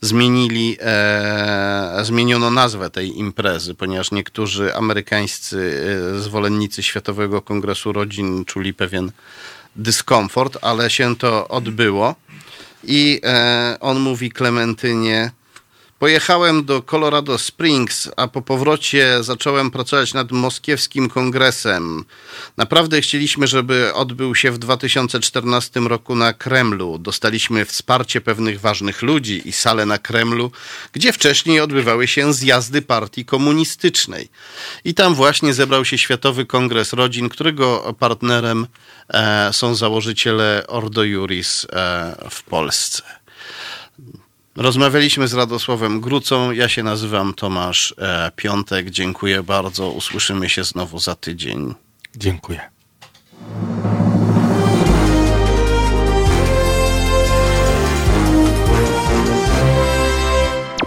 zmienili, 0.00 0.76
e, 0.80 1.98
zmieniono 2.02 2.50
nazwę 2.50 2.90
tej 2.90 3.18
imprezy, 3.18 3.74
ponieważ 3.74 4.10
niektórzy 4.10 4.74
amerykańscy 4.74 5.80
e, 6.16 6.20
zwolennicy 6.20 6.82
Światowego 6.82 7.42
Kongresu 7.42 7.92
Rodzin 7.92 8.44
czuli 8.44 8.74
pewien 8.74 9.12
dyskomfort, 9.76 10.58
ale 10.62 10.90
się 10.90 11.16
to 11.16 11.48
odbyło. 11.48 12.14
I 12.86 13.20
e, 13.22 13.76
on 13.80 14.00
mówi 14.00 14.30
Klementynie, 14.30 15.30
Pojechałem 15.98 16.64
do 16.64 16.82
Colorado 16.82 17.38
Springs, 17.38 18.10
a 18.16 18.28
po 18.28 18.42
powrocie 18.42 19.22
zacząłem 19.22 19.70
pracować 19.70 20.14
nad 20.14 20.32
moskiewskim 20.32 21.08
kongresem. 21.08 22.04
Naprawdę 22.56 23.00
chcieliśmy, 23.00 23.46
żeby 23.46 23.94
odbył 23.94 24.34
się 24.34 24.50
w 24.50 24.58
2014 24.58 25.80
roku 25.80 26.14
na 26.14 26.32
Kremlu. 26.32 26.98
Dostaliśmy 26.98 27.64
wsparcie 27.64 28.20
pewnych 28.20 28.60
ważnych 28.60 29.02
ludzi 29.02 29.48
i 29.48 29.52
salę 29.52 29.86
na 29.86 29.98
Kremlu, 29.98 30.50
gdzie 30.92 31.12
wcześniej 31.12 31.60
odbywały 31.60 32.08
się 32.08 32.32
zjazdy 32.32 32.82
partii 32.82 33.24
komunistycznej. 33.24 34.28
I 34.84 34.94
tam 34.94 35.14
właśnie 35.14 35.54
zebrał 35.54 35.84
się 35.84 35.98
Światowy 35.98 36.46
Kongres 36.46 36.92
Rodzin, 36.92 37.28
którego 37.28 37.94
partnerem 37.98 38.66
e, 39.08 39.52
są 39.52 39.74
założyciele 39.74 40.64
Ordo 40.68 41.04
Juris 41.04 41.66
e, 41.72 42.28
w 42.30 42.42
Polsce. 42.42 43.15
Rozmawialiśmy 44.56 45.28
z 45.28 45.34
Radosławem 45.34 46.00
Grucą. 46.00 46.52
Ja 46.52 46.68
się 46.68 46.82
nazywam 46.82 47.34
Tomasz 47.34 47.94
e, 47.98 48.30
Piątek. 48.36 48.90
Dziękuję 48.90 49.42
bardzo. 49.42 49.90
Usłyszymy 49.90 50.48
się 50.48 50.64
znowu 50.64 50.98
za 50.98 51.14
tydzień. 51.14 51.74
Dziękuję. 52.16 52.60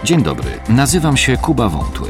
Dzień 0.04 0.22
dobry, 0.22 0.60
nazywam 0.68 1.16
się 1.16 1.36
Kuba 1.36 1.68
Wątły. 1.68 2.09